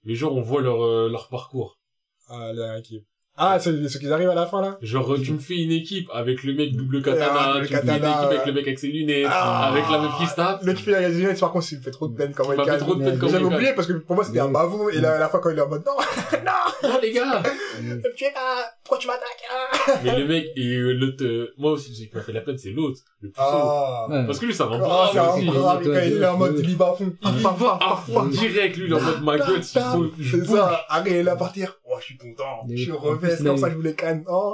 [0.03, 1.79] les gens on voit leur euh, leur parcours.
[2.27, 3.05] Ah, la équipe.
[3.35, 6.07] Ah, c'est ceux qui arrivent à la fin, là Genre, tu me fais une équipe
[6.13, 8.77] avec le mec double katana, le tu me fais une équipe avec le mec avec
[8.79, 9.69] ses lunettes, Ah.
[9.69, 10.63] avec la meuf qui se tape.
[10.63, 12.63] Le qui fait la lunettes, par contre, il me fait trop de peine quand Il
[12.63, 14.89] fait trop de peine quand J'avais il oublié parce que pour moi, c'était un bavou,
[14.91, 15.93] et là, à la fois, quand il est en mode, non,
[16.83, 17.41] Non, les gars!
[18.15, 21.71] tu es là, pourquoi tu m'attaques, ah Mais le mec, et euh, l'autre, euh, moi
[21.71, 23.41] aussi, celui qui m'a fait la peine, c'est l'autre, le puceau.
[23.41, 24.07] Ah.
[24.09, 24.25] Ouais.
[24.25, 26.89] Parce que lui, ça va Ah, c'est un quand il est en mode, il va
[26.89, 27.13] à fond.
[27.25, 31.23] Il va à fond direct, lui, il est en mode ma gueule, C'est ça, arrête
[31.25, 31.79] là à partir.
[31.93, 32.65] Oh, je suis content.
[32.69, 34.23] Je suis plus, c'est comme ça que je voulais canne.
[34.27, 34.51] Oh.